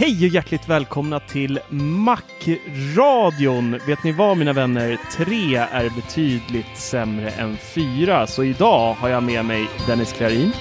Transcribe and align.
Hej 0.00 0.26
och 0.26 0.34
hjärtligt 0.34 0.68
välkomna 0.68 1.20
till 1.20 1.60
Macradion! 2.04 3.70
Vet 3.86 4.04
ni 4.04 4.12
vad 4.12 4.36
mina 4.36 4.52
vänner? 4.52 4.98
Tre 5.16 5.56
är 5.56 5.90
betydligt 5.90 6.76
sämre 6.76 7.30
än 7.30 7.56
fyra. 7.56 8.26
Så 8.26 8.44
idag 8.44 8.94
har 8.94 9.08
jag 9.08 9.22
med 9.22 9.44
mig 9.44 9.68
Dennis 9.86 10.12
Klarin, 10.12 10.52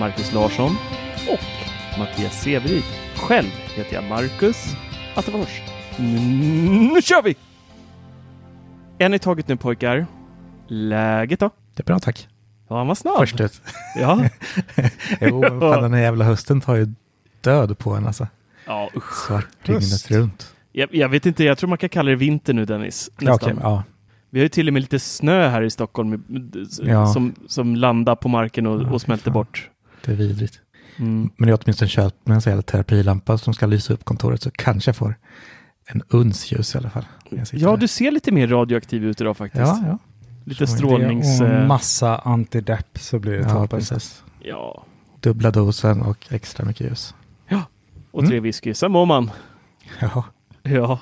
Marcus 0.00 0.32
Larsson 0.32 0.70
och 1.28 1.98
Mattias 1.98 2.42
Severyd. 2.42 2.82
Själv 3.16 3.48
heter 3.74 3.94
jag 3.94 4.04
Marcus 4.04 4.76
Attefors. 5.14 5.60
Nu 6.92 7.02
kör 7.02 7.22
vi! 7.22 7.36
En 8.98 9.14
i 9.14 9.18
taget 9.18 9.48
nu 9.48 9.56
pojkar. 9.56 10.06
Läget 10.68 11.40
då? 11.40 11.50
Det 11.74 11.82
är 11.82 11.84
bra 11.84 11.98
tack. 11.98 12.28
Ja, 12.68 12.78
han 12.78 12.86
var 12.86 12.94
snabb. 12.94 13.18
Först 13.18 13.40
ut. 13.40 13.62
Ja. 13.96 14.24
jo, 15.20 15.42
fan 15.42 15.82
den 15.82 15.94
här 15.94 16.00
jävla 16.00 16.24
hösten 16.24 16.60
tar 16.60 16.74
ju 16.74 16.88
död 17.40 17.78
på 17.78 17.94
en 17.94 18.06
alltså. 18.06 18.26
Ja, 18.66 18.90
usch. 18.96 19.26
Svart 19.26 19.46
dygnet 19.66 20.10
runt. 20.10 20.52
Jag, 20.72 20.94
jag 20.94 21.08
vet 21.08 21.26
inte, 21.26 21.44
jag 21.44 21.58
tror 21.58 21.68
man 21.68 21.78
kan 21.78 21.88
kalla 21.88 22.10
det 22.10 22.16
vinter 22.16 22.54
nu 22.54 22.64
Dennis. 22.64 23.10
Nästan. 23.18 23.34
okej, 23.34 23.54
ja. 23.62 23.82
Vi 24.30 24.38
har 24.40 24.42
ju 24.42 24.48
till 24.48 24.66
och 24.68 24.72
med 24.74 24.82
lite 24.82 24.98
snö 24.98 25.48
här 25.48 25.62
i 25.62 25.70
Stockholm 25.70 26.24
Ja. 26.82 27.06
som, 27.06 27.34
som 27.48 27.76
landar 27.76 28.16
på 28.16 28.28
marken 28.28 28.66
och, 28.66 28.82
Ja, 28.82 28.90
och 28.90 29.00
smälter 29.02 29.24
fan. 29.24 29.32
bort. 29.32 29.70
Det 30.04 30.12
är 30.12 30.16
vidrigt. 30.16 30.60
Mm. 30.98 31.30
Men 31.36 31.48
jag 31.48 31.56
har 31.56 31.62
åtminstone 31.64 31.88
köpt 31.88 32.26
med 32.26 32.34
en 32.34 32.40
sån 32.40 32.50
jävla 32.50 32.62
terapilampa 32.62 33.38
som 33.38 33.54
ska 33.54 33.66
lysa 33.66 33.92
upp 33.92 34.04
kontoret 34.04 34.42
så 34.42 34.50
kanske 34.50 34.88
jag 34.88 34.96
får 34.96 35.14
en 35.86 36.02
uns 36.08 36.52
ljus 36.52 36.74
i 36.74 36.78
alla 36.78 36.90
fall. 36.90 37.04
Ja, 37.52 37.70
där. 37.70 37.76
du 37.76 37.88
ser 37.88 38.10
lite 38.10 38.32
mer 38.32 38.46
radioaktiv 38.48 39.04
ut 39.04 39.20
idag 39.20 39.36
faktiskt. 39.36 39.60
Ja, 39.66 39.82
ja. 39.86 39.98
Lite 40.44 40.66
Så 40.66 40.76
strålnings... 40.76 41.40
Och 41.40 41.46
eh, 41.46 41.66
massa 41.66 42.18
antidepp 42.18 42.98
så 42.98 43.18
blir 43.18 43.32
det 43.32 43.38
ja 43.42 43.48
toppen. 43.48 43.68
precis. 43.78 44.22
Ja, 44.40 44.84
Dubbla 45.20 45.50
dosen 45.50 46.02
och 46.02 46.26
extra 46.30 46.64
mycket 46.64 46.86
ljus. 46.86 47.14
Och 48.16 48.22
Mm. 48.22 48.30
tre 48.30 48.40
whisky. 48.40 48.74
Sen 48.74 48.92
mår 48.92 49.06
man. 49.06 49.30
Ja, 50.00 50.24
Ja. 50.62 51.00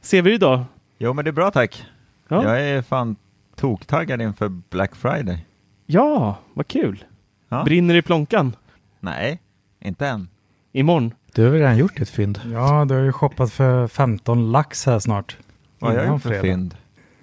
Ser 0.00 0.22
vi 0.22 0.34
idag? 0.34 0.64
Jo 0.98 1.12
men 1.12 1.24
det 1.24 1.30
är 1.30 1.32
bra 1.32 1.50
tack. 1.50 1.84
Ja. 2.28 2.44
Jag 2.44 2.62
är 2.68 2.82
fan 2.82 3.16
toktaggad 3.56 4.22
inför 4.22 4.48
Black 4.48 4.96
Friday. 4.96 5.46
ja, 5.86 6.38
vad 6.54 6.68
kul. 6.68 7.04
Ja. 7.48 7.64
Brinner 7.64 7.94
i 7.94 8.02
plånkan? 8.02 8.56
Nej, 9.00 9.40
inte 9.80 10.06
än. 10.06 10.28
Imorgon? 10.72 11.14
du 11.34 11.42
har 11.44 11.50
väl 11.50 11.60
redan 11.60 11.76
gjort 11.76 12.00
ett 12.00 12.08
fynd. 12.10 12.40
Ja, 12.52 12.84
du 12.88 12.94
har 12.94 13.02
ju 13.02 13.12
shoppat 13.12 13.52
för 13.52 13.86
15 13.86 14.52
lax 14.52 14.86
här 14.86 14.98
snart. 14.98 15.36
Vad 15.78 15.90
har 15.92 15.98
jag 15.98 16.08
gjort 16.08 16.22
för 16.22 16.40
fynd? 16.40 16.74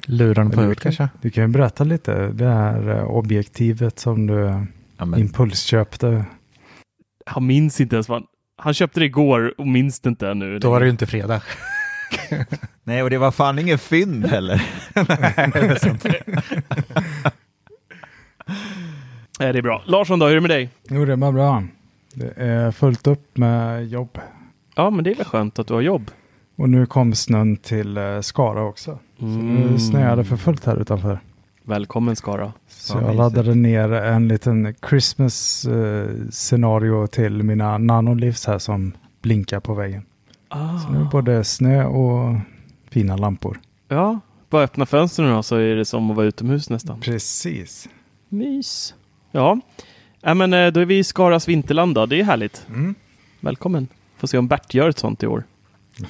Luran 0.05 0.51
på 0.51 0.59
huvudet 0.61 0.79
kan- 0.83 0.91
kanske? 0.91 1.17
Du 1.21 1.29
kan 1.29 1.43
ju 1.43 1.47
berätta 1.47 1.83
lite. 1.83 2.27
Det 2.27 2.45
här 2.49 2.89
eh, 2.97 3.03
objektivet 3.03 3.99
som 3.99 4.27
du 4.27 4.65
Ja, 4.97 5.05
men, 5.05 5.19
impulsköpte. 5.19 6.25
Han 7.25 7.45
minns 7.45 7.81
inte 7.81 7.95
ens 7.95 8.09
vad 8.09 8.15
han... 8.21 8.27
Han 8.57 8.73
köpte 8.73 9.00
det 9.00 9.06
igår 9.06 9.53
och 9.57 9.68
minns 9.68 10.00
det 10.00 10.09
inte 10.09 10.29
ännu. 10.29 10.59
Då 10.59 10.72
var 10.72 10.79
det 10.79 10.85
ju 10.85 10.91
inte 10.91 11.06
fredag. 11.06 11.41
nej, 12.84 13.03
och 13.03 13.09
det 13.09 13.18
var 13.18 13.31
fan 13.31 13.59
ingen 13.59 13.78
fynd 13.78 14.25
heller. 14.25 14.62
Nej, 19.40 19.53
det 19.53 19.59
är 19.59 19.62
bra. 19.62 19.84
Larsson 19.85 20.19
då, 20.19 20.25
hur 20.25 20.31
är 20.31 20.35
det 20.35 20.41
med 20.41 20.50
dig? 20.50 20.69
Jo, 20.90 21.06
det 21.06 21.16
var 21.16 21.31
bra. 21.31 21.63
Det 22.13 22.34
är 22.35 22.72
fullt 22.72 23.07
upp 23.07 23.38
med 23.38 23.88
jobb. 23.88 24.19
Ja, 24.75 24.89
men 24.89 25.03
det 25.03 25.12
är 25.12 25.16
väl 25.16 25.25
skönt 25.25 25.59
att 25.59 25.68
du 25.68 25.74
har 25.74 25.81
jobb. 25.81 26.12
Och 26.56 26.69
nu 26.69 26.85
kom 26.85 27.16
snön 27.16 27.57
till 27.57 27.97
eh, 27.97 28.22
Skara 28.22 28.63
också. 28.63 29.00
Så 29.19 29.25
nu 29.25 29.79
snöade 29.79 30.24
för 30.24 30.38
fullt 30.38 30.66
här 30.66 30.81
utanför. 30.81 31.19
Välkommen 31.67 32.16
Skara. 32.16 32.53
Så 32.67 32.97
jag 33.01 33.16
laddade 33.16 33.55
ner 33.55 33.91
en 33.91 34.28
liten 34.28 34.75
Christmas 34.89 35.66
eh, 35.66 36.09
scenario 36.29 37.07
till 37.07 37.44
mina 37.44 37.78
nanolivs 37.78 38.45
här 38.45 38.59
som 38.59 38.94
blinkar 39.22 39.59
på 39.59 39.73
väggen. 39.73 40.06
Ah. 40.50 40.79
Så 40.79 40.89
nu 40.89 40.97
är 41.00 41.03
det 41.03 41.09
både 41.11 41.44
snö 41.44 41.85
och 41.85 42.35
fina 42.89 43.17
lampor. 43.17 43.59
Ja, 43.88 44.19
bara 44.50 44.63
öppna 44.63 44.85
fönstren 44.85 45.33
då 45.33 45.44
så 45.44 45.56
är 45.56 45.75
det 45.75 45.85
som 45.85 46.11
att 46.11 46.17
vara 46.17 46.25
utomhus 46.27 46.69
nästan. 46.69 47.00
Precis. 47.00 47.89
Mys. 48.29 48.94
Ja, 49.31 49.59
ja 50.22 50.33
men 50.33 50.53
eh, 50.53 50.67
då 50.72 50.79
är 50.79 50.85
vi 50.85 50.97
i 50.97 51.03
Skaras 51.03 51.47
vinterland 51.47 51.95
då. 51.95 52.06
Det 52.06 52.19
är 52.19 52.23
härligt. 52.23 52.67
Mm. 52.69 52.95
Välkommen. 53.39 53.88
Får 54.17 54.27
se 54.27 54.38
om 54.38 54.47
Bert 54.47 54.73
gör 54.73 54.89
ett 54.89 55.00
sånt 55.00 55.23
i 55.23 55.27
år. 55.27 55.44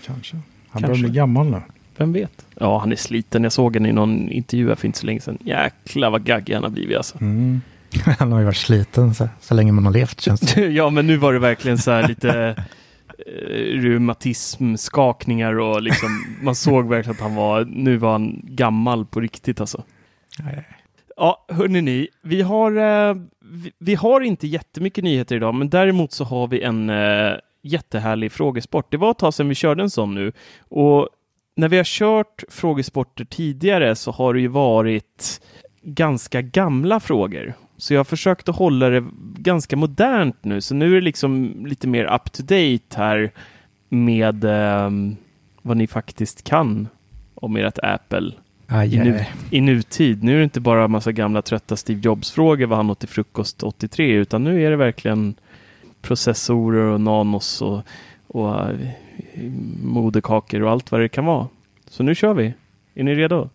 Kanske. 0.06 0.36
Han 0.36 0.44
Kanske. 0.72 0.88
börjar 0.88 1.02
bli 1.02 1.10
gammal 1.10 1.50
nu. 1.50 1.62
Vem 1.98 2.14
vet? 2.14 2.46
Ja, 2.56 2.80
han 2.80 2.92
är 2.92 2.96
sliten. 2.96 3.44
Jag 3.44 3.52
såg 3.52 3.76
honom 3.76 3.90
i 3.90 3.94
någon 3.94 4.32
intervju 4.32 4.68
här 4.68 4.76
för 4.76 4.86
inte 4.86 5.00
så 5.00 5.06
länge 5.06 5.22
sedan. 5.22 5.38
Jäklar 5.44 6.10
vad 6.10 6.24
gaggig 6.24 6.54
han 6.54 6.64
har 6.64 6.70
blivit 6.70 6.98
alltså. 6.98 7.18
Mm. 7.22 7.62
Han 8.20 8.32
har 8.32 8.40
ju 8.40 8.46
varit 8.46 8.58
sliten 8.58 9.14
så, 9.14 9.30
så 9.42 9.54
länge 9.54 9.72
man 9.72 9.86
har 9.86 9.94
levt 9.94 10.22
känns 10.22 10.42
det. 10.42 10.68
ja, 10.68 10.90
men 10.90 11.08
nu 11.08 11.18
var 11.18 11.34
det 11.34 11.40
verkligen 11.40 11.78
så 11.78 11.92
här 11.92 12.08
lite 12.08 12.56
eh, 13.26 13.82
reumatism, 13.82 14.76
skakningar 14.76 15.60
och 15.60 15.82
liksom 15.82 16.10
man 16.42 16.56
såg 16.56 16.90
verkligen 16.90 17.16
att 17.16 17.22
han 17.22 17.36
var, 17.36 17.66
nu 17.66 17.98
var 17.98 18.12
han 18.12 18.40
gammal 18.44 19.06
på 19.06 19.20
riktigt 19.20 19.62
alltså. 19.62 19.84
Ja, 21.18 21.46
hörni 21.50 21.82
ni, 21.82 22.08
vi 22.24 22.42
har, 22.42 22.72
eh, 22.72 23.16
vi, 23.42 23.72
vi 23.80 23.96
har 23.96 24.22
inte 24.22 24.48
jättemycket 24.48 25.04
nyheter 25.04 25.36
idag, 25.36 25.56
men 25.56 25.70
däremot 25.70 26.12
så 26.12 26.24
har 26.24 26.48
vi 26.48 26.62
en 26.62 26.90
eh, 26.90 27.34
jättehärlig 27.62 28.32
frågesport. 28.32 28.92
Det 28.92 28.98
var 28.98 29.12
ett 29.12 29.18
tag 29.18 29.34
sedan 29.34 29.50
vi 29.50 29.56
körde 29.56 29.84
en 29.84 29.90
sån 29.90 30.16
nu 30.16 30.32
och 30.70 31.10
när 31.58 31.68
vi 31.70 31.78
har 31.78 31.84
kört 31.84 32.44
frågesporter 32.50 33.26
tidigare 33.26 33.96
så 33.96 34.12
har 34.12 34.34
det 34.34 34.40
ju 34.40 34.48
varit 34.48 35.42
ganska 35.82 36.42
gamla 36.42 37.00
frågor. 37.00 37.54
Så 37.78 37.94
jag 37.94 38.00
har 38.00 38.06
försökt 38.06 38.50
att 38.50 38.56
hålla 38.56 38.90
det 38.90 39.06
ganska 39.38 39.76
modernt 39.76 40.44
nu, 40.44 40.62
så 40.62 40.76
nu 40.76 40.92
är 40.92 40.96
det 40.96 41.02
liksom 41.02 41.64
lite 41.66 41.88
mer 41.88 42.06
up 42.06 42.32
to 42.32 42.44
date 42.44 42.98
här 42.98 43.32
med 43.90 44.44
eh, 44.44 44.90
vad 45.62 45.78
ni 45.78 45.88
faktiskt 45.88 46.44
kan 46.44 46.88
om 47.36 47.56
ert 47.56 47.80
Apple 47.84 48.32
Aj, 48.68 48.96
i, 48.96 49.00
nu, 49.00 49.26
i 49.52 49.62
nutid. 49.62 50.24
Nu 50.24 50.34
är 50.34 50.38
det 50.38 50.44
inte 50.44 50.60
bara 50.60 50.84
en 50.84 50.92
massa 50.92 51.12
gamla 51.12 51.42
trötta 51.42 51.76
Steve 51.76 52.00
Jobs-frågor, 52.00 52.66
vad 52.66 52.78
han 52.78 52.90
åt 52.90 53.00
till 53.00 53.10
frukost 53.10 53.64
83, 53.64 54.12
utan 54.12 54.44
nu 54.44 54.64
är 54.64 54.70
det 54.70 54.78
verkligen 54.78 55.36
processorer 56.02 56.84
och 56.84 57.02
nanos 57.02 57.62
och, 57.62 57.82
och 58.28 58.70
eh, 58.70 58.90
moderkakor 59.84 60.62
och 60.64 60.72
allt 60.72 60.92
vad 60.92 61.02
det 61.02 61.10
kan 61.10 61.26
vara. 61.26 61.48
Så 61.90 62.04
nu 62.04 62.16
kör 62.16 62.34
vi. 62.34 62.54
Är 62.96 63.04
ni 63.04 63.16
redo? 63.16 63.50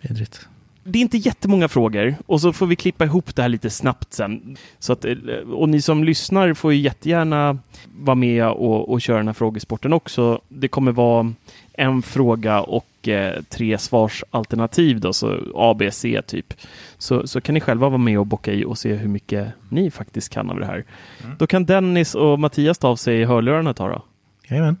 Vidrigt. 0.00 0.48
det 0.84 0.98
är 0.98 1.00
inte 1.00 1.16
jättemånga 1.16 1.68
frågor 1.68 2.14
och 2.26 2.40
så 2.40 2.52
får 2.52 2.66
vi 2.66 2.76
klippa 2.76 3.04
ihop 3.04 3.36
det 3.36 3.42
här 3.42 3.48
lite 3.48 3.70
snabbt 3.70 4.12
sen. 4.12 4.56
Så 4.78 4.92
att, 4.92 5.04
eh, 5.04 5.14
och 5.52 5.68
ni 5.68 5.80
som 5.80 6.04
lyssnar 6.04 6.54
får 6.54 6.72
ju 6.72 6.80
jättegärna 6.80 7.58
vara 7.98 8.14
med 8.14 8.46
och, 8.46 8.92
och 8.92 9.00
köra 9.00 9.16
den 9.16 9.28
här 9.28 9.34
frågesporten 9.34 9.92
också. 9.92 10.40
Det 10.48 10.68
kommer 10.68 10.92
vara 10.92 11.32
en 11.72 12.02
fråga 12.02 12.60
och 12.60 13.08
eh, 13.08 13.42
tre 13.42 13.78
svarsalternativ 13.78 15.00
då, 15.00 15.12
så 15.12 15.38
A, 15.54 15.74
B, 15.78 15.90
C 15.90 16.22
typ. 16.26 16.54
Så, 16.98 17.26
så 17.26 17.40
kan 17.40 17.54
ni 17.54 17.60
själva 17.60 17.88
vara 17.88 17.98
med 17.98 18.18
och 18.18 18.26
bocka 18.26 18.52
i 18.52 18.64
och 18.64 18.78
se 18.78 18.94
hur 18.94 19.08
mycket 19.08 19.48
ni 19.68 19.90
faktiskt 19.90 20.32
kan 20.32 20.50
av 20.50 20.60
det 20.60 20.66
här. 20.66 20.84
Mm. 21.24 21.36
Då 21.38 21.46
kan 21.46 21.64
Dennis 21.64 22.14
och 22.14 22.38
Mattias 22.38 22.78
ta 22.78 22.88
av 22.88 22.96
sig 22.96 23.24
hörlurarna 23.24 23.70
ett 23.70 23.76
tag 23.76 23.90
då. 23.90 24.02
Jajamän. 24.48 24.76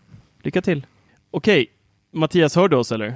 Lycka 0.46 0.62
till! 0.62 0.86
Okej, 1.30 1.66
Mattias 2.12 2.56
hör 2.56 2.68
du 2.68 2.76
oss 2.76 2.92
eller? 2.92 3.14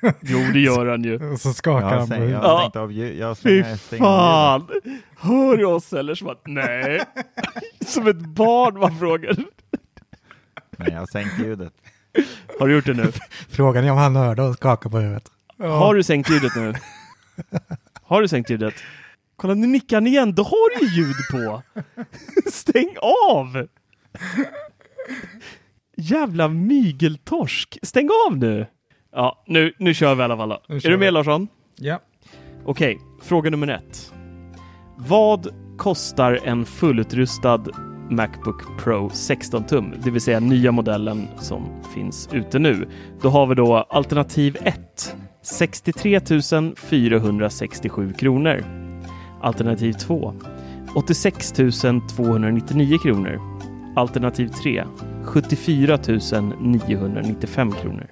jo, 0.20 0.38
det 0.52 0.60
gör 0.60 0.86
han 0.86 1.04
ju. 1.04 1.32
Och 1.32 1.40
så 1.40 1.52
skakar 1.52 1.90
Jag 1.92 1.98
han 1.98 2.08
på 2.08 2.14
har 2.14 2.20
huvudet. 2.20 2.58
stängt 2.60 2.76
av. 2.76 2.92
Jag 2.92 3.38
Fy 3.38 3.64
fan! 3.98 4.68
Hör 5.16 5.56
du 5.56 5.64
oss 5.64 5.92
eller? 5.92 6.14
Som 6.14 6.28
att, 6.28 6.42
nej. 6.46 7.00
Som 7.86 8.06
ett 8.08 8.16
barn 8.16 8.78
man 8.78 8.98
frågar. 8.98 9.36
Nej, 10.78 10.88
jag 10.92 10.98
har 10.98 11.06
sänkt 11.06 11.38
ljudet. 11.38 11.72
Har 12.58 12.68
du 12.68 12.74
gjort 12.74 12.86
det 12.86 12.94
nu? 12.94 13.12
Frågan 13.48 13.84
är 13.84 13.90
om 13.90 13.98
han 13.98 14.16
hörde 14.16 14.42
och 14.42 14.54
skakade 14.54 14.90
på 14.92 14.98
huvudet. 14.98 15.30
Har 15.58 15.94
du 15.94 16.02
sänkt 16.02 16.30
ljudet 16.30 16.52
nu? 16.56 16.74
Har 18.02 18.22
du 18.22 18.28
sänkt 18.28 18.50
ljudet? 18.50 18.74
Kolla, 19.36 19.54
nu 19.54 19.66
nickar 19.66 19.96
han 19.96 20.06
igen. 20.06 20.34
Då 20.34 20.42
har 20.42 20.78
du 20.78 20.86
ju 20.86 20.92
ljud 21.02 21.16
på. 21.30 21.62
Stäng 22.50 22.96
av! 23.30 23.68
Jävla 26.00 26.48
mygeltorsk. 26.48 27.78
Stäng 27.82 28.08
av 28.28 28.36
nu! 28.36 28.66
Ja, 29.12 29.44
nu, 29.46 29.72
nu 29.78 29.94
kör 29.94 30.14
vi 30.14 30.20
i 30.20 30.24
alla 30.24 30.36
fall 30.36 30.48
då. 30.48 30.62
Är 30.68 30.80
du 30.80 30.90
vi. 30.90 30.96
med 30.96 31.12
Larsson? 31.12 31.48
Ja. 31.76 32.00
Okej, 32.64 32.98
fråga 33.22 33.50
nummer 33.50 33.68
ett. 33.68 34.12
Vad 34.96 35.48
kostar 35.78 36.40
en 36.44 36.64
fullutrustad 36.64 37.64
Macbook 38.10 38.62
Pro 38.84 39.10
16 39.10 39.64
tum, 39.64 39.94
det 40.04 40.10
vill 40.10 40.20
säga 40.20 40.40
nya 40.40 40.72
modellen 40.72 41.28
som 41.38 41.82
finns 41.94 42.28
ute 42.32 42.58
nu? 42.58 42.88
Då 43.22 43.28
har 43.28 43.46
vi 43.46 43.54
då 43.54 43.76
alternativ 43.76 44.56
1, 44.62 45.16
63 45.42 46.20
467 46.76 48.12
kronor. 48.12 48.64
Alternativ 49.40 49.92
2, 49.92 50.34
86 50.94 51.52
299 52.16 52.98
kronor. 52.98 53.57
Alternativ 53.98 54.48
3, 54.48 54.84
74 55.24 55.98
995 56.60 57.72
kronor. 57.72 58.06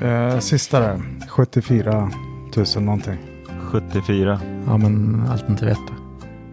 Eh, 0.00 0.38
sista 0.38 0.80
där, 0.80 1.00
74 1.28 2.10
000 2.56 2.84
någonting. 2.84 3.18
74. 3.60 4.40
Ja, 4.66 4.76
men 4.76 5.22
alternativ 5.30 5.68
ett 5.68 5.78
då. 5.88 5.94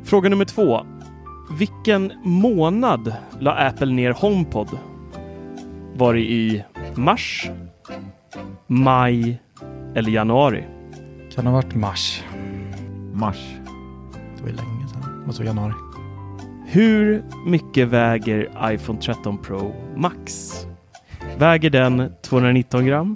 Fråga 0.03 0.29
nummer 0.29 0.45
två. 0.45 0.85
Vilken 1.57 2.11
månad 2.23 3.13
la 3.39 3.51
Apple 3.51 3.93
ner 3.93 4.11
HomePod? 4.11 4.69
Var 5.95 6.13
det 6.13 6.19
i 6.19 6.63
mars, 6.95 7.49
maj 8.67 9.41
eller 9.95 10.11
januari? 10.11 10.63
Kan 11.35 11.45
ha 11.45 11.53
varit 11.53 11.75
mars. 11.75 12.23
Mars. 13.13 13.45
Det 14.37 14.41
var 14.41 14.49
ju 14.49 14.55
länge 14.55 14.87
sedan. 14.87 15.23
Måste 15.25 15.43
vara 15.43 15.47
januari. 15.55 15.86
Hur 16.69 17.23
mycket 17.45 17.87
väger 17.87 18.49
iPhone 18.71 19.01
13 19.01 19.37
Pro 19.37 19.75
Max? 19.95 20.53
Väger 21.37 21.69
den 21.69 22.11
219 22.21 22.85
gram, 22.85 23.15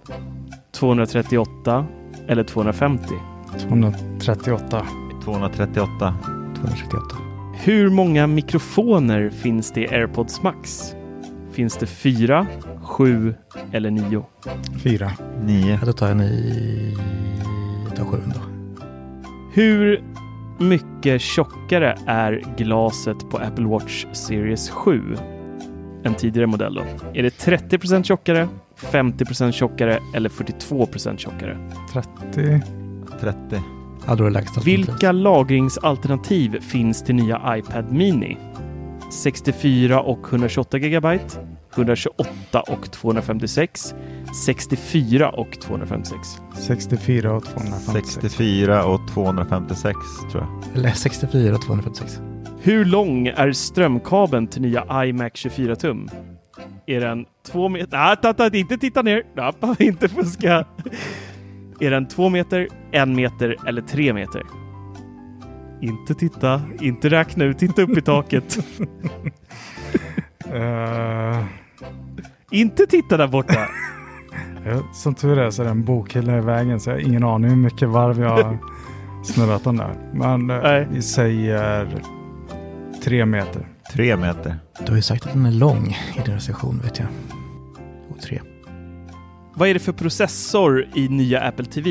238 0.72 1.86
eller 2.28 2.44
250? 2.44 3.06
238. 3.60 4.86
238. 5.24 6.16
238. 6.56 7.16
Hur 7.64 7.90
många 7.90 8.28
mikrofoner 8.28 9.30
finns 9.30 9.72
det 9.72 9.82
i 9.82 9.88
AirPods 9.88 10.44
Max? 10.44 10.96
Finns 11.52 11.78
det 11.78 11.86
fyra, 11.86 12.48
sju 12.84 13.34
eller 13.72 13.92
nio? 13.92 14.26
4. 14.84 15.12
9. 15.44 15.72
Ja, 15.72 15.86
då 15.86 15.94
tar 15.94 16.08
jag 16.08 16.22
i... 16.22 16.98
Jag 17.88 17.96
tar 17.96 18.06
sju 18.06 18.18
då. 18.26 18.42
Hur 19.54 20.04
mycket 20.62 21.22
tjockare 21.22 21.98
är 22.06 22.44
glaset 22.58 23.30
på 23.30 23.38
Apple 23.38 23.66
Watch 23.66 24.06
Series 24.12 24.70
7 24.70 25.16
än 26.04 26.14
tidigare 26.14 26.48
modell 26.48 26.74
då? 26.74 26.82
Är 27.14 27.24
det 27.24 27.46
30% 27.46 28.04
tjockare, 28.04 28.48
50% 28.80 29.52
tjockare 29.52 30.00
eller 30.16 30.30
42% 30.30 31.18
tjockare? 31.18 31.58
30. 31.94 32.62
30. 33.20 33.62
Ja, 34.08 34.16
då 34.16 34.24
är 34.24 34.28
det 34.28 34.34
lägsta 34.34 34.60
alternativet. 34.60 34.90
Vilka 34.90 35.12
lagringsalternativ 35.12 36.60
finns 36.60 37.04
till 37.04 37.16
nya 37.16 37.58
iPad 37.58 37.92
Mini? 37.92 38.38
64 39.12 40.02
och 40.02 40.28
128 40.30 40.80
GB, 40.80 41.20
128 41.76 42.62
och 42.62 42.92
256, 42.92 43.96
64 44.46 45.30
och 45.30 45.60
256. 45.62 46.28
64 46.68 47.34
och 47.34 47.46
256. 47.46 48.08
64 48.14 48.86
och 48.86 49.08
256 49.14 49.98
tror 50.32 50.44
jag. 50.44 50.76
Eller 50.76 50.92
64 50.92 51.56
och 51.56 51.62
246. 51.62 52.20
Hur 52.62 52.86
lång 52.86 53.28
är 53.28 53.52
strömkabeln 53.52 54.48
till 54.48 54.62
nya 54.62 55.06
iMac 55.06 55.32
24 55.36 55.76
tum? 55.76 56.10
Är 56.86 57.00
den 57.00 57.26
två 57.52 57.70
meter? 57.70 57.98
Nej, 57.98 58.18
tatta, 58.22 58.58
inte 58.58 58.78
titta 58.78 59.02
ner! 59.02 59.24
Nej, 59.36 59.76
inte 59.88 60.10
fuska! 60.10 60.66
Är 61.80 61.92
den 61.92 62.08
två 62.08 62.30
meter, 62.30 62.68
en 62.92 63.16
meter 63.16 63.56
eller 63.68 63.82
tre 63.82 64.14
meter? 64.14 64.44
Inte 65.82 66.14
titta, 66.14 66.62
inte 66.82 67.10
räkna 67.10 67.44
ut, 67.44 67.62
inte 67.62 67.82
upp 67.82 67.98
i 67.98 68.02
taket. 68.02 68.58
Eh, 70.54 71.46
inte 72.52 72.86
titta 72.86 73.18
där 73.18 73.28
borta! 73.28 73.68
som 74.94 75.16
tur 75.16 75.40
är 75.40 75.52
så 75.52 75.62
är 75.62 75.66
det 75.66 75.72
en 75.72 75.84
bokhylla 75.84 76.38
i 76.38 76.42
vägen 76.42 76.80
så 76.80 76.90
jag 76.90 76.96
har 76.96 77.02
ingen 77.02 77.24
aning 77.24 77.50
hur 77.50 77.58
mycket 77.58 77.90
varv 77.90 78.22
jag 78.22 78.30
har 78.30 78.58
snurrat 79.26 79.64
den 79.64 79.78
där. 79.78 79.96
Men 80.14 80.50
eh, 80.50 80.62
Nej. 80.64 80.88
vi 80.92 81.02
säger 81.02 81.88
tre 83.04 83.26
meter. 83.26 83.68
3 83.92 84.18
meter. 84.18 84.56
Du 84.86 84.92
har 84.92 84.96
ju 84.96 85.02
sagt 85.02 85.26
att 85.26 85.34
den 85.34 85.46
är 85.46 85.52
lång 85.52 85.98
i 86.18 86.22
din 86.26 86.34
recension 86.34 86.80
vet 86.84 87.00
jag. 87.00 87.08
Och 88.10 88.22
tre. 88.22 88.42
Vad 89.54 89.70
är 89.70 89.74
det 89.74 89.80
för 89.80 89.92
processor 89.92 90.88
i 90.96 91.10
nya 91.10 91.42
Apple 91.42 91.66
TV? 91.66 91.90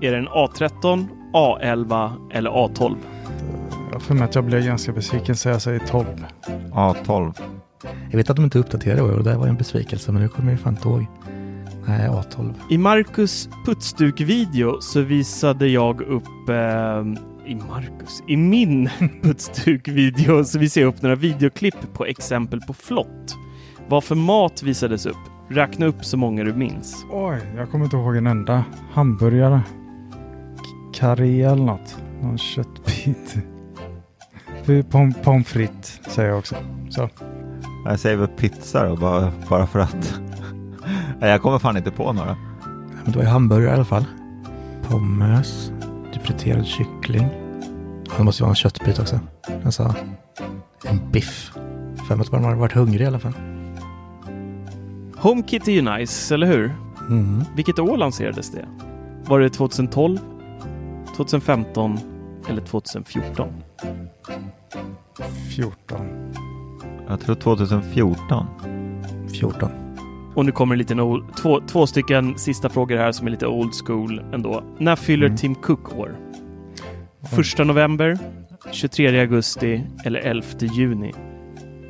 Är 0.00 0.12
det 0.12 0.18
en 0.18 0.28
A13, 0.28 1.06
A11 1.32 2.12
eller 2.32 2.50
A12? 2.50 2.96
Jag 3.86 3.92
har 3.92 4.00
för 4.00 4.14
mig 4.14 4.24
att 4.24 4.34
jag 4.34 4.44
blev 4.44 4.64
ganska 4.64 4.92
besviken 4.92 5.36
så 5.36 5.48
jag 5.48 5.62
säger 5.62 5.78
12. 5.78 6.06
A12. 6.72 7.34
Jag 8.10 8.16
vet 8.16 8.30
att 8.30 8.36
de 8.36 8.44
inte 8.44 8.58
uppdaterade 8.58 9.00
i 9.00 9.04
år 9.04 9.12
och 9.12 9.24
det 9.24 9.36
var 9.36 9.46
en 9.46 9.56
besvikelse 9.56 10.12
men 10.12 10.22
nu 10.22 10.28
kommer 10.28 10.50
jag 10.50 10.60
fan 10.60 10.74
inte 10.74 10.88
ihåg. 10.88 11.06
Nej, 11.86 12.08
A12. 12.08 12.54
I 12.70 12.78
Marcus 12.78 13.48
putsduk-video 13.66 14.80
så 14.80 15.00
visade 15.00 15.68
jag 15.68 16.00
upp 16.00 16.48
eh, 16.48 17.04
i 17.46 17.54
Marcus, 17.54 18.22
i 18.26 18.36
min 18.36 18.90
putsduk-video 19.22 20.44
så 20.44 20.58
visade 20.58 20.84
jag 20.86 20.94
upp 20.94 21.02
några 21.02 21.16
videoklipp 21.16 21.92
på 21.92 22.04
exempel 22.04 22.60
på 22.60 22.72
flott. 22.72 23.36
Vad 23.88 24.04
för 24.04 24.14
mat 24.14 24.62
visades 24.62 25.06
upp? 25.06 25.16
Räkna 25.48 25.86
upp 25.86 26.04
så 26.04 26.16
många 26.16 26.44
du 26.44 26.54
minns. 26.54 27.04
Oj, 27.10 27.38
jag 27.56 27.70
kommer 27.70 27.84
inte 27.84 27.96
ihåg 27.96 28.16
en 28.16 28.26
enda. 28.26 28.64
Hamburgare. 28.92 29.60
Karré 30.94 31.42
eller 31.42 31.64
något. 31.64 31.96
Någon 32.22 32.38
köttbit. 32.38 33.36
Pommes 35.22 35.48
frites 35.48 36.00
säger 36.08 36.28
jag 36.28 36.38
också. 36.38 36.56
Så. 36.90 37.08
Jag 37.84 38.00
säger 38.00 38.16
väl 38.16 38.28
pizza 38.28 38.88
då, 38.88 38.96
bara, 38.96 39.32
bara 39.48 39.66
för 39.66 39.78
att. 39.78 40.20
Jag 41.20 41.42
kommer 41.42 41.58
fan 41.58 41.76
inte 41.76 41.90
på 41.90 42.12
några. 42.12 42.36
Men 43.04 43.12
det 43.12 43.16
var 43.16 43.22
ju 43.22 43.28
hamburgare 43.28 43.70
i 43.70 43.74
alla 43.74 43.84
fall. 43.84 44.04
Pommes. 44.82 45.72
Typ 46.12 46.22
friterad 46.26 46.66
kyckling. 46.66 47.28
Det 48.16 48.24
måste 48.24 48.42
ju 48.42 48.44
vara 48.44 48.50
en 48.50 48.56
köttbit 48.56 48.98
också. 48.98 49.20
Alltså 49.64 49.94
en 50.84 51.10
biff. 51.10 51.52
För 52.08 52.20
att 52.20 52.32
man 52.32 52.44
har 52.44 52.54
varit 52.54 52.72
hungrig 52.72 53.00
i 53.00 53.06
alla 53.06 53.18
fall. 53.18 53.32
HomeKit 55.16 55.68
är 55.68 55.72
ju 55.72 55.82
nice, 55.82 56.34
eller 56.34 56.46
hur? 56.46 56.74
Mm. 57.08 57.44
Vilket 57.56 57.78
år 57.78 57.96
lanserades 57.96 58.50
det? 58.50 58.68
Var 59.26 59.40
det 59.40 59.50
2012, 59.50 60.18
2015 61.16 61.98
eller 62.48 62.60
2014? 62.60 63.48
14. 65.56 66.34
Jag 67.08 67.20
tror 67.20 67.34
2014. 67.34 68.46
14. 69.40 69.70
Och 70.34 70.44
nu 70.44 70.52
kommer 70.52 70.74
en 70.74 70.78
liten 70.78 71.00
old, 71.00 71.24
två, 71.36 71.60
två 71.66 71.86
stycken 71.86 72.38
sista 72.38 72.68
frågor 72.68 72.96
här 72.96 73.12
som 73.12 73.26
är 73.26 73.30
lite 73.30 73.46
old 73.46 73.72
school 73.86 74.22
ändå. 74.32 74.62
När 74.78 74.96
fyller 74.96 75.26
Mm. 75.26 75.36
Tim 75.38 75.54
Cook 75.54 75.92
år? 75.98 76.16
Första 77.30 77.64
november, 77.64 78.18
23 78.72 79.20
augusti 79.20 79.84
eller 80.04 80.20
11 80.20 80.46
juni? 80.60 81.12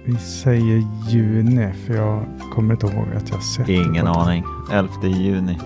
Vi 0.07 0.17
säger 0.17 0.83
juni 1.09 1.73
för 1.87 1.95
jag 1.95 2.27
kommer 2.55 2.75
inte 2.75 2.87
ihåg 2.87 3.07
att 3.17 3.31
jag 3.31 3.43
sett 3.43 3.67
det 3.67 3.73
Ingen 3.73 4.07
på- 4.07 4.13
aning. 4.13 4.45
11 4.73 4.91
juni. 5.03 5.59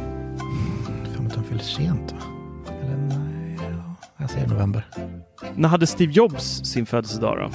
För 1.16 1.24
att 1.26 1.34
de 1.34 1.44
fyller 1.44 1.62
sent 1.62 2.12
va? 2.12 2.18
Eller 2.82 2.96
nej, 2.96 3.58
ja, 3.62 3.94
jag 4.16 4.30
säger 4.30 4.48
november. 4.48 4.86
När 5.54 5.68
hade 5.68 5.86
Steve 5.86 6.12
Jobs 6.12 6.44
sin 6.64 6.86
födelsedag 6.86 7.38
då? 7.38 7.50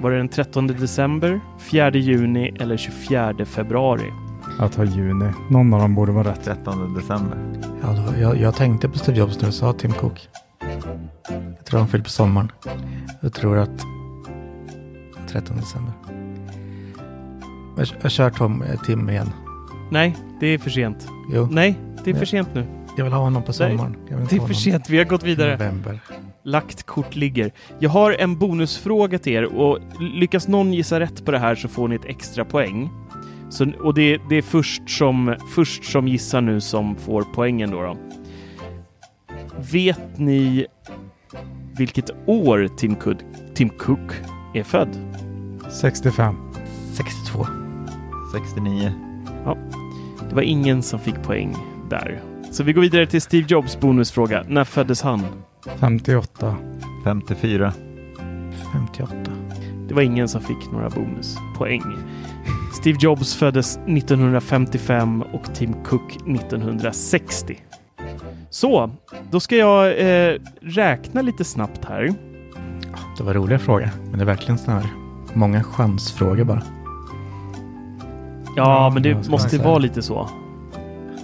Var 0.00 0.10
det 0.10 0.16
den 0.16 0.28
13 0.28 0.66
december, 0.66 1.40
4 1.58 1.90
juni 1.90 2.56
eller 2.60 2.76
24 2.76 3.34
februari? 3.44 4.12
Jag 4.58 4.72
tar 4.72 4.84
juni. 4.84 5.30
Någon 5.50 5.74
av 5.74 5.80
dem 5.80 5.94
borde 5.94 6.12
vara 6.12 6.30
rätt. 6.30 6.44
13 6.44 6.94
december. 6.94 7.38
Ja, 7.82 7.86
var, 7.92 8.16
jag, 8.20 8.36
jag 8.36 8.54
tänkte 8.54 8.88
på 8.88 8.98
Steve 8.98 9.18
Jobs 9.18 9.40
när 9.40 9.46
du 9.46 9.52
sa 9.52 9.72
Tim 9.72 9.92
Cook. 9.92 10.28
Jag 11.56 11.64
tror 11.66 11.78
han 11.78 11.88
fyllde 11.88 12.04
på 12.04 12.10
sommaren. 12.10 12.52
Jag 13.20 13.32
tror 13.32 13.58
att 13.58 13.84
13 15.28 15.56
december. 15.56 15.92
Jag, 17.76 17.86
jag 18.02 18.10
kör 18.10 18.30
Tom, 18.30 18.62
eh, 18.62 18.80
Tim 18.80 19.10
igen. 19.10 19.30
Nej, 19.90 20.16
det 20.40 20.46
är 20.46 20.58
för 20.58 20.70
sent. 20.70 21.08
Jo, 21.32 21.48
Nej, 21.50 21.78
det 22.04 22.10
är 22.10 22.14
för 22.14 22.20
Nej. 22.20 22.26
sent 22.26 22.48
nu. 22.54 22.66
jag 22.96 23.04
vill 23.04 23.12
ha 23.12 23.20
honom 23.20 23.42
på 23.42 23.48
Nej, 23.48 23.54
sommaren. 23.54 23.96
Jag 24.08 24.16
vill 24.16 24.22
inte 24.22 24.34
Det 24.36 24.42
är 24.42 24.46
för 24.46 24.54
sent, 24.54 24.90
vi 24.90 24.98
har 24.98 25.04
gått 25.04 25.22
i 25.22 25.26
vidare. 25.26 25.52
November. 25.52 26.00
Lagt 26.44 26.82
kort 26.82 27.16
ligger. 27.16 27.52
Jag 27.78 27.90
har 27.90 28.12
en 28.12 28.38
bonusfråga 28.38 29.18
till 29.18 29.32
er 29.32 29.44
och 29.44 29.78
lyckas 30.00 30.48
någon 30.48 30.72
gissa 30.72 31.00
rätt 31.00 31.24
på 31.24 31.30
det 31.30 31.38
här 31.38 31.54
så 31.54 31.68
får 31.68 31.88
ni 31.88 31.94
ett 31.94 32.04
extra 32.04 32.44
poäng. 32.44 32.90
Så, 33.50 33.72
och 33.80 33.94
det, 33.94 34.18
det 34.28 34.36
är 34.36 34.42
först 34.42 34.90
som, 34.90 35.36
först 35.54 35.84
som 35.84 36.08
gissar 36.08 36.40
nu 36.40 36.60
som 36.60 36.96
får 36.96 37.24
poängen 37.34 37.70
då, 37.70 37.82
då. 37.82 37.96
Vet 39.72 40.18
ni 40.18 40.66
vilket 41.76 42.10
år 42.26 42.68
Tim 42.76 42.94
Cook, 42.94 43.18
Tim 43.54 43.68
Cook 43.68 44.12
är 44.54 44.62
född? 44.62 44.98
65. 45.80 46.36
62. 46.94 47.46
69. 48.32 48.92
Det 50.28 50.34
var 50.34 50.42
ingen 50.42 50.82
som 50.82 50.98
fick 50.98 51.22
poäng 51.22 51.56
där. 51.90 52.22
Så 52.50 52.62
vi 52.62 52.72
går 52.72 52.82
vidare 52.82 53.06
till 53.06 53.22
Steve 53.22 53.46
Jobs 53.48 53.80
bonusfråga. 53.80 54.44
När 54.48 54.64
föddes 54.64 55.02
han? 55.02 55.20
58. 55.80 56.56
54. 57.04 57.72
58. 58.72 59.16
Det 59.88 59.94
var 59.94 60.02
ingen 60.02 60.28
som 60.28 60.40
fick 60.40 60.72
några 60.72 60.90
bonuspoäng. 60.90 61.82
Steve 62.72 62.98
Jobs 63.00 63.34
föddes 63.34 63.76
1955 63.76 65.22
och 65.22 65.54
Tim 65.54 65.84
Cook 65.84 66.16
1960. 66.16 67.58
Så, 68.50 68.90
då 69.30 69.40
ska 69.40 69.56
jag 69.56 69.86
eh, 69.86 70.38
räkna 70.60 71.22
lite 71.22 71.44
snabbt 71.44 71.84
här. 71.84 72.14
Det 73.18 73.24
var 73.24 73.34
roliga 73.34 73.58
frågor, 73.58 73.90
men 74.10 74.18
det 74.18 74.22
är 74.22 74.26
verkligen 74.26 74.58
sådana 74.58 74.80
här 74.80 74.90
många 75.34 75.62
chansfrågor 75.62 76.44
bara. 76.44 76.62
Ja, 78.56 78.90
men 78.94 79.02
det 79.02 79.28
måste 79.28 79.58
vara 79.58 79.78
lite 79.78 80.02
så. 80.02 80.28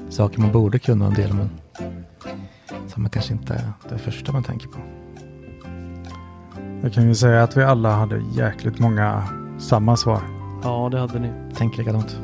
Saker 0.08 0.40
man 0.40 0.52
borde 0.52 0.78
kunna 0.78 1.06
en 1.06 1.14
del, 1.14 1.32
men 1.32 1.50
som 2.96 3.02
man 3.02 3.10
kanske 3.10 3.32
inte 3.32 3.54
är 3.54 3.72
det 3.88 3.98
första 3.98 4.32
man 4.32 4.42
tänker 4.42 4.68
på. 4.68 4.78
Jag 6.82 6.92
kan 6.92 7.08
ju 7.08 7.14
säga 7.14 7.42
att 7.42 7.56
vi 7.56 7.62
alla 7.62 7.92
hade 7.92 8.22
jäkligt 8.32 8.78
många 8.78 9.22
samma 9.58 9.96
svar. 9.96 10.20
Ja, 10.62 10.88
det 10.92 10.98
hade 10.98 11.18
ni. 11.18 11.32
Tänk 11.56 11.78
likadant. 11.78 12.20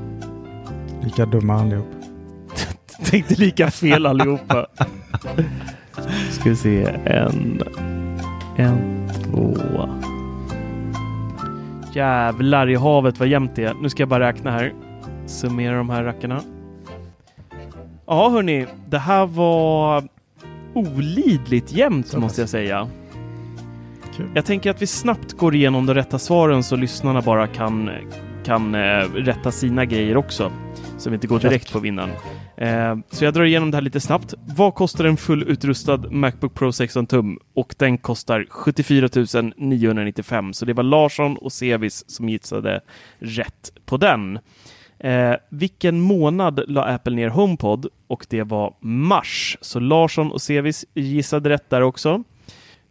Lika 1.03 1.27
dumma 1.27 1.55
allihop. 1.55 1.87
Tänkte 3.05 3.35
lika 3.35 3.71
fel 3.71 4.07
allihopa. 4.07 4.67
Ska 6.31 6.51
vi 6.51 6.57
se. 6.57 6.85
En, 7.05 7.63
en, 8.57 9.11
två. 9.25 9.57
Jävlar 11.93 12.71
i 12.71 12.75
havet 12.75 13.19
vad 13.19 13.29
jämnt 13.29 13.57
det 13.57 13.65
är. 13.65 13.75
Nu 13.75 13.89
ska 13.89 14.03
jag 14.03 14.09
bara 14.09 14.29
räkna 14.29 14.51
här. 14.51 14.73
Summera 15.27 15.77
de 15.77 15.91
här 15.91 16.05
rackarna. 16.05 16.43
Ja, 18.07 18.29
hörni. 18.29 18.67
Det 18.87 18.99
här 18.99 19.27
var 19.27 20.12
olidligt 20.75 21.73
jämnt 21.73 22.15
måste 22.17 22.43
jag 22.43 22.49
säga. 22.49 22.89
Kul. 24.17 24.31
Jag 24.35 24.45
tänker 24.45 24.71
att 24.71 24.83
vi 24.83 24.87
snabbt 24.87 25.33
går 25.33 25.55
igenom 25.55 25.87
de 25.87 25.95
rätta 25.95 26.19
svaren 26.19 26.63
så 26.63 26.77
lyssnarna 26.77 27.23
bara 27.23 27.47
kan, 27.47 27.91
kan 28.45 28.75
eh, 28.75 28.79
rätta 29.15 29.51
sina 29.51 29.85
grejer 29.85 30.17
också. 30.17 30.53
Så 30.99 31.11
vi 31.11 31.15
inte 31.15 31.27
går 31.27 31.39
direkt 31.39 31.73
på 31.73 31.79
vinnaren. 31.79 32.11
Eh, 32.57 32.97
så 33.11 33.25
jag 33.25 33.35
drar 33.35 33.45
igenom 33.45 33.71
det 33.71 33.77
här 33.77 33.83
lite 33.83 34.01
snabbt. 34.01 34.35
Vad 34.57 34.75
kostar 34.75 35.05
en 35.05 35.17
fullutrustad 35.17 35.97
Macbook 36.11 36.55
Pro 36.55 36.73
16 36.73 37.07
tum? 37.07 37.39
Och 37.55 37.75
den 37.79 37.99
kostar 37.99 38.47
74 38.51 39.09
995. 39.57 40.53
Så 40.53 40.65
det 40.65 40.73
var 40.73 40.83
Larsson 40.83 41.37
och 41.37 41.53
Sevis 41.53 42.11
som 42.11 42.29
gissade 42.29 42.81
rätt 43.19 43.73
på 43.87 43.97
den. 43.97 44.39
Eh, 45.03 45.35
vilken 45.49 46.01
månad 46.01 46.61
la 46.69 46.85
Apple 46.85 47.15
ner 47.15 47.29
HomePod? 47.29 47.87
Och 48.07 48.27
det 48.29 48.43
var 48.43 48.75
mars. 48.81 49.59
Så 49.61 49.81
Larsson 49.81 50.33
och 50.33 50.43
Sevis 50.43 50.85
gissade 50.95 51.49
rätt 51.49 51.71
där 51.71 51.81
också. 51.81 52.23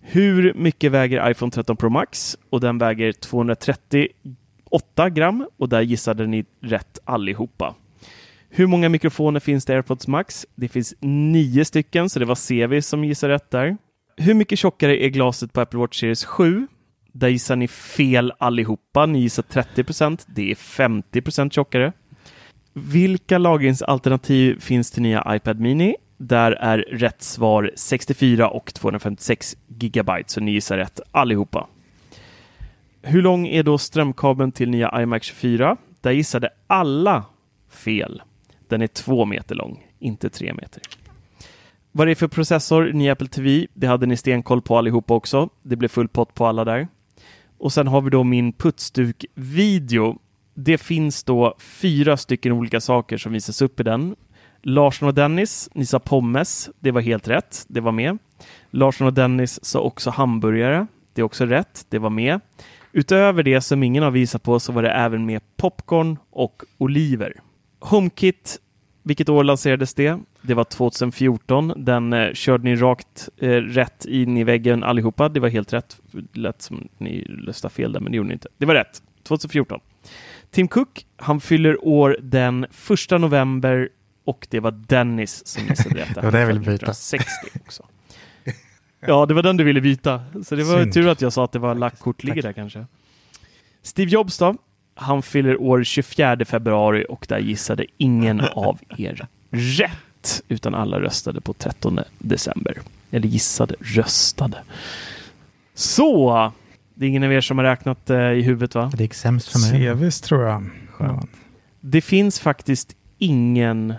Hur 0.02 0.54
mycket 0.54 0.92
väger 0.92 1.32
iPhone 1.32 1.52
13 1.52 1.78
Pro 1.78 1.90
Max? 1.90 2.38
Och 2.50 2.60
den 2.60 2.78
väger 2.78 3.12
238 3.12 5.10
gram 5.10 5.48
och 5.58 5.70
där 5.70 5.82
gissade 5.82 6.28
ni 6.28 6.46
rätt 6.62 7.00
allihopa. 7.04 7.76
Hur 8.50 8.68
många 8.68 8.90
mikrofoner 8.90 9.40
finns 9.40 9.66
det 9.66 9.74
i 9.74 9.76
AirPods 9.76 10.08
Max? 10.08 10.46
Det 10.56 10.68
finns 10.68 10.94
nio 11.00 11.66
stycken, 11.66 12.10
så 12.10 12.20
det 12.20 12.26
var 12.26 12.36
Sevi 12.36 12.82
som 12.82 13.04
gissade 13.04 13.34
rätt 13.34 13.52
där. 13.52 13.78
Hur 14.18 14.34
mycket 14.34 14.60
tjockare 14.60 15.04
är 15.04 15.10
glaset 15.10 15.54
på 15.54 15.62
Apple 15.62 15.80
Watch 15.80 16.00
Series 16.00 16.26
7? 16.26 16.68
Där 17.14 17.28
gissar 17.28 17.56
ni 17.56 17.68
fel 17.68 18.34
allihopa. 18.38 19.06
Ni 19.06 19.20
gissar 19.20 19.44
30 19.44 19.84
procent. 19.84 20.26
Det 20.30 20.52
är 20.52 20.56
50 20.56 21.22
procent 21.22 21.54
tjockare. 21.54 21.94
Vilka 22.74 23.38
lagringsalternativ 23.38 24.60
finns 24.60 24.92
till 24.92 25.02
nya 25.02 25.36
iPad 25.36 25.60
Mini? 25.60 25.96
Där 26.18 26.52
är 26.52 26.78
rätt 26.78 27.22
svar 27.22 27.72
64 27.76 28.50
och 28.50 28.74
256 28.74 29.58
gigabyte, 29.68 30.32
så 30.32 30.42
ni 30.42 30.52
gissar 30.52 30.78
rätt 30.78 31.00
allihopa. 31.12 31.68
Hur 33.02 33.22
lång 33.22 33.48
är 33.48 33.64
då 33.64 33.78
strömkabeln 33.78 34.52
till 34.52 34.70
nya 34.70 35.02
iMac 35.02 35.24
24? 35.24 35.78
Där 36.02 36.12
gissade 36.12 36.50
alla 36.68 37.26
fel. 37.70 38.22
Den 38.68 38.82
är 38.82 38.88
två 38.88 39.26
meter 39.26 39.56
lång, 39.56 39.88
inte 40.00 40.30
tre 40.30 40.54
meter. 40.54 40.84
Vad 41.92 42.08
det 42.08 42.12
är 42.12 42.16
för 42.16 42.28
processor 42.28 42.90
i 42.90 42.94
nya 42.94 43.14
Apple 43.14 43.28
TV? 43.28 43.68
Det 43.74 43.88
hade 43.88 44.06
ni 44.06 44.18
stenkoll 44.18 44.62
på 44.62 44.78
allihopa 44.78 45.14
också. 45.14 45.50
Det 45.62 45.76
blev 45.76 45.88
full 45.88 46.08
pott 46.08 46.34
på 46.34 46.46
alla 46.46 46.66
där. 46.66 46.88
Och 47.58 47.74
sen 47.74 47.88
har 47.88 48.02
vi 48.02 48.10
då 48.10 48.24
min 48.24 48.54
putsduk-video. 48.54 50.20
Det 50.54 50.78
finns 50.78 51.24
då 51.24 51.56
fyra 51.60 52.18
stycken 52.18 52.52
olika 52.52 52.82
saker 52.82 53.18
som 53.18 53.34
visas 53.34 53.62
upp 53.62 53.80
i 53.80 53.84
den. 53.84 54.16
Larsson 54.62 55.08
och 55.08 55.14
Dennis, 55.14 55.70
ni 55.74 55.86
sa 55.86 56.00
pommes. 56.00 56.70
Det 56.80 56.92
var 56.92 57.02
helt 57.02 57.28
rätt. 57.28 57.66
Det 57.68 57.80
var 57.80 57.92
med. 57.92 58.18
Larsson 58.70 59.08
och 59.08 59.14
Dennis 59.14 59.66
sa 59.66 59.80
också 59.80 60.10
hamburgare. 60.10 60.88
Det 61.14 61.22
är 61.22 61.24
också 61.24 61.46
rätt. 61.46 61.86
Det 61.90 62.00
var 62.00 62.10
med. 62.10 62.40
Utöver 62.92 63.44
det 63.44 63.62
som 63.62 63.84
ingen 63.84 64.04
har 64.04 64.12
visat 64.12 64.44
på 64.44 64.60
så 64.60 64.72
var 64.72 64.84
det 64.84 64.92
även 64.92 65.26
med 65.26 65.42
popcorn 65.58 66.18
och 66.30 66.64
oliver. 66.78 67.34
HomeKit, 67.80 68.60
vilket 69.04 69.30
år 69.30 69.44
lanserades 69.44 69.94
det? 69.94 70.20
Det 70.42 70.54
var 70.54 70.64
2014. 70.64 71.74
Den 71.76 72.14
eh, 72.14 72.34
körde 72.34 72.64
ni 72.64 72.76
rakt 72.76 73.30
eh, 73.38 73.50
rätt 73.50 74.06
in 74.06 74.38
i 74.38 74.44
väggen 74.44 74.84
allihopa. 74.84 75.30
Det 75.30 75.40
var 75.40 75.50
helt 75.50 75.74
rätt. 75.74 76.00
Det 76.12 76.40
lät 76.40 76.62
som 76.62 76.88
ni 76.98 77.24
röstade 77.24 77.74
fel 77.74 77.92
där, 77.92 78.00
men 78.00 78.12
det 78.12 78.16
gjorde 78.16 78.28
ni 78.28 78.34
inte. 78.34 78.48
Det 78.58 78.66
var 78.66 78.76
rätt. 78.76 79.04
2014. 79.24 79.80
Tim 80.52 80.68
Cook, 80.68 81.06
han 81.18 81.42
fyller 81.42 81.86
år 81.88 82.18
den 82.22 82.64
1 83.14 83.22
november 83.22 83.90
och 84.26 84.48
det 84.50 84.60
var 84.60 84.72
Dennis 84.72 85.48
som 85.48 85.68
gissade 85.68 86.00
rätt. 86.00 86.10
Det 86.16 86.22
var 86.22 86.32
det 86.32 86.40
jag 86.40 86.48
ville 86.48 86.60
byta. 86.60 86.72
1960 86.92 87.26
också. 87.66 87.84
Ja, 89.06 89.26
det 89.26 89.34
var 89.34 89.44
den 89.44 89.58
du 89.58 89.64
ville 89.64 89.82
byta. 89.82 90.22
Så 90.46 90.56
det 90.56 90.64
var 90.64 90.80
Synd. 90.80 90.94
tur 90.94 91.08
att 91.08 91.22
jag 91.22 91.34
sa 91.34 91.44
att 91.44 91.52
det 91.52 91.60
var 91.60 91.76
lagt 91.76 92.00
kort 92.00 92.24
ligger 92.24 92.42
där 92.42 92.54
kanske. 92.54 92.86
Steve 93.82 94.12
Jobs 94.12 94.38
då? 94.38 94.56
Han 94.96 95.22
fyller 95.22 95.62
år 95.62 95.84
24 95.84 96.46
februari 96.46 97.06
och 97.10 97.26
där 97.30 97.40
gissade 97.40 97.86
ingen 97.98 98.42
av 98.42 98.80
er 98.98 99.28
rätt, 99.50 100.44
utan 100.48 100.76
alla 100.76 101.00
röstade 101.00 101.42
på 101.42 101.54
13 101.54 102.00
december. 102.20 102.78
Eller 103.12 103.28
gissade, 103.28 103.76
röstade. 103.80 104.58
Så! 105.74 106.52
Det 107.02 107.06
är 107.06 107.10
ingen 107.10 107.24
av 107.24 107.34
er 107.34 107.42
som 107.42 107.58
har 107.58 107.66
räknat 107.66 108.10
eh, 108.10 108.18
i 108.18 108.42
huvudet 108.42 108.76
va? 108.76 108.92
Det 108.96 109.04
gick 109.04 109.14
sämst 109.14 109.52
för 109.52 109.60
mig. 109.60 109.70
Sevis 109.70 110.22
tror 110.22 110.44
jag. 110.44 110.70
Ja. 111.00 111.24
Det 111.80 112.02
finns 112.02 112.40
faktiskt 112.40 112.96
ingen 113.18 113.94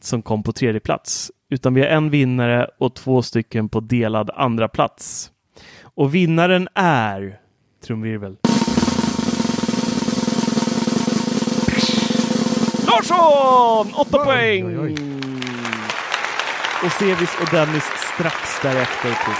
som 0.00 0.22
kom 0.22 0.42
på 0.42 0.52
tredje 0.52 0.80
plats, 0.80 1.30
utan 1.50 1.74
vi 1.74 1.80
har 1.80 1.88
en 1.88 2.10
vinnare 2.10 2.68
och 2.78 2.94
två 2.94 3.22
stycken 3.22 3.68
på 3.68 3.80
delad 3.80 4.30
andra 4.34 4.68
plats. 4.68 5.30
Och 5.82 6.14
vinnaren 6.14 6.68
är 6.74 7.38
trumvirvel. 7.86 8.36
Larsson! 12.86 13.94
Åtta 13.94 14.24
poäng! 14.24 14.66
oj, 14.66 14.78
oj. 14.78 14.94
Och 16.84 16.92
Sevis 16.92 17.30
och 17.42 17.48
Dennis 17.50 17.84
strax 18.14 18.60
därefter 18.62 19.10
på. 19.10 19.30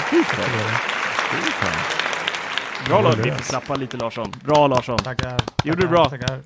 Bra 2.88 3.00
Larsson. 3.02 3.22
Vi 3.24 3.30
får 3.30 3.38
klappa 3.42 3.74
lite 3.76 3.96
Larsson. 3.96 4.32
Bra 4.44 4.66
Larsson. 4.66 4.98
Tackar. 4.98 5.40
Gjorde 5.64 5.80
du 5.80 5.88
bra. 5.88 6.08
Tackar. 6.08 6.26
Ja, 6.30 6.38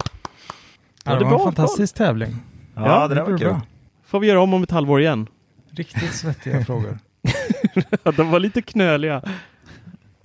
Ja, 1.05 1.13
det 1.13 1.19
det 1.19 1.25
var 1.25 1.31
bra, 1.31 1.39
en 1.39 1.45
fantastisk 1.45 1.95
tävling. 1.95 2.37
Ja, 2.75 3.09
det 3.09 3.15
där 3.15 3.23
var 3.23 3.29
kul. 3.29 3.49
bra. 3.49 3.61
Får 4.07 4.21
vi 4.21 4.27
göra 4.27 4.41
om 4.41 4.55
om 4.55 4.63
ett 4.63 4.71
halvår 4.71 5.01
igen. 5.01 5.27
Riktigt 5.71 6.15
svettiga 6.15 6.65
frågor. 6.65 6.99
de 8.17 8.31
var 8.31 8.39
lite 8.41 8.63
knöliga. 8.63 9.23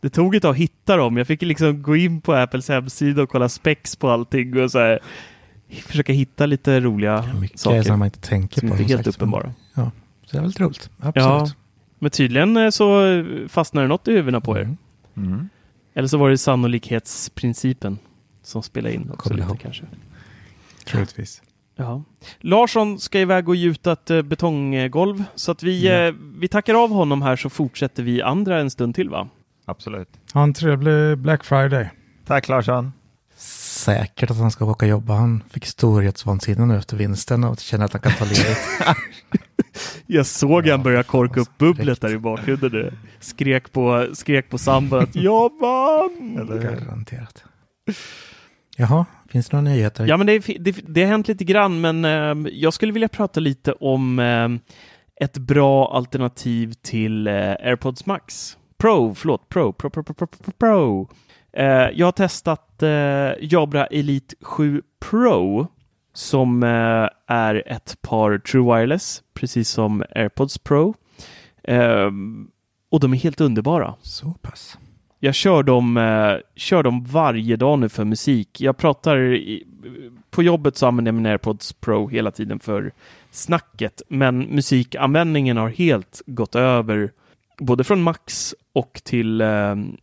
Det 0.01 0.09
tog 0.09 0.35
ett 0.35 0.41
tag 0.41 0.51
att 0.51 0.57
hitta 0.57 0.97
dem. 0.97 1.17
Jag 1.17 1.27
fick 1.27 1.41
liksom 1.41 1.81
gå 1.83 1.95
in 1.95 2.21
på 2.21 2.33
Apples 2.33 2.69
hemsida 2.69 3.21
och 3.23 3.29
kolla 3.29 3.49
specs 3.49 3.95
på 3.95 4.09
allting 4.09 4.61
och 4.63 4.71
så 4.71 4.79
här, 4.79 4.99
försöka 5.87 6.13
hitta 6.13 6.45
lite 6.45 6.79
roliga 6.79 7.23
Ja, 7.33 7.39
mycket 7.39 7.59
saker 7.59 7.81
som 7.83 7.99
man 7.99 8.05
inte 8.05 8.19
tänker 8.19 8.59
som 8.59 8.69
på. 8.69 8.75
inte 8.75 8.83
är 8.83 8.87
som 8.87 8.95
helt 8.95 9.05
sagt. 9.05 9.17
uppenbara. 9.17 9.53
Ja, 9.73 9.91
så 10.25 10.31
det 10.31 10.37
är 10.37 10.41
väldigt 10.41 10.59
roligt. 10.59 10.89
Absolut. 10.99 11.15
Ja, 11.25 11.47
men 11.99 12.11
tydligen 12.11 12.57
eh, 12.57 12.69
så 12.69 13.01
fastnar 13.49 13.81
det 13.81 13.87
något 13.87 14.07
i 14.07 14.11
huvudena 14.11 14.41
på 14.41 14.57
er. 14.57 14.61
Mm. 14.61 14.77
Mm. 15.17 15.49
Eller 15.95 16.07
så 16.07 16.17
var 16.17 16.29
det 16.29 16.37
sannolikhetsprincipen 16.37 17.97
som 18.43 18.63
spelade 18.63 18.95
in 18.95 19.11
också 19.13 19.33
lite 19.33 19.57
kanske. 19.61 19.83
Troligtvis. 20.85 21.41
Ja. 21.75 22.03
Larsson 22.39 22.99
ska 22.99 23.19
iväg 23.19 23.49
och 23.49 23.55
gjuta 23.55 23.91
ett 23.91 24.11
eh, 24.11 24.21
betonggolv 24.21 25.23
så 25.35 25.51
att 25.51 25.63
vi, 25.63 25.85
Ja. 25.87 25.93
eh, 25.93 26.13
vi 26.37 26.47
tackar 26.47 26.83
av 26.83 26.89
honom 26.89 27.21
här 27.21 27.35
så 27.35 27.49
fortsätter 27.49 28.03
vi 28.03 28.21
andra 28.21 28.59
en 28.59 28.69
stund 28.69 28.95
till 28.95 29.09
va? 29.09 29.27
Absolut. 29.65 30.09
Ha 30.33 30.43
en 30.43 30.53
trevlig 30.53 31.17
Black 31.17 31.43
Friday. 31.43 31.89
Tack 32.25 32.47
Larsson. 32.49 32.93
Säkert 33.85 34.31
att 34.31 34.37
han 34.37 34.51
ska 34.51 34.65
åka 34.65 34.85
jobba. 34.85 35.13
Han 35.13 35.43
fick 35.49 35.65
storhetsvansinne 35.65 36.65
nu 36.65 36.77
efter 36.77 36.97
vinsten 36.97 37.43
och 37.43 37.59
känner 37.59 37.85
att 37.85 37.93
han 37.93 38.01
kan 38.01 38.11
ta 38.11 38.25
ledigt. 38.25 38.57
Jag 40.05 40.25
såg 40.25 40.67
Ja, 40.67 40.73
han 40.73 40.83
börja 40.83 41.03
korka 41.03 41.39
upp 41.39 41.57
bubblet 41.57 42.01
där 42.01 42.13
i 42.13 42.17
bakgrunden. 42.17 42.71
nu. 42.71 42.93
Skrek 43.19 43.71
på, 43.71 44.07
skrek 44.13 44.49
på 44.49 44.57
sambon 44.57 44.99
att 44.99 45.15
jag 45.15 45.51
vann! 45.61 46.37
Eller? 46.41 46.61
Garanterat. 46.85 47.43
Jaha, 48.77 49.05
finns 49.29 49.49
det 49.49 49.57
några 49.57 49.69
nyheter? 49.73 50.05
Ja, 50.07 50.17
men 50.17 50.27
det, 50.27 50.33
är- 50.33 50.59
det, 50.59 50.71
det 50.87 51.01
har 51.03 51.09
hänt 51.09 51.27
lite 51.27 51.43
grann, 51.43 51.81
men 51.81 52.05
eh, 52.05 52.51
jag 52.53 52.73
skulle 52.73 52.91
vilja 52.93 53.07
prata 53.07 53.39
lite 53.39 53.71
om 53.71 54.19
eh, 54.19 54.49
ett 55.25 55.37
bra 55.37 55.95
alternativ 55.95 56.73
till 56.81 57.27
eh, 57.27 57.33
AirPods 57.33 58.05
Max. 58.05 58.57
Pro, 58.77 59.15
förlåt, 59.15 59.49
Pro, 59.49 59.73
Pro, 59.73 59.89
Pro, 59.89 60.03
Pro, 60.03 60.13
Pro, 60.13 60.27
Pro, 60.27 60.51
Pro. 60.59 61.09
Eh, 61.55 61.89
jag 61.93 62.07
har 62.07 62.11
testat 62.11 62.83
eh, 62.83 63.31
Jabra 63.41 63.85
Elite 63.85 64.35
7 64.41 64.81
Pro 64.99 65.67
som 66.13 66.63
eh, 66.63 67.09
är 67.27 67.63
ett 67.65 67.97
par 68.01 68.37
True 68.37 68.75
Wireless, 68.75 69.23
precis 69.33 69.69
som 69.69 70.03
AirPods 70.15 70.57
Pro. 70.57 70.93
Eh, 71.63 72.11
och 72.91 72.99
de 72.99 73.13
är 73.13 73.17
helt 73.17 73.41
underbara. 73.41 73.95
Så 74.01 74.33
pass. 74.41 74.77
Jag 75.19 75.35
kör 75.35 75.63
dem, 75.63 75.99
kör 76.55 76.83
dem 76.83 77.03
varje 77.03 77.55
dag 77.55 77.79
nu 77.79 77.89
för 77.89 78.05
musik. 78.05 78.61
Jag 78.61 78.77
pratar 78.77 79.39
på 80.29 80.43
jobbet 80.43 80.77
så 80.77 80.87
använder 80.87 81.09
jag 81.09 81.15
min 81.15 81.25
AirPods 81.25 81.73
Pro 81.73 82.07
hela 82.07 82.31
tiden 82.31 82.59
för 82.59 82.91
snacket, 83.31 84.01
men 84.07 84.39
musikanvändningen 84.39 85.57
har 85.57 85.69
helt 85.69 86.21
gått 86.25 86.55
över 86.55 87.11
både 87.59 87.83
från 87.83 88.01
Max 88.01 88.55
och 88.73 89.01
till 89.03 89.43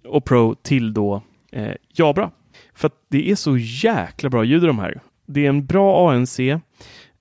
och 0.05 0.25
Pro 0.25 0.55
till 0.55 0.95
då 0.95 1.23
eh, 1.53 1.73
Jabra. 1.95 2.31
För 2.75 2.87
att 2.87 2.95
det 3.09 3.31
är 3.31 3.35
så 3.35 3.57
jäkla 3.59 4.31
bra 4.31 4.45
ljud 4.45 4.65
i 4.65 4.67
de 4.67 4.79
här. 4.79 5.01
Det 5.27 5.45
är 5.45 5.49
en 5.49 5.67
bra 5.67 6.11
ANC 6.13 6.39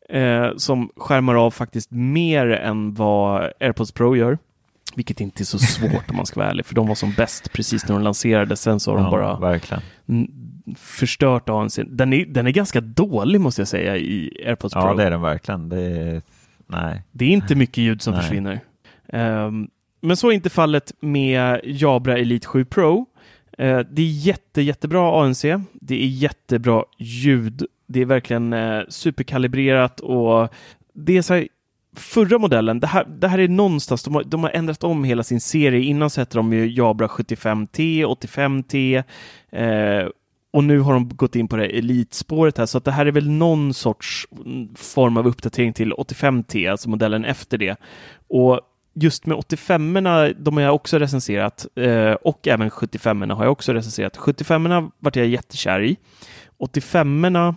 eh, 0.09 0.49
som 0.57 0.89
skärmar 0.97 1.35
av 1.35 1.51
faktiskt 1.51 1.91
mer 1.91 2.47
än 2.47 2.93
vad 2.93 3.51
AirPods 3.59 3.91
Pro 3.91 4.15
gör. 4.15 4.37
Vilket 4.95 5.21
inte 5.21 5.43
är 5.43 5.45
så 5.45 5.59
svårt 5.59 6.09
om 6.09 6.15
man 6.15 6.25
ska 6.25 6.39
vara 6.39 6.49
ärlig, 6.49 6.65
för 6.65 6.75
de 6.75 6.87
var 6.87 6.95
som 6.95 7.13
bäst 7.17 7.53
precis 7.53 7.87
när 7.87 7.95
de 7.95 8.03
lanserades. 8.03 8.61
Sen 8.61 8.79
så 8.79 8.91
har 8.91 8.97
de 8.97 9.03
Ja, 9.05 9.11
bara 9.11 9.39
Verkligen. 9.51 9.81
förstört 10.77 11.49
ANC. 11.49 11.79
Den 11.87 12.13
är, 12.13 12.25
den 12.25 12.47
är 12.47 12.51
ganska 12.51 12.81
dålig 12.81 13.41
måste 13.41 13.61
jag 13.61 13.67
säga 13.67 13.97
i 13.97 14.43
AirPods 14.45 14.73
Pro. 14.73 14.81
Ja, 14.81 14.93
det 14.93 15.03
är 15.03 15.11
den 15.11 15.21
verkligen. 15.21 15.69
Det 15.69 15.81
är... 15.81 16.21
Nej. 16.67 17.01
Det 17.11 17.25
är 17.25 17.29
inte 17.29 17.55
mycket 17.55 17.77
ljud 17.77 18.01
som 18.01 18.13
Nej. 18.13 18.21
försvinner. 18.21 18.59
Ehm, 19.13 19.67
men 20.01 20.17
så 20.17 20.27
är 20.27 20.31
inte 20.31 20.49
fallet 20.49 20.93
med 20.99 21.59
Jabra 21.63 22.17
Elite 22.17 22.47
7 22.47 22.65
Pro. 22.65 23.05
Eh, 23.57 23.79
det 23.79 24.01
är 24.01 24.25
jätte, 24.25 24.61
jättebra 24.61 25.23
ANC. 25.23 25.41
Det 25.73 26.03
är 26.03 26.07
jättebra 26.07 26.83
ljud. 26.97 27.65
Det 27.87 28.01
är 28.01 28.05
verkligen 28.05 28.53
eh, 28.53 28.81
superkalibrerat 28.89 29.99
och 29.99 30.53
det 30.93 31.17
är 31.17 31.21
så 31.21 31.33
här, 31.33 31.47
förra 31.95 32.37
modellen, 32.37 32.79
det 32.79 32.87
här, 32.87 33.05
det 33.05 33.27
här 33.27 33.39
är 33.39 33.47
någonstans, 33.47 34.03
de 34.03 34.15
har, 34.15 34.23
de 34.23 34.43
har 34.43 34.49
ändrat 34.49 34.83
om 34.83 35.03
hela 35.03 35.23
sin 35.23 35.41
serie. 35.41 35.83
Innan 35.83 36.09
så 36.09 36.21
hette 36.21 36.37
de 36.37 36.53
ju 36.53 36.71
Jabra 36.71 37.07
75T, 37.07 38.05
85T 38.05 39.03
eh, 39.51 40.09
och 40.53 40.63
nu 40.63 40.79
har 40.79 40.93
de 40.93 41.09
gått 41.09 41.35
in 41.35 41.47
på 41.47 41.55
det 41.55 41.65
elitspåret 41.65 42.57
här, 42.57 42.65
så 42.65 42.77
att 42.77 42.85
det 42.85 42.91
här 42.91 43.05
är 43.05 43.11
väl 43.11 43.29
någon 43.29 43.73
sorts 43.73 44.27
mm, 44.45 44.75
form 44.75 45.17
av 45.17 45.27
uppdatering 45.27 45.73
till 45.73 45.93
85T, 45.93 46.71
alltså 46.71 46.89
modellen 46.89 47.25
efter 47.25 47.57
det. 47.57 47.75
Och 48.27 48.61
just 48.93 49.25
med 49.25 49.37
85orna, 49.37 50.33
de 50.39 50.57
har 50.57 50.63
jag 50.63 50.75
också 50.75 50.99
recenserat, 50.99 51.67
eh, 51.75 52.11
och 52.11 52.47
även 52.47 52.69
75orna 52.69 53.33
har 53.33 53.43
jag 53.43 53.51
också 53.51 53.73
recenserat. 53.73 54.17
75orna 54.17 54.91
vart 54.99 55.15
jag 55.15 55.27
jättekär 55.27 55.81
i. 55.81 55.97
85orna 56.59 57.55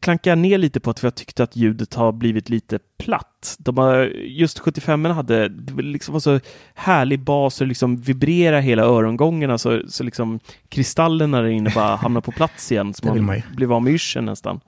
klankar 0.00 0.30
jag 0.30 0.38
ner 0.38 0.58
lite 0.58 0.80
på 0.80 0.90
att 0.90 1.02
jag 1.02 1.14
tyckte 1.14 1.42
att 1.42 1.56
ljudet 1.56 1.94
har 1.94 2.12
blivit 2.12 2.48
lite 2.48 2.78
platt. 2.98 3.56
De 3.58 3.78
har, 3.78 4.04
just 4.14 4.58
75 4.58 5.04
hade 5.04 5.48
liksom 5.78 6.12
var 6.12 6.20
så 6.20 6.40
härlig 6.74 7.20
bas 7.20 7.60
och 7.60 7.66
liksom 7.66 7.96
vibrera 7.96 8.60
hela 8.60 8.82
örongångarna 8.82 9.58
så, 9.58 9.82
så 9.88 10.04
liksom 10.04 10.40
kristallerna 10.68 11.42
där 11.42 11.48
inne 11.48 11.70
bara 11.74 11.96
hamnar 11.96 12.20
på 12.20 12.32
plats 12.32 12.72
igen. 12.72 12.94
Så 12.94 13.06
man 13.14 13.24
man 13.24 13.42
blev 13.56 13.72
av 13.72 13.82
med 13.82 13.92
yrseln 13.92 14.26
nästan. 14.26 14.60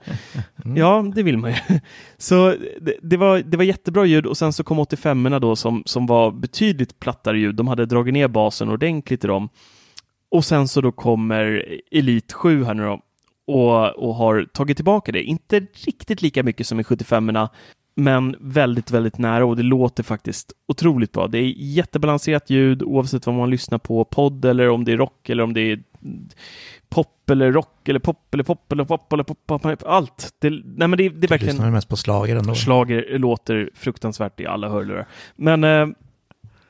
Mm. 0.65 0.77
Ja, 0.77 1.11
det 1.15 1.23
vill 1.23 1.37
man 1.37 1.51
ju. 1.51 1.57
Så 2.17 2.55
det, 2.81 2.95
det, 3.01 3.17
var, 3.17 3.39
det 3.39 3.57
var 3.57 3.63
jättebra 3.63 4.05
ljud 4.05 4.25
och 4.25 4.37
sen 4.37 4.53
så 4.53 4.63
kom 4.63 4.79
85 4.79 5.37
då 5.41 5.55
som, 5.55 5.83
som 5.85 6.05
var 6.05 6.31
betydligt 6.31 6.99
plattare 6.99 7.39
ljud. 7.39 7.55
De 7.55 7.67
hade 7.67 7.85
dragit 7.85 8.13
ner 8.13 8.27
basen 8.27 8.69
ordentligt 8.69 9.23
i 9.23 9.27
dem. 9.27 9.49
Och 10.31 10.45
sen 10.45 10.67
så 10.67 10.81
då 10.81 10.91
kommer 10.91 11.65
Elite 11.91 12.33
7 12.33 12.63
här 12.63 12.73
nu 12.73 12.83
då 12.83 13.01
och, 13.47 13.89
och 13.89 14.15
har 14.15 14.45
tagit 14.53 14.77
tillbaka 14.77 15.11
det. 15.11 15.23
Inte 15.23 15.59
riktigt 15.73 16.21
lika 16.21 16.43
mycket 16.43 16.67
som 16.67 16.79
i 16.79 16.83
75 16.83 17.31
men 17.95 18.35
väldigt, 18.39 18.91
väldigt 18.91 19.17
nära 19.17 19.45
och 19.45 19.55
det 19.55 19.63
låter 19.63 20.03
faktiskt 20.03 20.53
otroligt 20.67 21.11
bra. 21.11 21.27
Det 21.27 21.37
är 21.37 21.53
jättebalanserat 21.57 22.49
ljud 22.49 22.83
oavsett 22.83 23.25
vad 23.25 23.35
man 23.35 23.49
lyssnar 23.49 23.77
på, 23.77 24.05
podd 24.05 24.45
eller 24.45 24.69
om 24.69 24.85
det 24.85 24.91
är 24.91 24.97
rock 24.97 25.29
eller 25.29 25.43
om 25.43 25.53
det 25.53 25.61
är 25.61 25.83
pop 26.89 27.29
eller 27.29 27.51
rock 27.51 27.89
eller 27.89 27.99
pop 27.99 28.33
eller 28.33 28.43
pop 28.43 28.71
eller 28.71 28.83
pop 28.83 29.13
eller 29.13 29.23
pop, 29.23 29.47
pop, 29.47 29.61
pop 29.61 29.83
allt. 29.85 30.33
Det, 30.39 30.49
nej 30.49 30.87
men 30.87 30.91
det, 30.91 30.95
det 30.97 31.05
är 31.05 31.09
Du 31.09 31.27
verkligen... 31.27 31.55
lyssnar 31.55 31.71
mest 31.71 31.89
på 31.89 31.97
slager 31.97 32.35
ändå. 32.35 32.55
Schlager 32.55 33.19
låter 33.19 33.69
fruktansvärt 33.75 34.39
i 34.39 34.45
alla 34.45 34.69
hörlurar. 34.69 35.07
Men 35.35 35.63
äh, 35.63 35.87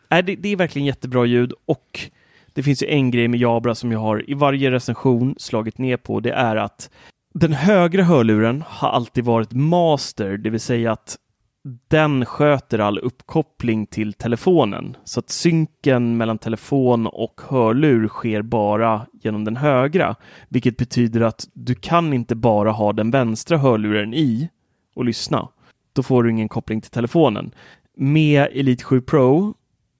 det, 0.09 0.35
det 0.35 0.49
är 0.49 0.55
verkligen 0.55 0.85
jättebra 0.85 1.25
ljud 1.25 1.53
och 1.65 2.09
det 2.55 2.63
finns 2.63 2.83
ju 2.83 2.87
en 2.87 3.11
grej 3.11 3.27
med 3.27 3.39
Jabra 3.39 3.75
som 3.75 3.91
jag 3.91 3.99
har 3.99 4.29
i 4.29 4.33
varje 4.33 4.71
recension 4.71 5.35
slagit 5.37 5.77
ner 5.77 5.97
på. 5.97 6.19
Det 6.19 6.31
är 6.31 6.55
att 6.55 6.89
den 7.33 7.53
högra 7.53 8.03
hörluren 8.03 8.63
har 8.67 8.89
alltid 8.89 9.23
varit 9.23 9.53
master, 9.53 10.37
det 10.37 10.49
vill 10.49 10.59
säga 10.59 10.91
att 10.91 11.17
den 11.87 12.25
sköter 12.25 12.79
all 12.79 12.99
uppkoppling 12.99 13.85
till 13.85 14.13
telefonen. 14.13 14.97
Så 15.03 15.19
att 15.19 15.29
synken 15.29 16.17
mellan 16.17 16.37
telefon 16.37 17.07
och 17.07 17.41
hörlur 17.47 18.07
sker 18.07 18.41
bara 18.41 19.05
genom 19.21 19.45
den 19.45 19.57
högra, 19.57 20.15
vilket 20.49 20.77
betyder 20.77 21.21
att 21.21 21.47
du 21.53 21.75
kan 21.75 22.13
inte 22.13 22.35
bara 22.35 22.71
ha 22.71 22.93
den 22.93 23.11
vänstra 23.11 23.57
hörluren 23.57 24.13
i 24.13 24.49
och 24.95 25.05
lyssna. 25.05 25.47
Då 25.93 26.03
får 26.03 26.23
du 26.23 26.31
ingen 26.31 26.49
koppling 26.49 26.81
till 26.81 26.91
telefonen. 26.91 27.51
Med 27.97 28.47
Elite 28.51 28.83
7 28.83 29.01
Pro 29.01 29.53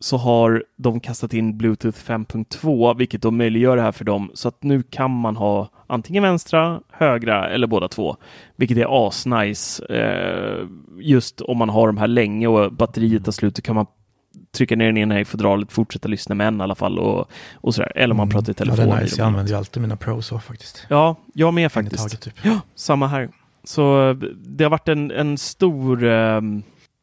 så 0.06 0.18
har 0.18 0.64
de 0.76 1.00
kastat 1.00 1.34
in 1.34 1.58
Bluetooth 1.58 1.98
5.2, 1.98 2.98
vilket 2.98 3.22
då 3.22 3.32
möjliggör 3.32 3.76
det 3.76 3.82
här 3.82 3.92
för 3.92 4.06
dem. 4.06 4.32
Så 4.34 4.48
att 4.48 4.64
nu 4.64 4.84
kan 4.84 5.12
man 5.12 5.36
ha 5.36 5.70
antingen 5.88 6.24
vänstra, 6.24 6.82
högra 6.92 7.50
eller 7.50 7.68
båda 7.68 7.88
två, 7.88 8.18
vilket 8.56 8.78
är 8.78 9.08
asnice. 9.08 9.86
Eh, 9.86 10.68
just 11.00 11.42
om 11.42 11.58
man 11.58 11.70
har 11.70 11.88
de 11.88 11.98
här 11.98 12.08
länge 12.08 12.48
och 12.48 12.74
batteriet 12.74 13.26
tar 13.26 13.32
slut, 13.32 13.56
då 13.56 13.62
kan 13.62 13.76
man 13.76 13.86
trycka 14.58 14.76
ner 14.76 14.86
den 14.86 14.98
ena 14.98 15.20
i 15.20 15.26
fodralet, 15.26 15.72
fortsätta 15.72 16.08
lyssna 16.08 16.36
med 16.36 16.48
en 16.48 16.60
i 16.60 16.64
alla 16.64 16.76
fall 16.76 17.00
och, 17.00 17.30
och 17.54 17.76
sådär. 17.76 17.92
Eller 17.96 18.14
om 18.14 18.18
man 18.18 18.30
pratar 18.30 18.52
i 18.52 18.54
telefon. 18.54 18.80
Mm. 18.80 18.90
Ja, 18.90 18.96
det 18.96 19.02
är 19.02 19.04
nice. 19.04 19.22
Jag 19.22 19.28
använder 19.28 19.52
ju 19.52 19.58
alltid 19.58 19.82
mina 19.82 19.96
Pro 19.98 20.22
så 20.22 20.40
faktiskt. 20.40 20.86
Ja, 20.90 21.16
jag 21.34 21.54
med 21.54 21.72
faktiskt. 21.72 22.04
taget, 22.04 22.22
typ. 22.22 22.34
Ja, 22.44 22.60
samma 22.76 23.08
här. 23.08 23.30
Så 23.64 24.10
eh, 24.10 24.16
det 24.36 24.64
har 24.64 24.72
varit 24.72 24.88
en, 24.88 25.12
en 25.12 25.38
stor 25.38 26.04
eh, 26.04 26.42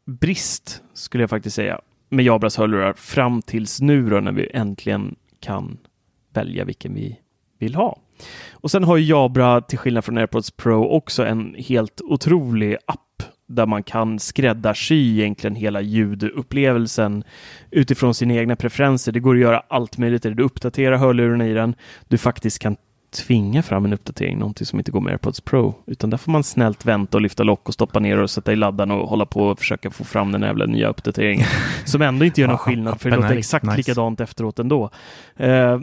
brist, 0.07 0.83
skulle 0.95 1.23
jag 1.23 1.31
faktiskt 1.31 1.57
säga, 1.57 1.81
med 2.12 2.25
Jabras 2.25 2.57
hörlurar 2.57 2.92
fram 2.92 3.42
tills 3.42 3.81
nu 3.81 4.11
då, 4.11 4.20
när 4.20 4.33
vi 4.33 4.51
äntligen 4.55 5.14
kan 5.40 5.79
välja 6.35 6.64
vilken 6.64 6.94
vi 6.94 7.18
vill 7.59 7.75
ha. 7.75 7.98
Och 8.53 8.70
sen 8.70 8.85
har 8.85 8.96
ju 8.96 9.05
Jabra, 9.05 9.61
till 9.61 9.79
skillnad 9.79 10.05
från 10.05 10.18
AirPods 10.18 10.51
Pro, 10.51 10.85
också 10.85 11.27
en 11.27 11.55
helt 11.59 12.01
otrolig 12.01 12.77
app 12.87 13.22
där 13.48 13.66
man 13.66 13.83
kan 13.83 14.18
skräddarsy 14.18 15.18
egentligen 15.18 15.55
hela 15.55 15.81
ljudupplevelsen 15.81 17.25
utifrån 17.70 18.14
sina 18.14 18.35
egna 18.35 18.57
preferenser. 18.57 19.12
Det 19.12 19.20
går 19.20 19.35
att 19.35 19.40
göra 19.40 19.62
allt 19.68 19.98
möjligt. 19.98 20.22
Du 20.22 20.42
uppdaterar 20.42 20.96
hörlurarna 20.96 21.48
i 21.48 21.53
den. 21.53 21.75
Du 22.09 22.18
faktiskt 22.18 22.59
kan 22.59 22.77
tvinga 23.12 23.62
fram 23.62 23.85
en 23.85 23.92
uppdatering, 23.92 24.38
någonting 24.38 24.66
som 24.66 24.79
inte 24.79 24.90
går 24.90 25.01
med 25.01 25.11
AirPods 25.11 25.40
Pro, 25.40 25.75
utan 25.87 26.11
där 26.11 26.18
får 26.18 26.33
man 26.33 26.44
snällt 26.44 26.87
vänta 26.87 27.16
och 27.16 27.22
lyfta 27.22 27.42
lock 27.42 27.68
och 27.68 27.75
stoppa 27.75 28.01
ner 28.01 28.18
och 28.18 28.31
sätta 28.31 28.53
i 28.53 28.57
laddan 28.57 28.90
och 28.90 29.09
hålla 29.09 29.27
på 29.27 29.46
och 29.46 29.59
försöka 29.59 29.90
få 29.90 30.05
fram 30.05 30.33
den 30.33 30.42
jävla 30.42 30.66
nya 30.66 30.88
uppdateringen 30.88 31.46
som 31.85 32.03
ändå 32.03 32.25
inte 32.25 32.40
gör 32.40 32.48
någon 32.48 32.59
skillnad 32.59 33.01
för 33.01 33.11
det 33.11 33.16
låter 33.16 33.37
exakt 33.37 33.64
nice. 33.64 33.77
likadant 33.77 34.20
efteråt 34.20 34.59
ändå. 34.59 34.90
Eh, 35.37 35.79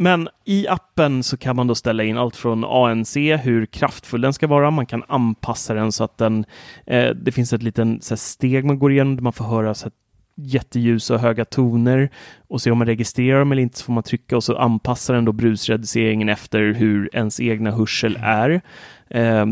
men 0.00 0.28
i 0.44 0.68
appen 0.68 1.22
så 1.22 1.36
kan 1.36 1.56
man 1.56 1.66
då 1.66 1.74
ställa 1.74 2.04
in 2.04 2.18
allt 2.18 2.36
från 2.36 2.64
ANC, 2.64 3.16
hur 3.16 3.66
kraftfull 3.66 4.20
den 4.20 4.32
ska 4.32 4.46
vara. 4.46 4.70
Man 4.70 4.86
kan 4.86 5.04
anpassa 5.08 5.74
den 5.74 5.92
så 5.92 6.04
att 6.04 6.18
den, 6.18 6.44
eh, 6.86 7.10
det 7.10 7.32
finns 7.32 7.52
ett 7.52 7.62
litet 7.62 8.18
steg 8.18 8.64
man 8.64 8.78
går 8.78 8.92
igenom 8.92 9.16
där 9.16 9.22
man 9.22 9.32
får 9.32 9.44
höra 9.44 9.74
så 9.74 9.90
här, 10.38 10.44
jätteljus 10.44 11.10
och 11.10 11.20
höga 11.20 11.44
toner 11.44 12.10
och 12.48 12.60
se 12.62 12.70
om 12.70 12.78
man 12.78 12.86
registrerar 12.86 13.38
dem 13.38 13.52
eller 13.52 13.62
inte 13.62 13.78
så 13.78 13.84
får 13.84 13.92
man 13.92 14.02
trycka 14.02 14.36
och 14.36 14.44
så 14.44 14.56
anpassar 14.56 15.14
den 15.14 15.24
då 15.24 15.32
brusreduceringen 15.32 16.28
efter 16.28 16.72
hur 16.72 17.10
ens 17.12 17.40
egna 17.40 17.70
hörsel 17.70 18.18
är. 18.22 18.60
Eh, 19.10 19.46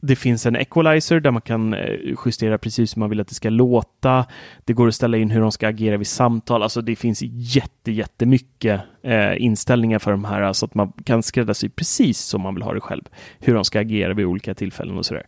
det 0.00 0.16
finns 0.16 0.46
en 0.46 0.56
equalizer 0.56 1.20
där 1.20 1.30
man 1.30 1.42
kan 1.42 1.74
eh, 1.74 2.14
justera 2.26 2.58
precis 2.58 2.96
hur 2.96 3.00
man 3.00 3.10
vill 3.10 3.20
att 3.20 3.28
det 3.28 3.34
ska 3.34 3.50
låta. 3.50 4.26
Det 4.64 4.72
går 4.72 4.88
att 4.88 4.94
ställa 4.94 5.16
in 5.16 5.30
hur 5.30 5.40
de 5.40 5.52
ska 5.52 5.68
agera 5.68 5.96
vid 5.96 6.06
samtal. 6.06 6.62
Alltså 6.62 6.80
det 6.80 6.96
finns 6.96 7.22
jätte, 7.22 7.92
jättemycket 7.92 8.80
eh, 9.02 9.42
inställningar 9.42 9.98
för 9.98 10.10
de 10.10 10.24
här 10.24 10.52
så 10.52 10.66
att 10.66 10.74
man 10.74 10.92
kan 11.04 11.22
skräddarsy 11.22 11.68
precis 11.68 12.18
som 12.18 12.40
man 12.42 12.54
vill 12.54 12.62
ha 12.62 12.74
det 12.74 12.80
själv. 12.80 13.04
Hur 13.38 13.54
de 13.54 13.64
ska 13.64 13.80
agera 13.80 14.14
vid 14.14 14.26
olika 14.26 14.54
tillfällen 14.54 14.98
och 14.98 15.06
sådär. 15.06 15.26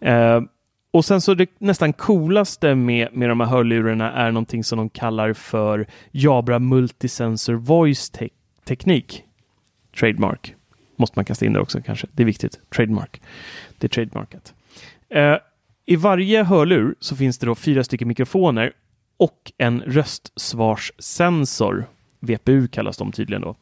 Eh, 0.00 0.40
och 0.90 1.04
sen 1.04 1.20
så 1.20 1.34
det 1.34 1.50
nästan 1.58 1.92
coolaste 1.92 2.74
med, 2.74 3.08
med 3.12 3.28
de 3.28 3.40
här 3.40 3.46
hörlurarna 3.46 4.12
är 4.12 4.30
någonting 4.30 4.64
som 4.64 4.78
de 4.78 4.88
kallar 4.88 5.32
för 5.32 5.86
Jabra 6.10 6.58
Multisensor 6.58 7.54
Voice 7.54 8.10
te 8.10 8.28
Teknik. 8.64 9.24
Trademark. 10.00 10.54
Måste 10.96 11.18
man 11.18 11.24
kasta 11.24 11.46
in 11.46 11.52
där 11.52 11.60
också 11.60 11.82
kanske. 11.82 12.06
Det 12.12 12.22
är 12.22 12.26
viktigt. 12.26 12.60
Trademark. 12.76 13.22
Det 13.78 13.86
är 13.86 13.88
trademarkat. 13.88 14.54
Eh, 15.08 15.36
I 15.86 15.96
varje 15.96 16.44
hörlur 16.44 16.94
så 17.00 17.16
finns 17.16 17.38
det 17.38 17.46
då 17.46 17.54
fyra 17.54 17.84
stycken 17.84 18.08
mikrofoner 18.08 18.72
och 19.16 19.52
en 19.58 19.80
röstsvarssensor. 19.80 21.84
VPU 22.20 22.68
kallas 22.68 22.96
de 22.96 23.12
tydligen 23.12 23.42
då. 23.42 23.56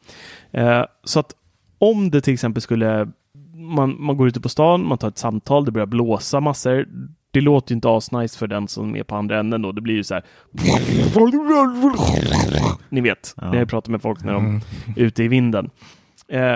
Eh, 0.51 0.85
så 1.03 1.19
att 1.19 1.35
om 1.77 2.11
det 2.11 2.21
till 2.21 2.33
exempel 2.33 2.61
skulle 2.61 3.11
man, 3.53 3.95
man 3.99 4.17
går 4.17 4.27
ute 4.27 4.41
på 4.41 4.49
stan, 4.49 4.87
man 4.87 4.97
tar 4.97 5.07
ett 5.07 5.17
samtal, 5.17 5.65
det 5.65 5.71
börjar 5.71 5.85
blåsa 5.85 6.39
massor. 6.39 6.87
Det 7.31 7.41
låter 7.41 7.71
ju 7.71 7.75
inte 7.75 7.89
asnice 7.89 8.37
för 8.37 8.47
den 8.47 8.67
som 8.67 8.95
är 8.95 9.03
på 9.03 9.15
andra 9.15 9.39
änden 9.39 9.61
då. 9.61 9.71
Det 9.71 9.81
blir 9.81 9.95
ju 9.95 10.03
så 10.03 10.13
här. 10.13 10.23
Ni 12.89 13.01
vet, 13.01 13.33
Ja. 13.37 13.51
när 13.51 13.59
jag 13.59 13.69
pratar 13.69 13.91
med 13.91 14.01
folk 14.01 14.23
när 14.23 14.33
de 14.33 14.61
är 14.97 15.01
ute 15.03 15.23
i 15.23 15.27
vinden. 15.27 15.69
Eh, 16.27 16.55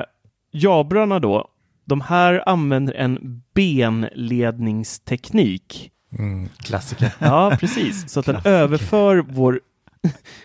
Jabrarna 0.52 1.20
då, 1.20 1.48
de 1.86 2.02
här 2.02 2.50
använder 2.50 2.94
en 2.94 3.42
benledningsteknik. 3.54 5.92
Mm, 6.20 6.50
klassiker. 6.58 7.14
Ja, 7.20 7.58
precis. 7.60 8.10
Så 8.12 8.20
att 8.20 8.26
den 8.26 8.38
överför 8.46 9.26
vår... 9.30 9.60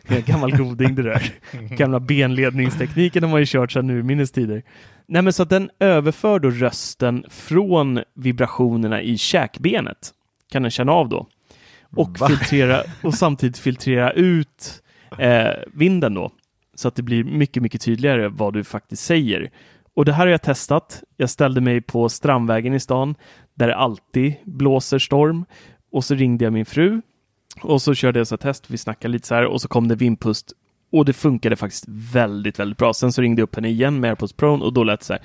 Gammal 0.27 0.57
goding 0.57 0.95
det 0.95 1.03
där. 1.03 1.33
Gamla 1.77 2.01
benledningstekniken 2.01 3.23
har 3.23 3.31
man 3.31 3.41
ju 3.41 3.47
kört 3.47 3.73
sedan 3.73 3.91
urminnes 3.91 4.33
tider. 4.33 4.63
Nej, 5.07 5.23
men 5.23 5.33
så 5.33 5.43
att 5.43 5.51
den 5.51 5.71
överför 5.81 6.39
då 6.39 6.51
rösten 6.51 7.25
från 7.31 8.01
vibrationerna 8.15 9.03
i 9.03 9.19
käkbenet. 9.19 10.11
Kan 10.51 10.63
den 10.63 10.71
känna 10.71 10.93
av 10.93 11.09
då. 11.09 11.27
Och, 11.97 12.19
Va? 12.19 12.29
filtrera, 12.29 12.83
och 13.03 13.15
samtidigt 13.15 13.59
filtrera 13.59 14.11
ut 14.13 14.83
eh, 15.19 15.51
vinden 15.75 16.15
då. 16.15 16.31
Så 16.75 16.89
att 16.89 16.95
det 16.95 17.03
blir 17.03 17.25
mycket, 17.25 17.63
mycket 17.63 17.81
tydligare 17.81 18.29
vad 18.29 18.55
du 18.55 18.65
faktiskt 18.65 19.05
säger. 19.05 19.51
Och 19.95 20.05
det 20.05 20.13
här 20.13 20.25
har 20.27 20.31
jag 20.31 20.43
testat. 20.43 21.03
Jag 21.17 21.31
ställde 21.31 21.61
mig 21.61 21.81
på 21.81 22.09
Strandvägen 22.09 22.75
i 22.75 22.81
stan 22.81 23.15
där 23.55 23.69
det 23.69 23.77
alltid 23.77 24.35
blåser 24.45 24.99
storm. 24.99 25.45
Och 25.93 26.05
så 26.05 26.15
ringde 26.15 26.45
jag 26.45 26.53
min 26.53 26.67
fru 26.67 27.03
och 27.63 27.83
så 27.83 27.95
körde 27.95 28.21
jag 28.21 28.27
så 28.27 28.37
test. 28.37 28.71
Vi 28.71 28.79
snackade 28.79 29.13
lite 29.13 29.27
så 29.27 29.35
här 29.35 29.45
och 29.45 29.61
så 29.61 29.69
kom 29.69 29.89
det 29.89 29.95
vindpust 29.95 30.53
och 30.93 31.05
det 31.05 31.13
funkade 31.13 31.57
faktiskt 31.57 31.85
väldigt, 31.89 32.59
väldigt 32.59 32.79
bra. 32.79 32.95
Sen 32.95 33.13
så 33.13 33.23
ringde 33.23 33.41
jag 33.41 33.47
upp 33.47 33.55
henne 33.55 33.69
igen 33.69 34.01
med 34.01 34.09
AirPods 34.09 34.33
Pro 34.33 34.55
och 34.55 34.73
då 34.73 34.85
lät 34.85 35.01
det 35.01 35.07
så 35.07 35.13
här. 35.13 35.23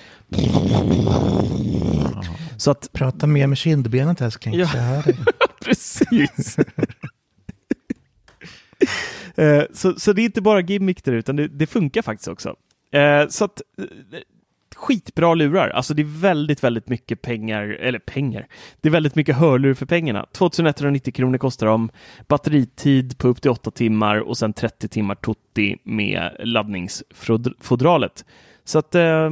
Så 2.57 2.71
att 2.71 2.89
Prata 2.93 3.27
mer 3.27 3.47
med 3.47 3.57
kindbenet 3.57 4.21
älskling. 4.21 4.55
Ja. 4.55 5.03
Precis. 5.65 6.57
Eh, 9.35 9.63
så, 9.73 9.99
så 9.99 10.13
det 10.13 10.21
är 10.21 10.25
inte 10.25 10.41
bara 10.41 10.61
gimmick 10.61 11.03
där 11.03 11.13
utan 11.13 11.35
det, 11.35 11.47
det 11.47 11.67
funkar 11.67 12.01
faktiskt 12.01 12.27
också. 12.27 12.55
Eh, 12.91 13.27
så 13.29 13.45
att 13.45 13.61
eh, 13.77 13.85
skitbra 14.75 15.33
lurar. 15.33 15.69
Alltså 15.69 15.93
det 15.93 16.01
är 16.01 16.21
väldigt, 16.21 16.63
väldigt 16.63 16.87
mycket 16.87 17.21
pengar, 17.21 17.63
eller 17.63 17.99
pengar. 17.99 18.47
Det 18.81 18.89
är 18.89 18.91
väldigt 18.91 19.15
mycket 19.15 19.35
hörlur 19.35 19.73
för 19.73 19.85
pengarna. 19.85 20.25
2190 20.31 21.13
kronor 21.13 21.37
kostar 21.37 21.67
de. 21.67 21.89
Batteritid 22.27 23.17
på 23.17 23.27
upp 23.27 23.41
till 23.41 23.51
8 23.51 23.71
timmar 23.71 24.17
och 24.17 24.37
sen 24.37 24.53
30 24.53 24.87
timmar 24.87 25.15
tutti 25.15 25.77
med 25.83 26.35
laddningsfodralet. 26.39 28.25
Så 28.63 28.79
att 28.79 28.95
eh, 28.95 29.29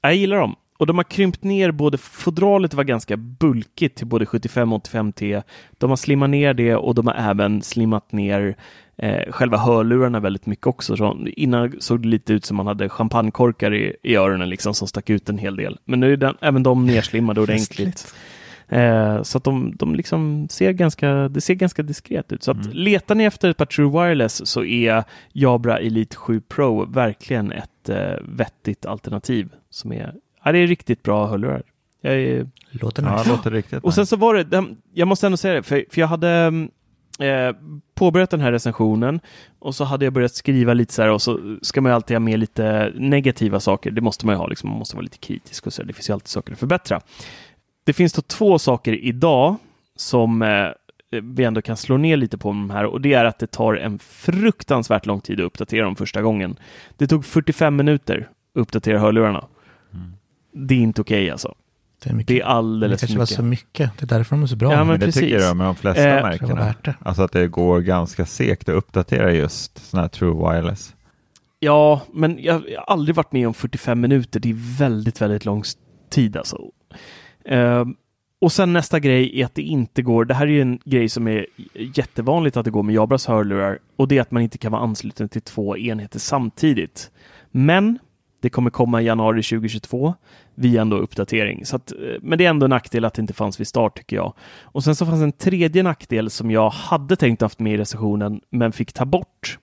jag 0.00 0.14
gillar 0.14 0.36
dem. 0.36 0.56
Och 0.80 0.86
de 0.86 0.96
har 0.96 1.04
krympt 1.04 1.44
ner 1.44 1.70
både 1.70 1.98
fodralet 1.98 2.74
var 2.74 2.84
ganska 2.84 3.16
bulkigt 3.16 3.96
till 3.96 4.06
både 4.06 4.26
75 4.26 4.72
och 4.72 4.82
85T. 4.88 5.42
De 5.78 5.90
har 5.90 5.96
slimmat 5.96 6.30
ner 6.30 6.54
det 6.54 6.76
och 6.76 6.94
de 6.94 7.06
har 7.06 7.14
även 7.14 7.62
slimmat 7.62 8.12
ner 8.12 8.56
eh, 8.96 9.32
själva 9.32 9.58
hörlurarna 9.58 10.20
väldigt 10.20 10.46
mycket 10.46 10.66
också. 10.66 10.96
Så 10.96 11.26
innan 11.36 11.72
såg 11.80 12.02
det 12.02 12.08
lite 12.08 12.32
ut 12.32 12.44
som 12.44 12.56
man 12.56 12.66
hade 12.66 12.88
champagnekorkar 12.88 13.74
i, 13.74 13.96
i 14.02 14.16
öronen 14.16 14.48
liksom 14.48 14.74
som 14.74 14.88
stack 14.88 15.10
ut 15.10 15.28
en 15.28 15.38
hel 15.38 15.56
del. 15.56 15.78
Men 15.84 16.00
nu 16.00 16.12
är 16.12 16.16
den, 16.16 16.34
även 16.40 16.62
de 16.62 16.86
nerslimmade 16.86 17.40
ordentligt. 17.40 18.14
Eh, 18.68 19.22
så 19.22 19.38
att 19.38 19.44
de, 19.44 19.76
de 19.76 19.94
liksom 19.94 20.48
ser 20.50 20.72
ganska, 20.72 21.28
det 21.28 21.40
ser 21.40 21.54
ganska 21.54 21.82
diskret 21.82 22.32
ut. 22.32 22.42
Så 22.42 22.50
att 22.50 22.56
Mm. 22.66 22.70
letar 22.72 23.14
ni 23.14 23.24
efter 23.24 23.50
ett 23.50 23.56
par 23.56 23.66
True 23.66 23.90
Wireless 24.08 24.46
så 24.46 24.64
är 24.64 25.04
Jabra 25.32 25.78
Elite 25.78 26.16
7 26.16 26.40
Pro 26.40 26.84
verkligen 26.84 27.52
ett 27.52 27.88
eh, 27.88 28.14
vettigt 28.22 28.86
alternativ 28.86 29.48
som 29.70 29.92
är, 29.92 30.14
ja, 30.44 30.52
det 30.52 30.58
är 30.58 30.66
riktigt 30.66 31.02
bra 31.02 31.26
hörlurar. 31.26 31.62
Jag 32.00 32.14
är, 32.14 32.46
Låter 32.70 33.02
Ja, 33.02 33.12
nice. 33.12 33.24
det 33.24 33.30
låter 33.30 33.50
riktigt 33.50 33.84
och 33.84 33.94
sen 33.94 34.06
så 34.06 34.16
var 34.16 34.34
det, 34.34 34.64
jag 34.94 35.08
måste 35.08 35.26
ändå 35.26 35.36
säga 35.36 35.54
det, 35.54 35.62
för, 35.62 35.84
för 35.90 36.00
jag 36.00 36.08
hade 36.08 36.52
eh, 37.18 37.56
påbörjat 37.94 38.30
den 38.30 38.40
här 38.40 38.52
recensionen 38.52 39.20
och 39.58 39.74
så 39.74 39.84
hade 39.84 40.04
jag 40.04 40.12
börjat 40.12 40.34
skriva 40.34 40.74
lite 40.74 40.94
så 40.94 41.02
här 41.02 41.10
och 41.10 41.22
så 41.22 41.58
ska 41.62 41.80
man 41.80 41.90
ju 41.90 41.94
alltid 41.94 42.14
ha 42.14 42.20
med 42.20 42.38
lite 42.38 42.92
negativa 42.94 43.60
saker. 43.60 43.90
Det 43.90 44.00
måste 44.00 44.26
man 44.26 44.34
ju 44.34 44.38
ha, 44.38 44.46
liksom. 44.46 44.70
man 44.70 44.78
måste 44.78 44.96
vara 44.96 45.02
lite 45.02 45.18
kritisk 45.18 45.66
och 45.66 45.72
så. 45.72 45.82
Det 45.82 45.92
finns 45.92 46.10
ju 46.10 46.14
alltid 46.14 46.28
saker 46.28 46.52
att 46.52 46.58
förbättra. 46.58 47.00
Det 47.84 47.92
finns 47.92 48.12
då 48.12 48.22
två 48.22 48.58
saker 48.58 49.04
idag 49.04 49.56
som 49.96 50.42
eh, 50.42 50.68
vi 51.22 51.44
ändå 51.44 51.62
kan 51.62 51.76
slå 51.76 51.96
ner 51.96 52.16
lite 52.16 52.38
på 52.38 52.48
de 52.48 52.70
här 52.70 52.84
och 52.84 53.00
det 53.00 53.12
är 53.12 53.24
att 53.24 53.38
det 53.38 53.46
tar 53.46 53.74
en 53.74 53.98
fruktansvärt 53.98 55.06
lång 55.06 55.20
tid 55.20 55.40
att 55.40 55.46
uppdatera 55.46 55.84
dem 55.84 55.96
första 55.96 56.22
gången. 56.22 56.56
Det 56.96 57.06
tog 57.06 57.24
45 57.24 57.76
minuter 57.76 58.28
att 58.54 58.60
uppdatera 58.60 58.98
hörlurarna. 58.98 59.46
Det 60.52 60.74
är 60.74 60.78
inte 60.78 61.00
okej 61.00 61.30
alltså. 61.30 61.54
Det 62.04 62.10
är 62.10 62.14
mycket. 62.14 62.28
Det 62.28 62.34
är 62.34 62.38
det 62.38 62.44
alldeles 62.46 63.00
kanske 63.00 63.14
för 63.14 63.18
var 63.18 63.24
mycket. 63.24 63.36
så 63.36 63.42
mycket. 63.42 63.98
Det 63.98 64.04
är 64.04 64.18
därför 64.18 64.36
de 64.36 64.42
är 64.42 64.46
så 64.46 64.56
bra. 64.56 64.72
Ja, 64.72 64.78
men 64.78 64.86
Men 64.86 65.00
det 65.00 65.06
precis. 65.06 65.20
tycker 65.22 65.38
jag 65.40 65.56
med 65.56 65.66
de 65.66 65.74
flesta 65.76 66.02
Eh, 66.08 66.16
det 66.16 66.22
märkena. 66.22 66.74
det. 66.84 66.94
Alltså 67.00 67.22
att 67.22 67.32
det 67.32 67.48
går 67.48 67.80
ganska 67.80 68.26
segt 68.26 68.68
att 68.68 68.74
uppdatera 68.74 69.32
just 69.32 69.78
sådana 69.90 70.02
här 70.02 70.08
true 70.08 70.34
wireless. 70.52 70.94
Ja, 71.58 72.02
men 72.12 72.38
jag, 72.42 72.62
jag 72.70 72.78
har 72.80 72.84
aldrig 72.92 73.14
varit 73.16 73.32
med 73.32 73.46
om 73.48 73.54
45 73.54 74.00
minuter. 74.00 74.40
Det 74.40 74.50
är 74.50 74.78
väldigt, 74.78 75.20
väldigt 75.20 75.44
lång 75.44 75.62
tid 76.10 76.36
alltså. 76.36 76.58
Ehm, 77.44 77.94
och 78.40 78.52
sen 78.52 78.72
nästa 78.72 79.00
grej 79.00 79.40
är 79.40 79.44
att 79.44 79.54
det 79.54 79.62
inte 79.62 80.02
går. 80.02 80.24
Det 80.24 80.34
här 80.34 80.46
är 80.46 80.50
ju 80.50 80.62
en 80.62 80.78
grej 80.84 81.08
som 81.08 81.28
är 81.28 81.46
jättevanligt 81.74 82.56
att 82.56 82.64
det 82.64 82.70
går 82.70 82.82
med 82.82 82.94
Jabras 82.94 83.26
hörlurar 83.26 83.78
och 83.96 84.08
det 84.08 84.16
är 84.18 84.22
att 84.22 84.30
man 84.30 84.42
inte 84.42 84.58
kan 84.58 84.72
vara 84.72 84.82
ansluten 84.82 85.28
till 85.28 85.42
två 85.42 85.76
enheter 85.76 86.18
samtidigt. 86.18 87.10
Men 87.50 87.98
det 88.40 88.50
kommer 88.50 88.70
komma 88.70 89.02
i 89.02 89.04
januari 89.04 89.42
2022 89.42 90.14
via 90.54 90.82
en 90.82 90.90
då 90.90 90.96
uppdatering. 90.96 91.66
Så 91.66 91.76
att, 91.76 91.92
eh, 91.92 91.98
men 92.20 92.38
det 92.38 92.46
är 92.46 92.50
ändå 92.50 92.64
en 92.64 92.70
nackdel 92.70 93.04
att 93.04 93.14
det 93.14 93.20
inte 93.20 93.32
fanns 93.32 93.60
vid 93.60 93.66
start 93.66 93.98
tycker 93.98 94.16
jag. 94.16 94.34
Och 94.62 94.84
sen 94.84 94.94
så 94.94 95.06
fanns 95.06 95.22
en 95.22 95.32
tredje 95.32 95.82
nackdel 95.82 96.30
som 96.30 96.50
jag 96.50 96.70
hade 96.70 97.16
tänkt 97.16 97.42
haft 97.42 97.58
med 97.58 97.74
i 97.74 97.76
recensionen 97.76 98.40
men 98.50 98.72
fick 98.72 98.92
ta 98.92 99.04
bort. 99.04 99.58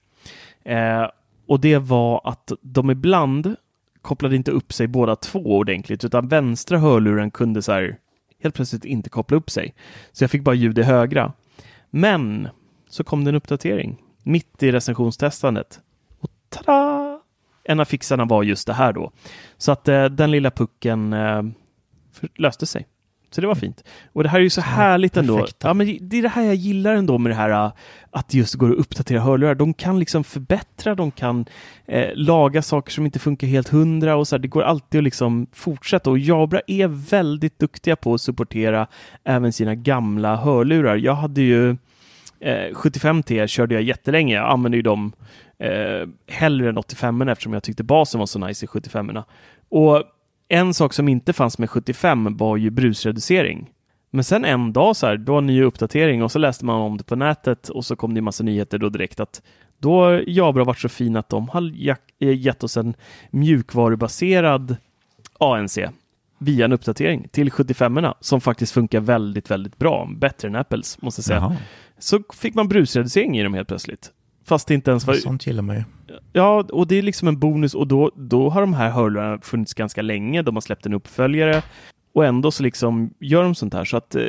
Eh, 0.64 1.06
och 1.48 1.60
det 1.60 1.78
var 1.78 2.22
att 2.24 2.52
de 2.62 2.90
ibland 2.90 3.56
kopplade 4.02 4.36
inte 4.36 4.52
upp 4.52 4.74
sig 4.74 4.88
båda 4.88 5.16
två 5.16 5.40
ordentligt 5.40 6.04
utan 6.04 6.28
vänstra 6.28 6.78
hörluren 6.78 7.32
kunde 7.32 7.62
så 7.62 7.72
här 7.72 7.98
helt 8.44 8.56
plötsligt 8.56 8.86
inte 8.86 9.10
koppla 9.10 9.38
upp 9.38 9.50
sig. 9.50 9.76
Så 10.12 10.24
jag 10.24 10.32
fick 10.32 10.42
bara 10.42 10.56
ljud 10.56 10.80
i 10.80 10.84
högra. 10.84 11.34
Men 11.90 12.48
så 12.90 13.04
kom 13.04 13.24
det 13.24 13.32
en 13.32 13.36
uppdatering 13.36 13.98
mitt 14.24 14.64
i 14.64 14.72
recensionstestandet. 14.72 15.80
Och 16.20 16.32
tada! 16.50 16.97
En 17.68 17.80
av 17.80 17.86
fixarna 17.86 18.26
var 18.26 18.44
just 18.44 18.68
det 18.68 18.74
här 18.74 18.94
då. 18.94 19.12
Så 19.58 19.72
att 19.72 19.88
eh, 19.88 20.06
den 20.06 20.32
lilla 20.32 20.52
pucken 20.52 21.14
eh, 21.14 21.44
löste 22.36 22.66
sig. 22.66 22.86
Så 23.30 23.42
det 23.42 23.48
var 23.48 23.56
fint. 23.56 23.84
Och 24.14 24.24
det 24.24 24.30
här 24.30 24.40
är 24.40 24.44
ju 24.44 24.50
så 24.50 24.62
härligt 24.62 25.18
ändå. 25.18 25.38
perfekt. 25.38 25.64
Ja, 25.64 25.74
men 25.74 25.98
det 26.02 26.18
är 26.18 26.22
det 26.22 26.30
här 26.30 26.44
jag 26.44 26.56
gillar 26.56 26.94
ändå 26.94 27.18
med 27.18 27.32
det 27.32 27.36
här 27.36 27.50
äh, 27.50 27.72
att 28.12 28.34
just 28.34 28.56
går 28.56 28.72
att 28.72 28.78
uppdatera 28.78 29.20
hörlurar. 29.20 29.56
De 29.56 29.74
kan 29.74 30.00
liksom 30.00 30.24
förbättra, 30.24 30.96
de 30.96 31.12
kan 31.12 31.46
eh, 31.86 32.10
laga 32.16 32.62
saker 32.62 32.92
som 32.92 33.06
inte 33.06 33.20
funkar 33.20 33.48
helt 33.48 33.70
hundra 33.70 34.16
och 34.16 34.28
så 34.28 34.36
här, 34.36 34.40
det 34.40 34.48
går 34.48 34.62
alltid 34.62 34.98
att 34.98 35.04
liksom 35.04 35.48
fortsätta. 35.54 36.10
Och 36.10 36.20
Jabra 36.20 36.62
är 36.68 36.88
väldigt 36.88 37.60
duktiga 37.60 37.96
på 37.96 38.14
att 38.14 38.22
supportera 38.22 38.88
även 39.24 39.54
sina 39.54 39.76
gamla 39.76 40.36
hörlurar. 40.36 40.96
Jag 40.96 41.16
hade 41.16 41.42
ju 41.42 41.70
eh, 42.40 42.72
75T 42.74 43.48
körde 43.48 43.76
jag 43.76 43.84
jättelänge. 43.84 44.36
Jag 44.36 44.52
använde 44.52 44.78
ju 44.78 44.82
dem 44.82 45.14
eh, 45.60 46.08
hellre 46.28 46.70
än 46.70 46.78
85 46.78 47.22
eftersom 47.22 47.54
jag 47.54 47.64
tyckte 47.64 47.84
basen 47.84 48.20
var 48.20 48.26
så 48.26 48.40
nice 48.40 48.66
i 48.66 48.68
75 48.68 49.10
erna 49.10 49.26
Och 49.70 50.04
en 50.48 50.74
sak 50.74 50.94
som 50.94 51.08
inte 51.08 51.34
fanns 51.34 51.58
med 51.58 51.70
75 51.70 52.38
var 52.38 52.58
ju 52.58 52.70
brusreducering. 52.70 53.70
Men 54.10 54.24
sen 54.24 54.46
en 54.46 54.74
dag 54.74 54.96
så 54.96 55.08
här, 55.08 55.18
då 55.18 55.32
var 55.32 55.40
en 55.40 55.46
ny 55.46 55.64
uppdatering 55.64 56.24
och 56.24 56.32
så 56.32 56.40
läste 56.40 56.66
man 56.66 56.82
om 56.82 56.98
det 56.98 57.04
på 57.04 57.16
nätet 57.16 57.70
och 57.70 57.86
så 57.86 57.96
kom 57.96 58.14
det 58.14 58.20
en 58.20 58.24
massa 58.24 58.44
nyheter 58.44 58.78
då 58.78 58.90
direkt 58.90 59.20
att 59.20 59.42
då 59.80 60.02
har 60.02 60.24
Jabra 60.28 60.64
varit 60.64 60.80
så 60.80 60.90
fin 60.90 61.16
att 61.16 61.30
de 61.30 61.50
har 61.50 61.74
eh, 62.20 62.40
gett 62.40 62.64
oss 62.64 62.78
en 62.78 62.94
mjukvarubaserad 63.32 64.76
ANC 65.40 65.78
via 66.38 66.66
en 66.66 66.74
uppdatering 66.74 67.28
till 67.32 67.52
75 67.52 67.98
erna 67.98 68.16
som 68.20 68.42
faktiskt 68.42 68.74
funkar 68.74 69.00
väldigt, 69.00 69.52
väldigt 69.52 69.78
bra. 69.78 70.10
Bättre 70.18 70.48
än 70.48 70.56
Apples, 70.56 71.02
måste 71.02 71.20
jag 71.20 71.26
säga. 71.26 71.40
Jaha. 71.40 71.56
Så 72.00 72.24
fick 72.34 72.56
man 72.56 72.68
brusreducering 72.68 73.40
i 73.40 73.44
dem 73.44 73.54
helt 73.54 73.68
plötsligt. 73.68 74.12
Fast 74.48 74.68
det 74.68 74.74
inte 74.74 74.92
ens 74.92 75.08
var... 75.08 75.14
Sånt 75.14 75.48
gillar 75.48 75.64
man 75.64 75.76
ju. 75.76 75.84
Ja, 76.34 76.66
och 76.72 76.88
det 76.88 76.96
är 76.96 77.02
liksom 77.02 77.28
en 77.28 77.40
bonus 77.40 77.74
och 77.74 77.88
då, 77.88 78.12
då 78.16 78.50
har 78.50 78.62
de 78.62 78.74
här 78.74 78.90
hörlurarna 78.90 79.40
funnits 79.42 79.74
ganska 79.74 80.02
länge. 80.02 80.42
De 80.42 80.56
har 80.56 80.62
släppt 80.62 80.86
en 80.86 80.94
uppföljare 80.94 81.64
och 82.14 82.26
ändå 82.26 82.52
så 82.52 82.64
liksom 82.64 83.14
gör 83.20 83.44
de 83.44 83.56
sånt 83.56 83.74
här. 83.74 83.86
Så 83.86 83.98
att 83.98 84.16
eh, 84.16 84.24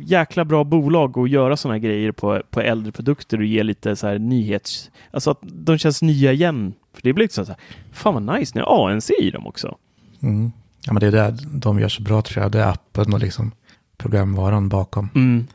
jäkla 0.00 0.44
bra 0.44 0.64
bolag 0.64 1.18
att 1.18 1.30
göra 1.30 1.56
såna 1.56 1.74
här 1.74 1.78
grejer 1.78 2.12
på, 2.12 2.42
på 2.50 2.60
äldre 2.60 2.92
produkter 2.92 3.38
och 3.38 3.44
ge 3.44 3.62
lite 3.62 3.96
så 3.96 4.06
här 4.06 4.18
nyhets... 4.18 4.90
Alltså 5.10 5.30
att 5.30 5.38
de 5.42 5.78
känns 5.78 6.02
nya 6.02 6.32
igen. 6.32 6.74
För 6.94 7.02
det 7.02 7.12
blir 7.12 7.24
liksom 7.24 7.46
så 7.46 7.52
här, 7.52 7.60
fan 7.92 8.14
vad 8.14 8.38
nice, 8.38 8.52
ni 8.54 8.60
har 8.60 8.90
ANC 8.90 9.10
i 9.10 9.30
dem 9.30 9.46
också. 9.46 9.76
Mm. 10.22 10.52
Ja, 10.86 10.92
men 10.92 11.00
det 11.00 11.06
är 11.06 11.12
det 11.12 11.36
de 11.52 11.80
gör 11.80 11.88
så 11.88 12.02
bra 12.02 12.22
tror 12.22 12.42
jag. 12.42 12.52
Det 12.52 12.60
är 12.60 12.68
appen 12.68 13.12
och 13.14 13.20
liksom 13.20 13.52
programvaran 13.96 14.68
bakom. 14.68 15.08
Mm. 15.14 15.46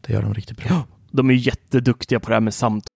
Det 0.00 0.12
gör 0.12 0.22
de 0.22 0.34
riktigt 0.34 0.56
bra. 0.56 0.66
Ja, 0.68 0.84
de 1.10 1.30
är 1.30 1.34
jätteduktiga 1.34 2.20
på 2.20 2.28
det 2.28 2.34
här 2.34 2.40
med 2.40 2.54
samtal. 2.54 2.95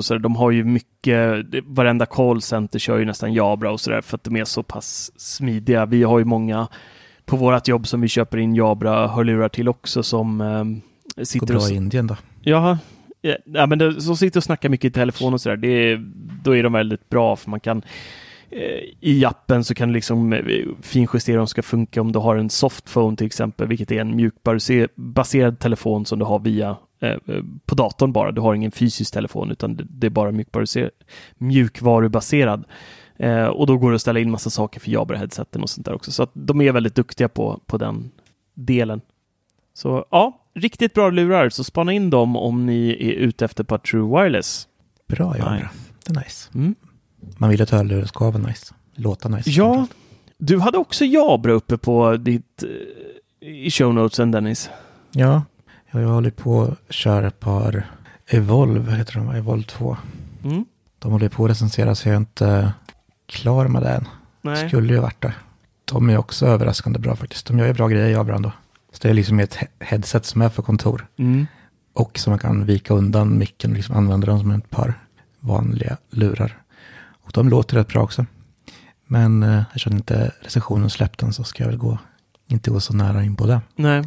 så 0.00 0.18
de 0.18 0.36
har 0.36 0.50
ju 0.50 0.64
mycket, 0.64 1.46
varenda 1.64 2.06
callcenter 2.06 2.78
kör 2.78 2.98
ju 2.98 3.04
nästan 3.04 3.34
Jabra 3.34 3.72
och 3.72 3.80
sådär 3.80 4.00
för 4.00 4.16
att 4.16 4.24
de 4.24 4.36
är 4.36 4.44
så 4.44 4.62
pass 4.62 5.12
smidiga. 5.16 5.86
Vi 5.86 6.02
har 6.02 6.18
ju 6.18 6.24
många 6.24 6.68
på 7.24 7.36
vårt 7.36 7.68
jobb 7.68 7.86
som 7.86 8.00
vi 8.00 8.08
köper 8.08 8.38
in 8.38 8.54
Jabra-hörlurar 8.54 9.48
till 9.48 9.68
också 9.68 10.02
som 10.02 10.40
eh, 10.40 10.64
Går 11.16 11.24
sitter 11.24 11.46
bra 11.46 11.56
och... 11.56 11.70
i 11.70 11.74
Indien 11.74 12.06
då. 12.06 12.16
Ja, 12.40 12.78
ja, 13.44 13.66
men 13.66 13.78
det, 13.78 14.00
som 14.00 14.16
sitter 14.16 14.40
och 14.40 14.44
snackar 14.44 14.68
mycket 14.68 14.88
i 14.88 14.92
telefon 14.92 15.34
och 15.34 15.40
sådär, 15.40 15.96
då 16.42 16.56
är 16.56 16.62
de 16.62 16.72
väldigt 16.72 17.08
bra 17.08 17.36
för 17.36 17.50
man 17.50 17.60
kan 17.60 17.82
eh, 18.50 18.80
i 19.00 19.24
appen 19.24 19.64
så 19.64 19.74
kan 19.74 19.88
du 19.88 19.94
liksom 19.94 20.32
eh, 20.32 20.42
finjustera 20.82 21.38
om 21.38 21.44
det 21.44 21.50
ska 21.50 21.62
funka 21.62 22.00
om 22.00 22.12
du 22.12 22.18
har 22.18 22.36
en 22.36 22.50
softphone 22.50 23.16
till 23.16 23.26
exempel, 23.26 23.66
vilket 23.66 23.90
är 23.90 24.00
en 24.00 24.16
mjukbaserad 24.16 25.58
telefon 25.58 26.06
som 26.06 26.18
du 26.18 26.24
har 26.24 26.38
via 26.38 26.76
på 27.66 27.74
datorn 27.74 28.12
bara. 28.12 28.32
Du 28.32 28.40
har 28.40 28.54
ingen 28.54 28.70
fysisk 28.70 29.12
telefon 29.12 29.50
utan 29.50 29.88
det, 29.90 30.06
är 30.06 30.10
bara 30.10 30.32
mjukvarubaserad. 31.38 32.64
Eh, 33.16 33.46
och 33.46 33.66
då 33.66 33.76
går 33.76 33.90
det 33.90 33.94
att 33.94 34.00
ställa 34.00 34.20
in 34.20 34.30
massa 34.30 34.50
saker 34.50 34.80
för 34.80 34.90
Jabra-headseten 34.90 35.62
och 35.62 35.70
sånt 35.70 35.86
där 35.86 35.94
också. 35.94 36.12
Så 36.12 36.22
att 36.22 36.30
de 36.32 36.60
är 36.60 36.72
väldigt 36.72 36.94
duktiga 36.94 37.28
på, 37.28 37.60
på 37.66 37.78
den 37.78 38.10
delen. 38.54 39.00
Så 39.74 40.04
ja, 40.10 40.40
riktigt 40.54 40.94
bra 40.94 41.10
lurar. 41.10 41.48
Så 41.48 41.64
spana 41.64 41.92
in 41.92 42.10
dem 42.10 42.36
om 42.36 42.66
ni 42.66 42.90
är 42.90 43.12
ute 43.12 43.44
efter 43.44 43.64
på 43.64 43.78
True 43.78 44.22
Wireless. 44.22 44.68
Bra 45.08 45.38
Jabra. 45.38 45.70
Det 46.06 46.16
är 46.16 46.24
nice. 46.24 46.50
Mm. 46.54 46.74
Man 47.36 47.50
vill 47.50 47.62
att 47.62 47.70
hörlurar 47.70 48.04
ska 48.04 48.30
vara 48.30 48.42
nice. 48.42 48.74
Låta 48.94 49.28
nice. 49.28 49.50
Ja, 49.50 49.86
du 50.38 50.58
hade 50.58 50.78
också 50.78 51.04
Jabra 51.04 51.52
uppe 51.52 51.78
på 51.78 52.16
ditt 52.16 52.62
eh, 52.62 53.48
i 53.48 53.70
show 53.70 53.94
notesen 53.94 54.30
Dennis. 54.30 54.70
Ja, 55.10 55.42
jag 55.90 56.08
håller 56.08 56.30
på 56.30 56.62
att 56.62 56.92
köra 56.94 57.26
ett 57.26 57.40
par 57.40 57.86
Evolve, 58.26 58.96
heter 58.96 59.14
de? 59.14 59.30
Evolve 59.30 59.64
2. 59.64 59.96
Mm. 60.44 60.64
De 60.98 61.12
håller 61.12 61.28
på 61.28 61.44
att 61.44 61.50
recensera 61.50 61.94
så 61.94 62.08
jag 62.08 62.12
är 62.12 62.16
inte 62.18 62.72
klar 63.26 63.68
med 63.68 63.82
det 63.82 63.88
än. 63.90 64.08
Nej. 64.42 64.68
Skulle 64.68 64.92
ju 64.94 65.00
varit 65.00 65.20
det. 65.22 65.34
De 65.84 66.10
är 66.10 66.16
också 66.18 66.46
överraskande 66.46 66.98
bra 66.98 67.16
faktiskt. 67.16 67.46
De 67.46 67.58
gör 67.58 67.66
ju 67.66 67.72
bra 67.72 67.88
grejer, 67.88 68.08
Jabra 68.08 68.34
ändå. 68.36 68.52
Så 68.92 68.98
det 69.02 69.08
är 69.10 69.14
liksom 69.14 69.40
ett 69.40 69.56
he- 69.56 69.66
headset 69.84 70.24
som 70.26 70.42
är 70.42 70.48
för 70.48 70.62
kontor. 70.62 71.06
Mm. 71.16 71.46
Och 71.92 72.18
som 72.18 72.30
man 72.30 72.38
kan 72.38 72.64
vika 72.66 72.94
undan 72.94 73.38
micken 73.38 73.70
och 73.70 73.76
liksom 73.76 73.96
använda 73.96 74.26
dem 74.26 74.40
som 74.40 74.50
ett 74.50 74.70
par 74.70 74.94
vanliga 75.40 75.96
lurar. 76.10 76.58
Och 77.22 77.30
de 77.34 77.48
låter 77.48 77.76
rätt 77.76 77.88
bra 77.88 78.02
också. 78.02 78.26
Men 79.06 79.42
eh, 79.42 79.60
eftersom 79.60 79.92
inte 79.92 80.32
recensionen 80.40 80.90
släppt 80.90 81.22
än 81.22 81.32
så 81.32 81.44
ska 81.44 81.62
jag 81.62 81.68
väl 81.70 81.78
gå, 81.78 81.98
inte 82.46 82.70
gå 82.70 82.80
så 82.80 82.94
nära 82.94 83.24
in 83.24 83.36
på 83.36 83.46
det. 83.46 83.60
Nej. 83.76 84.04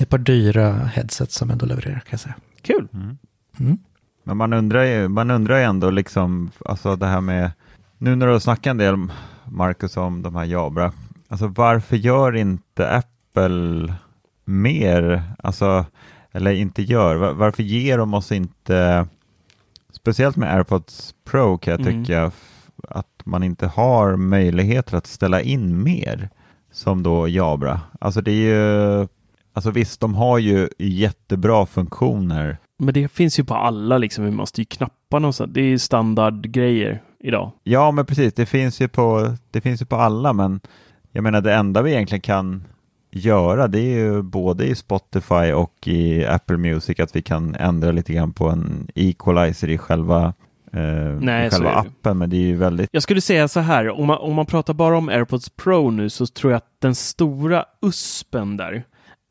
Ett 0.00 0.08
par 0.08 0.18
dyra 0.18 0.72
headsets 0.72 1.34
som 1.34 1.50
ändå 1.50 1.66
levererar 1.66 1.98
kan 1.98 2.08
jag 2.10 2.20
säga. 2.20 2.34
Kul. 2.62 2.88
Mm. 2.94 3.78
Men 4.24 4.36
man 4.36 4.52
undrar 4.52 4.82
ju, 4.84 5.08
man 5.08 5.30
undrar 5.30 5.58
ju 5.58 5.64
ändå 5.64 5.90
liksom, 5.90 6.50
alltså 6.64 6.96
det 6.96 7.06
här 7.06 7.20
med, 7.20 7.50
nu 7.98 8.16
när 8.16 8.26
du 8.26 8.32
har 8.32 8.38
snackat 8.38 8.66
en 8.66 8.76
del 8.76 8.96
Marcus 9.44 9.96
om 9.96 10.22
de 10.22 10.36
här 10.36 10.44
Jabra, 10.44 10.92
alltså 11.28 11.46
varför 11.46 11.96
gör 11.96 12.36
inte 12.36 12.90
Apple 12.90 13.94
mer, 14.44 15.22
alltså, 15.38 15.86
eller 16.32 16.52
inte 16.52 16.82
gör, 16.82 17.16
var, 17.16 17.32
varför 17.32 17.62
ger 17.62 17.98
de 17.98 18.14
oss 18.14 18.32
inte, 18.32 19.06
speciellt 19.92 20.36
med 20.36 20.54
AirPods 20.54 21.14
Pro 21.24 21.58
kan 21.58 21.70
jag 21.72 21.80
Mm. 21.80 22.04
tycka, 22.04 22.30
att 22.88 23.22
man 23.24 23.42
inte 23.42 23.66
har 23.66 24.16
möjligheter 24.16 24.96
att 24.96 25.06
ställa 25.06 25.40
in 25.40 25.82
mer, 25.82 26.28
som 26.72 27.02
då 27.02 27.28
Jabra. 27.28 27.80
Alltså 28.00 28.20
det 28.20 28.30
är 28.32 28.34
ju, 28.34 29.08
alltså 29.54 29.70
visst, 29.70 30.00
de 30.00 30.14
har 30.14 30.38
ju 30.38 30.68
jättebra 30.78 31.66
funktioner, 31.66 32.56
Men 32.78 32.94
det 32.94 33.08
finns 33.08 33.38
ju 33.38 33.44
på 33.44 33.54
alla 33.54 33.98
liksom, 33.98 34.24
hur 34.24 34.32
man 34.32 34.46
styr 34.46 34.64
knapparna 34.64 35.28
och 35.28 35.34
så. 35.34 35.46
Det 35.46 35.60
är 35.60 35.64
ju 35.64 35.78
standardgrejer 35.78 37.02
idag. 37.20 37.50
Ja, 37.62 37.90
men 37.90 38.06
precis. 38.06 38.34
Det 38.34 38.46
finns 38.46 38.80
ju 38.80 38.88
på, 38.88 39.36
det 39.50 39.60
finns 39.60 39.82
ju 39.82 39.86
på 39.86 39.96
alla, 39.96 40.32
men 40.32 40.60
jag 41.12 41.22
menar 41.22 41.40
det 41.40 41.54
enda 41.54 41.82
vi 41.82 41.92
egentligen 41.92 42.20
kan 42.20 42.64
göra 43.14 43.68
det 43.68 43.78
är 43.78 43.98
ju 43.98 44.22
både 44.22 44.66
i 44.66 44.74
Spotify 44.74 45.52
och 45.52 45.88
i 45.88 46.24
Apple 46.24 46.56
Music 46.56 47.00
att 47.00 47.16
vi 47.16 47.22
kan 47.22 47.54
ändra 47.54 47.92
lite 47.92 48.12
grann 48.12 48.32
på 48.32 48.48
en 48.48 48.88
equalizer 48.94 49.68
i 49.68 49.78
själva, 49.78 50.34
eh, 50.72 50.82
Nej, 51.20 51.46
i 51.46 51.50
själva 51.50 51.70
appen, 51.70 52.18
men 52.18 52.30
det 52.30 52.36
är 52.36 52.40
ju 52.40 52.56
väldigt 52.56 52.88
Jag 52.92 53.02
skulle 53.02 53.20
säga 53.20 53.48
så 53.48 53.60
här, 53.60 54.00
om 54.00 54.06
man, 54.06 54.18
om 54.18 54.34
man 54.34 54.46
pratar 54.46 54.74
bara 54.74 54.98
om 54.98 55.08
AirPods 55.08 55.48
Pro 55.50 55.90
nu 55.90 56.10
så 56.10 56.26
tror 56.26 56.52
jag 56.52 56.56
att 56.56 56.80
den 56.80 56.94
stora 56.94 57.64
uspen 57.82 58.56
där 58.56 58.84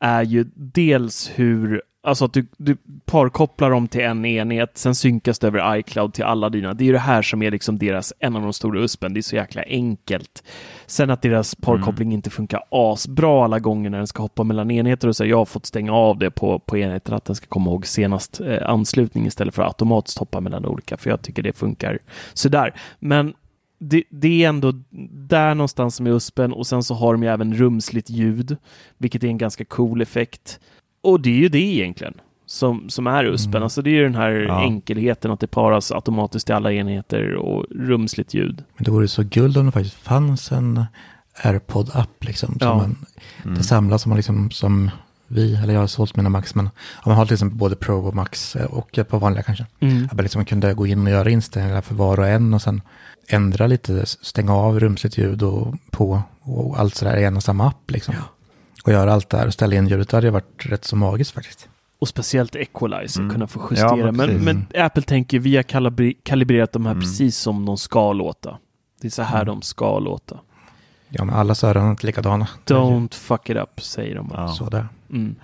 är 0.04 0.22
ju 0.22 0.44
dels 0.54 1.30
hur 1.34 1.82
Alltså 2.06 2.24
att 2.24 2.32
du, 2.32 2.46
du 2.56 2.76
parkopplar 3.04 3.70
dem 3.70 3.88
till 3.88 4.00
en 4.00 4.24
enhet, 4.24 4.78
sen 4.78 4.94
synkas 4.94 5.38
det 5.38 5.46
över 5.46 5.76
iCloud 5.76 6.14
till 6.14 6.24
alla 6.24 6.48
dina. 6.48 6.74
Det 6.74 6.84
är 6.84 6.86
ju 6.86 6.92
det 6.92 6.98
här 6.98 7.22
som 7.22 7.42
är 7.42 7.50
liksom 7.50 7.78
deras, 7.78 8.12
en 8.18 8.36
av 8.36 8.42
de 8.42 8.52
stora 8.52 8.80
USPen. 8.80 9.14
Det 9.14 9.20
är 9.20 9.22
så 9.22 9.36
jäkla 9.36 9.62
enkelt. 9.62 10.44
Sen 10.86 11.10
att 11.10 11.22
deras 11.22 11.54
parkoppling 11.54 12.08
mm. 12.08 12.12
inte 12.12 12.30
funkar 12.30 12.62
asbra 12.70 13.44
alla 13.44 13.58
gånger 13.58 13.90
när 13.90 13.98
den 13.98 14.06
ska 14.06 14.22
hoppa 14.22 14.44
mellan 14.44 14.70
enheter 14.70 15.08
och 15.08 15.16
så. 15.16 15.24
Jag 15.24 15.36
har 15.36 15.44
fått 15.44 15.66
stänga 15.66 15.92
av 15.92 16.18
det 16.18 16.30
på, 16.30 16.58
på 16.58 16.78
enheten 16.78 17.14
att 17.14 17.24
den 17.24 17.36
ska 17.36 17.46
komma 17.46 17.70
ihåg 17.70 17.86
senast 17.86 18.40
eh, 18.40 18.70
anslutning 18.70 19.26
istället 19.26 19.54
för 19.54 19.62
att 19.62 19.68
automatiskt 19.68 20.18
hoppa 20.18 20.40
mellan 20.40 20.66
olika, 20.66 20.96
för 20.96 21.10
jag 21.10 21.22
tycker 21.22 21.42
det 21.42 21.52
funkar 21.52 21.98
sådär. 22.34 22.74
Men 22.98 23.34
det, 23.88 24.04
det, 24.10 24.44
är 24.44 24.48
ändå 24.48 24.72
där 25.10 25.54
någonstans 25.54 25.96
som 25.96 26.06
är 26.06 26.10
USPen 26.10 26.52
och 26.52 26.66
sen 26.66 26.82
så 26.82 26.94
har 26.94 27.12
de 27.14 27.22
ju 27.22 27.28
även 27.28 27.54
rumsligt 27.54 28.10
ljud, 28.10 28.56
vilket 28.98 29.24
är 29.24 29.28
en 29.28 29.38
ganska 29.38 29.64
cool 29.64 30.02
effekt. 30.02 30.60
Och 31.02 31.20
det 31.20 31.30
är 31.30 31.38
ju 31.38 31.48
det 31.48 31.58
egentligen 31.58 32.14
som, 32.46 32.90
som 32.90 33.06
är 33.06 33.24
USPen. 33.24 33.54
Mm. 33.54 33.62
Alltså 33.62 33.82
det 33.82 33.90
är 33.90 33.94
ju 33.94 34.02
den 34.02 34.14
här 34.14 34.30
ja. 34.30 34.60
enkelheten 34.60 35.30
att 35.30 35.40
det 35.40 35.46
paras 35.46 35.92
automatiskt 35.92 36.46
till 36.46 36.54
alla 36.54 36.72
enheter 36.72 37.34
och 37.34 37.66
rumsligt 37.70 38.34
ljud. 38.34 38.64
Men 38.76 38.84
det 38.84 38.90
vore 38.90 39.08
så 39.08 39.22
guld 39.22 39.56
om 39.56 39.66
det 39.66 39.72
faktiskt 39.72 39.96
fanns 39.96 40.52
en 40.52 40.84
AirPod-app 41.42 42.24
liksom. 42.24 42.56
Ja. 42.60 42.76
man, 42.76 42.96
mm. 43.44 43.56
Det 43.56 43.64
samlas 43.64 44.02
som 44.02 44.10
man 44.10 44.16
liksom, 44.16 44.50
som 44.50 44.90
vi, 45.26 45.54
eller 45.54 45.74
jag 45.74 45.80
har 45.80 45.86
sålt 45.86 46.16
mina 46.16 46.28
Max, 46.28 46.54
men 46.54 46.66
om 46.66 47.10
man 47.10 47.16
har 47.16 47.26
till 47.26 47.34
exempel 47.34 47.58
både 47.58 47.76
Pro 47.76 48.06
och 48.06 48.14
Max 48.14 48.56
eh, 48.56 48.66
och 48.66 48.98
ett 48.98 49.08
par 49.08 49.18
vanliga 49.18 49.42
kanske. 49.42 49.66
Mm. 49.80 50.08
Att 50.12 50.22
liksom 50.22 50.38
man 50.38 50.46
kunde 50.46 50.74
gå 50.74 50.86
in 50.86 51.06
och 51.06 51.12
göra 51.12 51.30
inställningar 51.30 51.80
för 51.80 51.94
var 51.94 52.18
och 52.18 52.28
en 52.28 52.54
och 52.54 52.62
sen 52.62 52.82
ändra 53.28 53.66
lite, 53.66 54.06
stänga 54.06 54.54
av 54.54 54.80
rumsligt 54.80 55.18
ljud 55.18 55.42
och 55.42 55.74
på 55.90 56.22
och 56.40 56.78
allt 56.78 56.94
sådär 56.94 57.16
i 57.16 57.24
en 57.24 57.36
och 57.36 57.42
samma 57.42 57.68
app 57.68 57.90
liksom. 57.90 58.14
Ja. 58.14 58.22
Och 58.84 58.92
göra 58.92 59.12
allt 59.12 59.30
det 59.30 59.36
här 59.36 59.46
och 59.46 59.52
ställa 59.52 59.76
in 59.76 59.88
ljudet, 59.88 60.08
det 60.08 60.16
hade 60.16 60.30
varit 60.30 60.66
rätt 60.66 60.84
så 60.84 60.96
magiskt 60.96 61.30
faktiskt. 61.30 61.68
Och 61.98 62.08
speciellt 62.08 62.56
Equalizer, 62.56 63.20
mm. 63.20 63.32
kunna 63.32 63.46
få 63.46 63.60
justera. 63.70 63.98
Ja, 63.98 64.12
men, 64.12 64.44
men, 64.44 64.66
Apple 64.74 65.02
tänker, 65.02 65.38
vi 65.38 65.56
har 65.56 65.62
kalibri 65.62 66.14
kalibrerat 66.22 66.72
de 66.72 66.86
här 66.86 66.92
mm. 66.92 67.02
precis 67.02 67.38
som 67.38 67.66
de 67.66 67.78
ska 67.78 68.12
låta. 68.12 68.58
Det 69.00 69.08
är 69.08 69.10
så 69.10 69.22
här 69.22 69.42
mm. 69.42 69.46
de 69.46 69.62
ska 69.62 69.98
låta. 69.98 70.38
Ja, 71.08 71.24
men 71.24 71.34
alla 71.34 71.54
öron 71.62 71.86
är 71.86 71.90
inte 71.90 72.06
likadana. 72.06 72.48
Don't 72.66 73.14
fuck 73.14 73.50
it 73.50 73.56
up, 73.56 73.82
säger 73.82 74.14
de. 74.14 74.30
Ja. 74.34 74.48
Så 74.48 74.64
där. 74.64 74.88
Mm. 75.10 75.36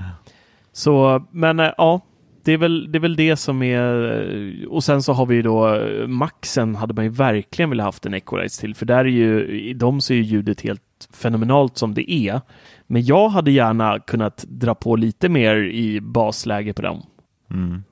Så, 0.72 1.24
men 1.30 1.60
äh, 1.60 1.70
ja, 1.78 2.00
det 2.44 2.52
är, 2.52 2.58
väl, 2.58 2.92
det 2.92 2.98
är 2.98 3.00
väl 3.00 3.16
det 3.16 3.36
som 3.36 3.62
är... 3.62 4.66
Och 4.68 4.84
sen 4.84 5.02
så 5.02 5.12
har 5.12 5.26
vi 5.26 5.42
då 5.42 5.88
Maxen 6.06 6.74
hade 6.74 6.94
man 6.94 7.04
ju 7.04 7.10
verkligen 7.10 7.70
velat 7.70 7.84
haft 7.84 8.06
en 8.06 8.14
Equalize 8.14 8.60
till, 8.60 8.74
för 8.74 8.86
där 8.86 8.98
är 8.98 9.04
ju, 9.04 9.60
i 9.60 9.74
dem 9.74 10.00
så 10.00 10.12
är 10.12 10.16
ljudet 10.16 10.60
helt 10.60 10.82
fenomenalt 11.12 11.76
som 11.78 11.94
det 11.94 12.12
är. 12.12 12.40
Men 12.86 13.04
jag 13.04 13.28
hade 13.28 13.50
gärna 13.50 13.98
kunnat 13.98 14.44
dra 14.48 14.74
på 14.74 14.96
lite 14.96 15.28
mer 15.28 15.56
i 15.56 16.00
basläge 16.00 16.72
på 16.72 16.82
dem. 16.82 17.02
Mm. 17.50 17.84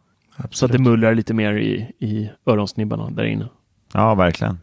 Så 0.51 0.67
att 0.67 0.73
det 0.73 0.79
mullrar 0.79 1.15
lite 1.15 1.35
mer 1.35 1.55
i, 1.55 1.91
i 1.99 2.31
öronsnibbarna 2.47 3.11
där 3.11 3.25
inne. 3.25 3.49
Ja, 3.93 4.15
verkligen. 4.15 4.59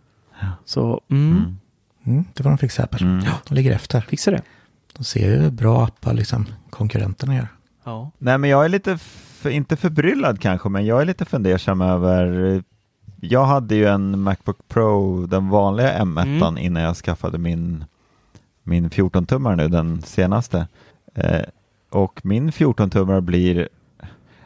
Så, 0.65 1.01
mm. 1.11 1.31
Mm. 1.31 1.57
Mm, 2.05 2.25
det 2.33 2.43
var 2.43 2.51
de 2.51 2.57
fixa 2.57 2.83
Apple. 2.83 3.07
Mm. 3.07 3.25
Ja, 3.25 3.31
de 3.47 3.55
ligger 3.55 3.71
efter. 3.71 4.01
Fixar 4.01 4.31
det. 4.31 4.41
De 4.97 5.03
ser 5.03 5.41
ju 5.41 5.51
bra 5.51 5.83
appar 5.83 6.13
liksom 6.13 6.45
konkurrenterna 6.69 7.35
gör. 7.35 7.47
Ja. 7.83 8.11
Nej, 8.17 8.37
men 8.37 8.49
jag 8.49 8.65
är 8.65 8.69
lite, 8.69 8.97
för, 9.45 9.49
inte 9.49 9.75
förbryllad 9.75 10.39
kanske, 10.39 10.69
men 10.69 10.85
jag 10.85 11.01
är 11.01 11.05
lite 11.05 11.25
fundersam 11.25 11.81
över 11.81 12.63
jag 13.21 13.45
hade 13.45 13.75
ju 13.75 13.85
en 13.85 14.19
Macbook 14.19 14.67
Pro, 14.67 15.25
den 15.25 15.49
vanliga 15.49 16.03
M1 16.03 16.47
mm. 16.47 16.57
innan 16.57 16.83
jag 16.83 16.95
skaffade 16.95 17.37
min, 17.37 17.85
min 18.63 18.89
14-tummare 18.89 19.55
nu, 19.55 19.67
den 19.67 20.01
senaste. 20.01 20.67
Eh, 21.15 21.41
och 21.89 22.21
min 22.23 22.51
14-tummare 22.51 23.21
blir, 23.21 23.69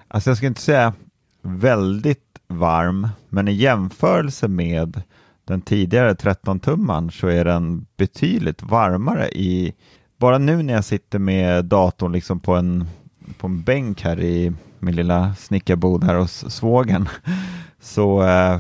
alltså 0.08 0.30
jag 0.30 0.38
ska 0.38 0.48
inte 0.48 0.62
säga 0.62 0.94
väldigt 1.42 2.40
varm, 2.48 3.08
men 3.30 3.48
i 3.48 3.52
jämförelse 3.52 4.48
med 4.48 5.02
den 5.46 5.62
tidigare 5.62 6.14
13-tummaren 6.14 7.10
så 7.10 7.28
är 7.28 7.46
den 7.46 7.86
betydligt 7.98 8.64
varmare 8.64 9.30
i, 9.30 9.74
bara 10.18 10.38
nu 10.38 10.64
när 10.64 10.74
jag 10.74 10.86
sitter 10.86 11.20
med 11.20 11.66
datorn 11.66 12.12
liksom 12.12 12.40
på 12.40 12.56
en, 12.56 12.86
på 13.38 13.48
en 13.48 13.62
bänk 13.62 14.02
här 14.02 14.20
i 14.20 14.54
min 14.82 14.96
lilla 14.96 15.36
snickarbod 15.36 16.04
här 16.04 16.16
hos 16.16 16.52
svågen 16.52 17.10
så 17.80 18.22
eh, 18.22 18.60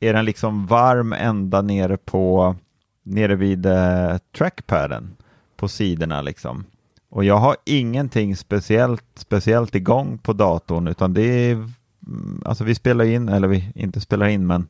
är 0.00 0.12
den 0.12 0.24
liksom 0.24 0.66
varm 0.66 1.12
ända 1.12 1.62
nere 1.62 1.96
på 1.96 2.56
nere 3.02 3.34
vid 3.34 3.66
eh, 3.66 4.16
trackpaden 4.36 5.16
på 5.56 5.68
sidorna 5.68 6.22
liksom. 6.22 6.64
Och 7.10 7.24
jag 7.24 7.36
har 7.36 7.56
ingenting 7.64 8.36
speciellt, 8.36 9.04
speciellt 9.14 9.74
igång 9.74 10.18
på 10.18 10.32
datorn 10.32 10.86
utan 10.86 11.14
det 11.14 11.22
är, 11.22 11.52
mm, 11.52 12.42
alltså 12.44 12.64
vi 12.64 12.74
spelar 12.74 13.04
in, 13.04 13.28
eller 13.28 13.48
vi 13.48 13.72
inte 13.74 14.00
spelar 14.00 14.26
in 14.26 14.46
men 14.46 14.66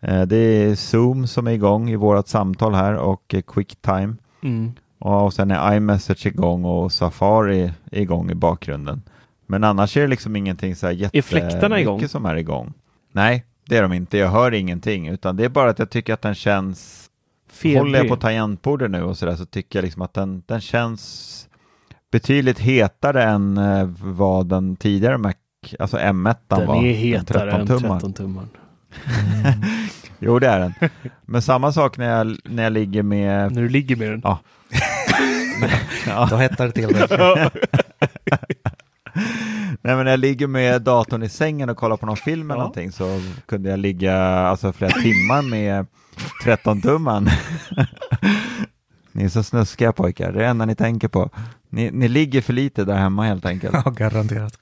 eh, 0.00 0.22
det 0.22 0.36
är 0.36 0.74
Zoom 0.74 1.26
som 1.26 1.46
är 1.46 1.52
igång 1.52 1.90
i 1.90 1.96
vårt 1.96 2.28
samtal 2.28 2.74
här 2.74 2.94
och 2.94 3.34
eh, 3.34 3.42
Quicktime. 3.42 4.14
Mm. 4.42 4.72
Och 4.98 5.32
sen 5.32 5.50
är 5.50 5.74
iMessage 5.74 6.26
igång 6.26 6.64
och 6.64 6.92
Safari 6.92 7.72
igång 7.92 8.30
i 8.30 8.34
bakgrunden. 8.34 9.02
Men 9.50 9.64
annars 9.64 9.96
är 9.96 10.00
det 10.00 10.06
liksom 10.06 10.36
ingenting 10.36 10.76
så 10.76 10.86
här 10.86 10.92
jättemycket 10.92 12.10
som 12.10 12.26
är 12.26 12.36
igång. 12.36 12.72
Nej, 13.12 13.44
det 13.68 13.76
är 13.76 13.82
de 13.82 13.92
inte. 13.92 14.18
Jag 14.18 14.28
hör 14.28 14.54
ingenting, 14.54 15.08
utan 15.08 15.36
det 15.36 15.44
är 15.44 15.48
bara 15.48 15.70
att 15.70 15.78
jag 15.78 15.90
tycker 15.90 16.14
att 16.14 16.22
den 16.22 16.34
känns... 16.34 17.10
Febrig. 17.52 17.78
Håller 17.78 17.98
jag 17.98 18.08
på 18.08 18.16
tangentbordet 18.16 18.90
nu 18.90 19.02
och 19.02 19.18
sådär 19.18 19.36
så 19.36 19.46
tycker 19.46 19.78
jag 19.78 19.84
liksom 19.84 20.02
att 20.02 20.14
den, 20.14 20.42
den 20.46 20.60
känns 20.60 21.48
betydligt 22.12 22.58
hetare 22.58 23.24
än 23.24 23.58
eh, 23.58 23.90
vad 24.02 24.46
den 24.46 24.76
tidigare 24.76 25.18
Mac, 25.18 25.34
alltså 25.78 25.96
M1 25.96 26.36
den 26.48 26.66
var. 26.66 26.74
Den 26.74 26.84
är 26.84 26.92
hetare 26.92 27.52
än 27.52 27.66
13 27.66 28.12
tummar. 28.12 28.46
Mm. 29.06 29.62
jo, 30.18 30.38
det 30.38 30.48
är 30.48 30.60
den. 30.60 30.74
Men 31.22 31.42
samma 31.42 31.72
sak 31.72 31.98
när 31.98 32.08
jag, 32.08 32.36
när 32.44 32.62
jag 32.62 32.72
ligger 32.72 33.02
med... 33.02 33.52
När 33.52 33.62
du 33.62 33.68
ligger 33.68 33.96
med 33.96 34.10
den? 34.10 34.20
Ja. 34.24 34.38
ja. 36.06 36.26
Då 36.30 36.36
hettar 36.36 36.66
det 36.66 36.72
till. 36.72 36.88
Nej 39.82 39.96
men 39.96 40.04
när 40.04 40.10
jag 40.10 40.20
ligger 40.20 40.46
med 40.46 40.82
datorn 40.82 41.22
i 41.22 41.28
sängen 41.28 41.70
och 41.70 41.76
kollar 41.76 41.96
på 41.96 42.06
någon 42.06 42.16
film 42.16 42.50
eller 42.50 42.60
ja. 42.60 42.62
någonting 42.62 42.92
så 42.92 43.20
kunde 43.46 43.70
jag 43.70 43.78
ligga 43.78 44.16
alltså, 44.24 44.72
flera 44.72 44.90
timmar 44.90 45.42
med 45.42 45.86
13-tumman. 46.44 47.30
ni 49.12 49.24
är 49.24 49.28
så 49.28 49.42
snuskiga 49.42 49.92
pojkar, 49.92 50.32
det 50.32 50.38
är 50.38 50.42
det 50.42 50.48
enda 50.48 50.64
ni 50.64 50.74
tänker 50.74 51.08
på. 51.08 51.30
Ni, 51.68 51.90
ni 51.90 52.08
ligger 52.08 52.40
för 52.40 52.52
lite 52.52 52.84
där 52.84 52.96
hemma 52.96 53.24
helt 53.24 53.46
enkelt. 53.46 53.76
Ja, 53.84 53.90
garanterat. 53.90 54.58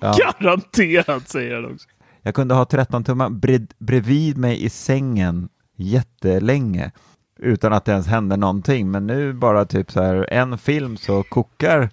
Ja. 0.00 0.16
Garanterat 0.40 1.28
säger 1.28 1.54
han 1.54 1.72
också. 1.72 1.88
Jag 2.22 2.34
kunde 2.34 2.54
ha 2.54 2.64
13-tumman 2.64 3.40
bred, 3.40 3.74
bredvid 3.78 4.38
mig 4.38 4.64
i 4.64 4.70
sängen 4.70 5.48
jättelänge 5.76 6.90
utan 7.38 7.72
att 7.72 7.84
det 7.84 7.92
ens 7.92 8.06
hände 8.06 8.36
någonting. 8.36 8.90
Men 8.90 9.06
nu 9.06 9.32
bara 9.32 9.64
typ 9.64 9.90
så 9.90 10.02
här 10.02 10.32
en 10.32 10.58
film 10.58 10.96
så 10.96 11.22
kokar 11.22 11.90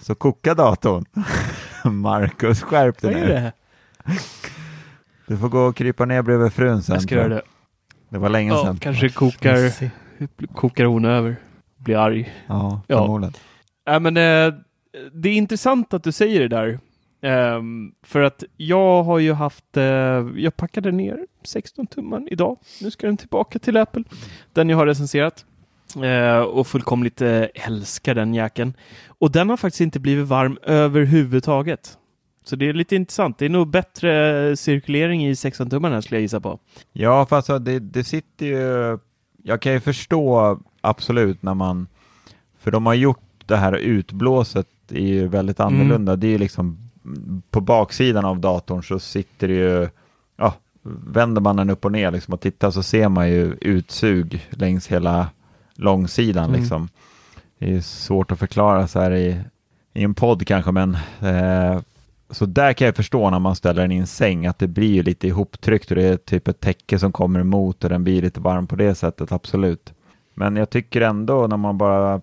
så 0.00 0.14
kokar 0.14 0.54
datorn. 0.54 1.04
Marcus, 1.84 2.62
skärp 2.62 3.00
dig 3.00 3.14
nu. 3.14 3.52
Du 5.26 5.38
får 5.38 5.48
gå 5.48 5.60
och 5.60 5.76
krypa 5.76 6.04
ner 6.04 6.22
bredvid 6.22 6.52
frun 6.52 6.82
sen. 6.82 6.94
Jag 6.94 7.02
ska 7.02 7.14
göra 7.14 7.28
det. 7.28 7.42
Det 8.08 8.18
var 8.18 8.28
länge 8.28 8.52
ja, 8.52 8.64
sedan. 8.64 8.76
Kanske 8.76 9.08
kokar, 9.08 9.72
kokar 10.54 10.84
hon 10.84 11.04
över. 11.04 11.36
Blir 11.76 11.96
arg. 11.96 12.32
Ja, 12.46 12.80
förmodligen. 12.88 13.34
Ja. 13.84 13.92
Äh, 13.94 14.00
men, 14.00 14.16
eh, 14.16 14.54
det 15.12 15.28
är 15.28 15.34
intressant 15.34 15.94
att 15.94 16.04
du 16.04 16.12
säger 16.12 16.40
det 16.40 16.48
där. 16.48 16.78
Um, 17.22 17.94
för 18.02 18.20
att 18.20 18.44
jag 18.56 19.02
har 19.02 19.18
ju 19.18 19.32
haft, 19.32 19.76
uh, 19.76 19.82
jag 20.36 20.56
packade 20.56 20.92
ner 20.92 21.26
16 21.44 21.86
tumman 21.86 22.28
idag. 22.30 22.58
Nu 22.80 22.90
ska 22.90 23.06
den 23.06 23.16
tillbaka 23.16 23.58
till 23.58 23.76
Apple. 23.76 24.04
Den 24.52 24.68
jag 24.68 24.76
har 24.76 24.86
recenserat. 24.86 25.44
Uh, 25.96 26.38
och 26.38 26.66
fullkomligt 26.66 27.22
uh, 27.22 27.44
älskar 27.54 28.14
den 28.14 28.34
jäkeln. 28.34 28.74
Och 29.08 29.30
den 29.30 29.50
har 29.50 29.56
faktiskt 29.56 29.80
inte 29.80 30.00
blivit 30.00 30.26
varm 30.26 30.58
överhuvudtaget. 30.62 31.96
Så 32.44 32.56
det 32.56 32.68
är 32.68 32.72
lite 32.72 32.96
intressant. 32.96 33.38
Det 33.38 33.44
är 33.44 33.48
nog 33.48 33.68
bättre 33.68 34.56
cirkulering 34.56 35.26
i 35.26 35.32
16-tummarna 35.32 36.00
skulle 36.00 36.16
jag 36.16 36.22
gissa 36.22 36.40
på. 36.40 36.58
Ja, 36.92 37.26
fast 37.26 37.50
alltså, 37.50 37.64
det, 37.64 37.78
det 37.78 38.04
sitter 38.04 38.46
ju... 38.46 38.98
Jag 39.42 39.62
kan 39.62 39.72
ju 39.72 39.80
förstå 39.80 40.58
absolut 40.80 41.42
när 41.42 41.54
man... 41.54 41.86
För 42.58 42.70
de 42.70 42.86
har 42.86 42.94
gjort 42.94 43.20
det 43.46 43.56
här 43.56 43.72
utblåset 43.72 44.66
är 44.88 45.00
ju 45.00 45.28
väldigt 45.28 45.60
mm. 45.60 45.74
annorlunda. 45.74 46.12
Mm. 46.12 46.20
Det 46.20 46.26
är 46.26 46.30
ju 46.30 46.38
liksom 46.38 46.90
på 47.50 47.60
baksidan 47.60 48.24
av 48.24 48.40
datorn 48.40 48.82
så 48.82 48.98
sitter 48.98 49.48
det 49.48 49.54
ju... 49.54 49.88
Ja, 50.36 50.54
vänder 51.06 51.40
man 51.40 51.56
den 51.56 51.70
upp 51.70 51.84
och 51.84 51.92
ner 51.92 52.10
liksom 52.10 52.34
och 52.34 52.40
tittar 52.40 52.70
så 52.70 52.82
ser 52.82 53.08
man 53.08 53.30
ju 53.30 53.54
utsug 53.60 54.48
längs 54.50 54.86
hela 54.86 55.28
långsidan 55.80 56.48
mm. 56.48 56.60
liksom. 56.60 56.88
Det 57.58 57.74
är 57.74 57.80
svårt 57.80 58.32
att 58.32 58.38
förklara 58.38 58.88
så 58.88 59.00
här 59.00 59.10
i, 59.10 59.40
i 59.94 60.02
en 60.02 60.14
podd 60.14 60.46
kanske, 60.46 60.72
men 60.72 60.94
eh, 61.20 61.80
så 62.30 62.46
där 62.46 62.72
kan 62.72 62.86
jag 62.86 62.96
förstå 62.96 63.30
när 63.30 63.38
man 63.38 63.56
ställer 63.56 63.82
den 63.82 63.92
i 63.92 63.96
en 63.96 64.06
säng 64.06 64.46
att 64.46 64.58
det 64.58 64.68
blir 64.68 65.02
lite 65.02 65.26
ihoptryckt 65.26 65.90
och 65.90 65.96
det 65.96 66.02
är 66.02 66.16
typ 66.16 66.48
ett 66.48 66.60
täcke 66.60 66.98
som 66.98 67.12
kommer 67.12 67.40
emot 67.40 67.84
och 67.84 67.90
den 67.90 68.04
blir 68.04 68.22
lite 68.22 68.40
varm 68.40 68.66
på 68.66 68.76
det 68.76 68.94
sättet, 68.94 69.32
absolut. 69.32 69.92
Men 70.34 70.56
jag 70.56 70.70
tycker 70.70 71.00
ändå 71.00 71.46
när 71.46 71.56
man 71.56 71.78
bara, 71.78 72.20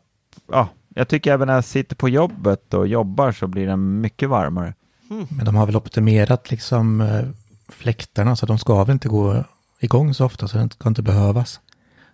ja, 0.51 0.67
jag 0.95 1.07
tycker 1.07 1.33
även 1.33 1.47
när 1.47 1.53
jag 1.53 1.65
sitter 1.65 1.95
på 1.95 2.09
jobbet 2.09 2.73
och 2.73 2.87
jobbar 2.87 3.31
så 3.31 3.47
blir 3.47 3.67
den 3.67 4.01
mycket 4.01 4.29
varmare. 4.29 4.73
Men 5.29 5.45
de 5.45 5.55
har 5.55 5.65
väl 5.65 5.75
optimerat 5.75 6.51
liksom 6.51 7.01
eh, 7.01 7.25
fläktarna 7.69 8.35
så 8.35 8.45
de 8.45 8.57
ska 8.57 8.83
väl 8.83 8.93
inte 8.93 9.07
gå 9.07 9.43
igång 9.79 10.13
så 10.13 10.25
ofta 10.25 10.47
så 10.47 10.57
det 10.57 10.69
ska 10.73 10.89
inte 10.89 11.01
behövas. 11.01 11.59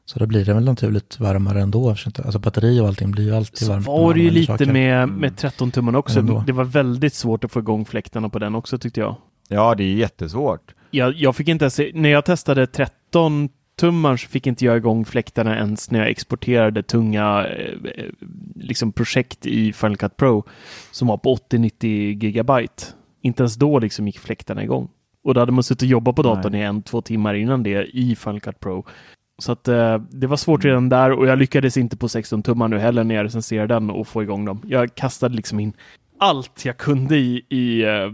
Så 0.05 0.19
då 0.19 0.25
blir 0.25 0.45
det 0.45 0.53
väl 0.53 0.63
naturligt 0.65 1.19
varmare 1.19 1.61
ändå. 1.61 1.89
Alltså 1.89 2.39
batteri 2.39 2.79
och 2.79 2.87
allting 2.87 3.11
blir 3.11 3.23
ju 3.23 3.35
alltid 3.35 3.57
Så 3.57 3.71
varmt. 3.71 3.87
när 3.87 3.93
var 3.93 4.13
det 4.13 4.19
ju 4.19 4.29
lite 4.29 4.51
saker. 4.51 4.73
med, 4.73 5.09
med 5.09 5.37
13 5.37 5.71
tumman 5.71 5.95
också. 5.95 6.19
Ändå. 6.19 6.43
Det 6.47 6.53
var 6.53 6.63
väldigt 6.63 7.13
svårt 7.13 7.43
att 7.43 7.51
få 7.51 7.59
igång 7.59 7.85
fläktarna 7.85 8.29
på 8.29 8.39
den 8.39 8.55
också 8.55 8.77
tyckte 8.77 8.99
jag. 8.99 9.15
Ja, 9.47 9.75
det 9.75 9.83
är 9.83 9.93
jättesvårt. 9.95 10.73
Jag, 10.91 11.13
jag 11.13 11.35
fick 11.35 11.47
inte 11.47 11.65
ens, 11.65 11.79
när 11.93 12.09
jag 12.09 12.25
testade 12.25 12.67
13 12.67 13.49
tummar 13.79 14.17
så 14.17 14.27
fick 14.27 14.47
inte 14.47 14.65
jag 14.65 14.77
igång 14.77 15.05
fläktarna 15.05 15.57
ens 15.57 15.91
när 15.91 15.99
jag 15.99 16.09
exporterade 16.09 16.83
tunga 16.83 17.47
eh, 17.47 17.73
eh, 17.95 18.05
liksom 18.55 18.91
projekt 18.91 19.45
i 19.45 19.73
Final 19.73 19.97
Cut 19.97 20.17
Pro 20.17 20.43
som 20.91 21.07
var 21.07 21.17
på 21.17 21.35
80-90 21.35 21.85
gigabyte. 22.23 22.83
Inte 23.21 23.43
ens 23.43 23.55
då 23.55 23.79
liksom 23.79 24.07
gick 24.07 24.19
fläktarna 24.19 24.63
igång. 24.63 24.89
Och 25.23 25.33
då 25.33 25.39
hade 25.39 25.51
man 25.51 25.63
suttit 25.63 25.81
och 25.81 25.87
jobbat 25.87 26.15
på 26.15 26.21
datorn 26.21 26.51
Nej. 26.51 26.61
i 26.61 26.63
en, 26.63 26.81
två 26.81 27.01
timmar 27.01 27.33
innan 27.33 27.63
det 27.63 27.85
i 27.97 28.15
Final 28.15 28.39
Cut 28.39 28.59
Pro. 28.59 28.85
Så 29.43 29.51
att 29.51 29.67
eh, 29.67 29.97
det 29.97 30.27
var 30.27 30.37
svårt 30.37 30.65
redan 30.65 30.89
där 30.89 31.11
och 31.11 31.27
jag 31.27 31.39
lyckades 31.39 31.77
inte 31.77 31.97
på 31.97 32.09
16 32.09 32.43
tummar 32.43 32.67
nu 32.67 32.77
heller 32.79 33.03
när 33.03 33.15
jag 33.15 33.23
recenserade 33.23 33.73
den 33.73 33.89
och 33.89 34.07
få 34.07 34.23
igång 34.23 34.45
dem. 34.45 34.61
Jag 34.67 34.95
kastade 34.95 35.35
liksom 35.35 35.59
in 35.59 35.73
allt 36.17 36.65
jag 36.65 36.77
kunde 36.77 37.17
i, 37.17 37.45
i 37.49 37.85
uh, 37.85 38.13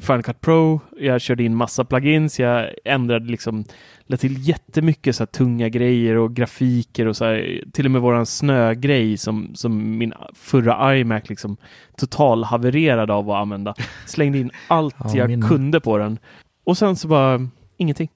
Final 0.00 0.22
Cut 0.22 0.40
Pro. 0.40 0.80
Jag 1.00 1.20
körde 1.20 1.42
in 1.42 1.56
massa 1.56 1.84
plugins. 1.84 2.40
Jag 2.40 2.70
ändrade 2.84 3.26
liksom, 3.26 3.64
lade 4.06 4.20
till 4.20 4.48
jättemycket 4.48 5.16
så 5.16 5.22
här 5.22 5.26
tunga 5.26 5.68
grejer 5.68 6.16
och 6.16 6.34
grafiker 6.34 7.06
och 7.06 7.16
så 7.16 7.24
här, 7.24 7.64
till 7.72 7.84
och 7.84 7.90
med 7.90 8.00
våran 8.02 8.26
snögrej 8.26 9.16
som, 9.16 9.50
som 9.54 9.98
min 9.98 10.12
förra 10.34 10.96
iMac 10.96 11.28
liksom 11.28 11.56
total 11.96 12.44
havererade 12.44 13.12
av 13.12 13.30
att 13.30 13.36
använda. 13.42 13.74
Slängde 14.06 14.38
in 14.38 14.50
allt 14.68 14.96
Ja, 15.04 15.10
jag 15.16 15.28
min- 15.28 15.48
kunde 15.48 15.80
på 15.80 15.98
den. 15.98 16.18
Och 16.64 16.78
sen 16.78 16.96
så 16.96 17.08
bara 17.08 17.48
ingenting. 17.76 18.08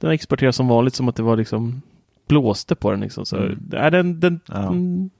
Den 0.00 0.10
exporterade 0.10 0.52
som 0.52 0.68
vanligt 0.68 0.94
som 0.94 1.08
att 1.08 1.16
det 1.16 1.22
var 1.22 1.36
liksom 1.36 1.82
blåste 2.28 2.74
på 2.74 2.90
den 2.90 3.00
liksom. 3.00 3.26
Så 3.26 3.36
Mm. 3.36 3.58
är 3.72 3.90
den, 3.90 4.20
den 4.20 4.40
Ja. 4.48 4.68
mm, 4.68 5.10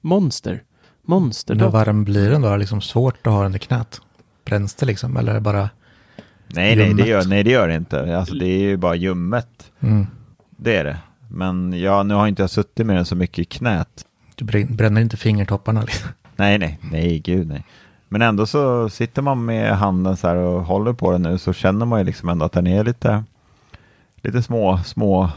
monster. 0.00 0.62
Monster. 1.02 1.54
Men 1.54 1.64
hur 1.64 1.70
varm 1.70 2.04
blir 2.04 2.30
den 2.30 2.42
då? 2.42 2.48
Är 2.48 2.52
det 2.52 2.58
liksom 2.58 2.80
svårt 2.80 3.26
att 3.26 3.32
ha 3.32 3.42
den 3.42 3.54
i 3.54 3.58
knät? 3.58 4.00
Bränns 4.44 4.74
det 4.74 4.86
liksom? 4.86 5.16
Eller 5.16 5.30
är 5.30 5.34
det 5.34 5.40
bara... 5.40 5.60
Nej, 5.60 5.70
nej, 6.54 6.76
det 6.76 6.84
Ljummet. 6.84 7.06
gör, 7.06 7.24
nej, 7.24 7.44
det 7.44 7.50
gör 7.50 7.68
det 7.68 7.74
inte. 7.74 8.18
Alltså, 8.18 8.34
det 8.34 8.46
är 8.46 8.58
ju 8.58 8.76
bara 8.76 8.94
ljummet. 8.94 9.70
Mm. 9.80 10.06
Det 10.56 10.76
är 10.76 10.84
det. 10.84 10.98
Men 11.30 11.72
ja, 11.80 12.02
nu 12.02 12.14
har 12.14 12.26
inte 12.28 12.42
jag 12.42 12.50
suttit 12.50 12.86
med 12.86 12.96
den 12.96 13.04
så 13.04 13.16
mycket 13.16 13.38
i 13.38 13.44
knät. 13.44 14.04
Du 14.34 14.44
brän- 14.44 14.76
bränner 14.76 15.00
inte 15.00 15.16
fingertopparna 15.16 15.80
liksom? 15.82 16.08
Nej, 16.36 16.58
nej, 16.58 16.78
nej, 16.92 17.18
gud 17.18 17.48
nej. 17.48 17.64
Men 18.08 18.22
ändå 18.22 18.46
så 18.46 18.88
sitter 18.88 19.22
man 19.22 19.44
med 19.44 19.76
handen 19.78 20.16
så 20.16 20.28
här 20.28 20.36
och 20.36 20.62
håller 20.64 20.92
på 20.92 21.12
den 21.12 21.22
nu 21.22 21.38
så 21.38 21.52
känner 21.52 21.86
man 21.86 21.98
ju 22.00 22.04
liksom 22.06 22.28
ändå 22.28 22.44
att 22.46 22.52
den 22.52 22.66
är 22.66 22.84
lite, 22.84 23.24
lite 24.22 24.42
små, 24.42 24.78
små, 24.84 25.30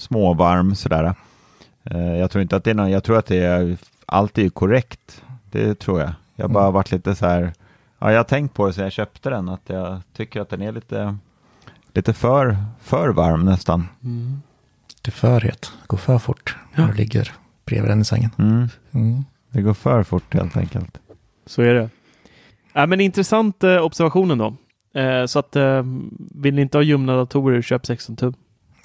småvarm 0.00 0.74
sådär. 0.74 1.14
Eh, 1.84 2.16
Jag 2.16 2.30
tror 2.30 2.42
inte 2.42 2.56
att 2.56 2.64
det 2.64 2.70
är 2.70 2.74
någon, 2.74 2.90
jag 2.90 3.04
tror 3.04 3.18
att 3.18 3.26
det 3.26 3.36
är, 3.38 3.76
allt 4.06 4.38
är 4.38 4.42
ju 4.42 4.50
korrekt. 4.50 5.22
Det 5.50 5.74
tror 5.74 6.00
jag. 6.00 6.12
Jag 6.36 6.44
har 6.44 6.48
bara 6.54 6.64
Mm. 6.64 6.74
varit 6.74 6.90
lite 6.92 7.14
så 7.14 7.26
här, 7.26 7.52
ja 7.98 8.10
jag 8.12 8.18
har 8.18 8.24
tänkt 8.24 8.54
på 8.54 8.66
det 8.66 8.72
sen 8.72 8.84
jag 8.84 8.92
köpte 8.92 9.30
den, 9.30 9.48
att 9.48 9.62
jag 9.66 10.00
tycker 10.16 10.40
att 10.40 10.48
den 10.50 10.62
är 10.62 10.72
lite, 10.72 11.16
lite 11.94 12.12
för, 12.12 12.56
för 12.80 13.08
varm 13.08 13.44
nästan. 13.44 13.88
Mm. 14.04 14.42
Det 15.02 15.08
är 15.08 15.12
för 15.12 15.40
het. 15.40 15.72
Går 15.86 15.98
för 15.98 16.18
fort 16.18 16.56
när 16.74 16.86
du 16.88 16.92
ligger 16.94 17.32
bredvid 17.64 17.90
den 17.90 18.00
i 18.00 18.04
sängen. 18.04 18.30
Mm. 18.38 18.68
Mm. 18.92 19.24
Det 19.50 19.62
går 19.62 19.74
för 19.74 20.02
fort 20.02 20.34
helt 20.34 20.56
enkelt. 20.56 20.98
Så 21.46 21.62
är 21.62 21.74
det. 21.74 21.90
Ja, 22.72 22.86
men 22.86 23.00
intressant 23.00 23.64
eh, 23.64 23.76
observationen 23.76 24.38
då. 24.38 24.54
Eh, 25.00 25.26
så 25.26 25.38
att 25.38 25.56
eh, 25.56 25.82
vill 26.34 26.54
ni 26.54 26.62
inte 26.62 26.78
ha 26.78 26.82
ljumna 26.82 27.16
datorer, 27.16 27.62
köp 27.62 27.86
16 27.86 28.16
tum. 28.16 28.34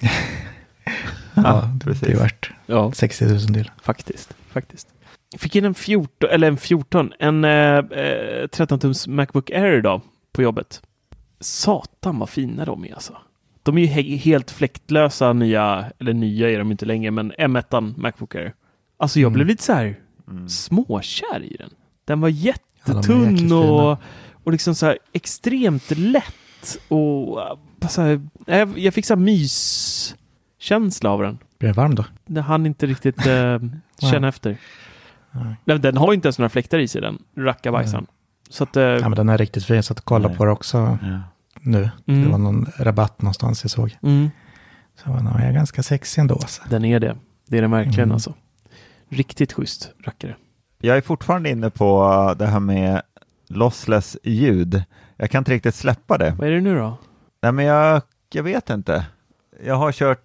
Ja, 1.34 1.70
det, 1.74 1.84
precis. 1.84 2.00
det 2.08 2.12
är 2.12 2.16
värt 2.18 2.50
Ja, 2.66 2.92
60 2.92 3.24
000 3.24 3.38
till. 3.40 3.70
faktiskt. 3.82 4.34
faktiskt. 4.50 4.88
Jag 5.32 5.40
fick 5.40 5.56
in 5.56 5.64
en 5.64 5.74
14, 5.74 6.30
eller 6.30 6.48
en 6.48 6.56
14, 6.56 7.12
en 7.18 7.44
eh, 7.44 7.50
eh, 7.50 8.46
13-tums 8.48 9.08
Macbook 9.08 9.50
Air 9.50 9.72
idag 9.78 10.00
på 10.32 10.42
jobbet. 10.42 10.82
Satan 11.40 12.18
vad 12.18 12.28
fina 12.28 12.64
de 12.64 12.84
är 12.84 12.94
alltså. 12.94 13.16
De 13.62 13.78
är 13.78 13.82
ju 13.82 13.86
he- 13.88 14.16
helt 14.18 14.50
fläktlösa 14.50 15.32
nya, 15.32 15.90
eller 15.98 16.12
nya 16.12 16.50
är 16.50 16.58
de 16.58 16.70
inte 16.70 16.86
längre, 16.86 17.10
men 17.10 17.32
M1 17.32 17.94
Macbook 18.00 18.34
Air. 18.34 18.54
Alltså 18.96 19.20
jag 19.20 19.26
Mm. 19.28 19.34
blev 19.34 19.46
lite 19.46 19.62
så 19.62 19.72
här 19.72 19.96
Mm. 20.30 20.48
småkär 20.48 21.42
i 21.42 21.56
den. 21.58 21.70
Den 22.04 22.20
var 22.20 22.28
Ja, 22.28 22.34
jättetunn 22.34 23.30
jäkligt 23.30 23.52
och, 23.52 23.96
och 24.44 24.52
liksom 24.52 24.74
så 24.74 24.86
här 24.86 24.98
extremt 25.12 25.90
lätt 25.98 26.78
och 26.88 27.38
så 27.90 28.02
här, 28.02 28.20
jag, 28.46 28.78
jag 28.78 28.94
fick 28.94 29.06
så 29.06 29.14
här 29.14 29.20
myskänsla 30.70 31.10
av 31.10 31.22
den. 31.22 31.38
Blir 31.58 31.68
den 31.68 31.74
varm 31.76 31.94
då? 31.94 32.04
Det 32.26 32.40
hann 32.40 32.66
inte 32.66 32.86
riktigt 32.86 33.26
eh, 33.26 33.58
känna 34.10 34.28
efter. 34.28 34.56
Nej. 35.64 35.78
Den 35.80 35.96
har 35.96 36.12
ju 36.12 36.14
inte 36.14 36.26
ens 36.28 36.38
några 36.38 36.48
fläktar 36.48 36.78
i 36.78 36.88
sig 36.88 37.00
den, 37.00 37.18
rackabajsan. 37.36 38.06
Så 38.50 38.64
att... 38.64 38.76
Eh, 38.76 38.82
Ja, 38.82 39.08
men 39.08 39.16
den 39.16 39.28
är 39.28 39.38
riktigt 39.38 39.64
fin. 39.64 39.82
Satt 39.82 39.98
och 39.98 40.04
kollade 40.04 40.28
Nej. 40.28 40.36
på 40.38 40.44
det 40.44 40.50
också 40.50 40.98
Ja. 41.02 41.18
nu. 41.60 41.90
mm, 42.06 42.24
Det 42.24 42.30
var 42.30 42.38
någon 42.38 42.66
rabatt 42.78 43.22
någonstans 43.22 43.64
jag 43.64 43.70
såg. 43.70 43.96
mm, 44.02 44.30
Så 45.04 45.08
den 45.12 45.26
är 45.26 45.52
ganska 45.52 45.82
sexig 45.82 46.20
ändå. 46.20 46.34
Alltså. 46.34 46.62
den 46.70 46.84
är 46.84 47.00
det. 47.00 47.16
Det 47.48 47.58
är 47.58 47.62
den 47.62 47.70
verkligen 47.70 48.00
Mm. 48.00 48.12
alltså. 48.12 48.34
Riktigt 49.08 49.52
schysst 49.52 49.90
rackare. 50.04 50.36
Jag 50.80 50.96
är 50.96 51.00
fortfarande 51.00 51.50
inne 51.50 51.70
på 51.70 52.34
det 52.38 52.46
här 52.46 52.60
med 52.60 53.02
lossless 53.48 54.16
ljud. 54.22 54.82
Jag 55.16 55.30
kan 55.30 55.38
inte 55.40 55.52
riktigt 55.52 55.74
släppa 55.74 56.18
det. 56.18 56.30
Vad 56.38 56.48
är 56.48 56.52
det 56.52 56.60
nu 56.60 56.74
då? 56.78 56.98
Nej, 57.42 57.52
men 57.52 57.64
jag, 57.64 58.02
jag 58.32 58.42
vet 58.42 58.70
inte. 58.70 59.06
Jag 59.64 59.74
har 59.74 59.92
kört 59.92 60.20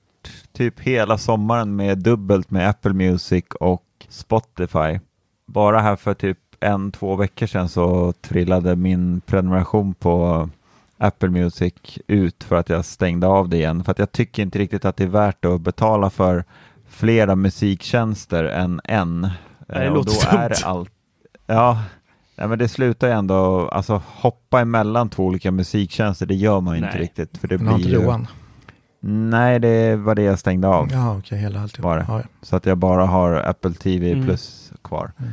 typ 0.53 0.79
hela 0.79 1.17
sommaren 1.17 1.75
med 1.75 1.97
dubbelt 1.97 2.51
med 2.51 2.69
Apple 2.69 2.93
Music 2.93 3.45
och 3.59 3.83
Spotify. 4.09 4.99
Bara 5.45 5.79
här 5.79 5.95
för 5.95 6.13
typ 6.13 6.37
en, 6.59 6.91
två 6.91 7.15
veckor 7.15 7.47
sedan 7.47 7.69
så 7.69 8.13
trillade 8.21 8.75
min 8.75 9.21
prenumeration 9.21 9.93
på 9.93 10.49
Apple 10.97 11.29
Music 11.29 11.73
ut 12.07 12.43
för 12.43 12.55
att 12.55 12.69
jag 12.69 12.85
stängde 12.85 13.27
av 13.27 13.49
det 13.49 13.57
igen. 13.57 13.83
För 13.83 13.91
att 13.91 13.99
jag 13.99 14.11
tycker 14.11 14.43
inte 14.43 14.59
riktigt 14.59 14.85
att 14.85 14.97
det 14.97 15.03
är 15.03 15.07
värt 15.07 15.45
att 15.45 15.61
betala 15.61 16.09
för 16.09 16.43
flera 16.87 17.35
musiktjänster 17.35 18.43
än 18.43 18.81
en. 18.83 19.21
Nej, 19.21 19.31
det 19.67 19.85
Eh, 19.85 19.91
och 19.91 19.95
låter 19.95 20.31
då 20.31 20.37
är 20.37 20.49
det 20.49 20.65
allt. 20.65 20.91
Ja, 21.47 21.83
nej, 22.35 22.47
men 22.47 22.59
det 22.59 22.67
slutar 22.67 23.07
ju 23.07 23.13
ändå, 23.13 23.67
alltså 23.67 24.01
hoppa 24.05 24.61
emellan 24.61 25.09
två 25.09 25.25
olika 25.25 25.51
musiktjänster, 25.51 26.25
det 26.25 26.35
gör 26.35 26.61
man 26.61 26.77
ju 26.77 26.85
inte 26.85 26.97
riktigt. 26.97 27.37
För 27.37 27.47
det 27.47 27.57
Men 27.57 27.75
blir 27.75 27.75
inte 27.75 27.89
ju... 27.89 28.25
Nej, 29.01 29.59
det 29.59 29.95
var 29.95 30.15
det 30.15 30.21
jag 30.21 30.39
stängde 30.39 30.67
av. 30.67 30.87
Ja, 30.91 31.17
okej. 31.17 31.37
hela 31.37 31.61
alltihop. 31.61 31.91
Det? 31.91 32.05
Ja, 32.07 32.19
ja. 32.19 32.25
Så 32.41 32.55
att 32.55 32.65
jag 32.65 32.77
bara 32.77 33.05
har 33.05 33.33
Apple 33.33 33.73
TV 33.73 34.11
Mm. 34.11 34.25
plus 34.25 34.71
kvar. 34.81 35.11
Mm. 35.19 35.31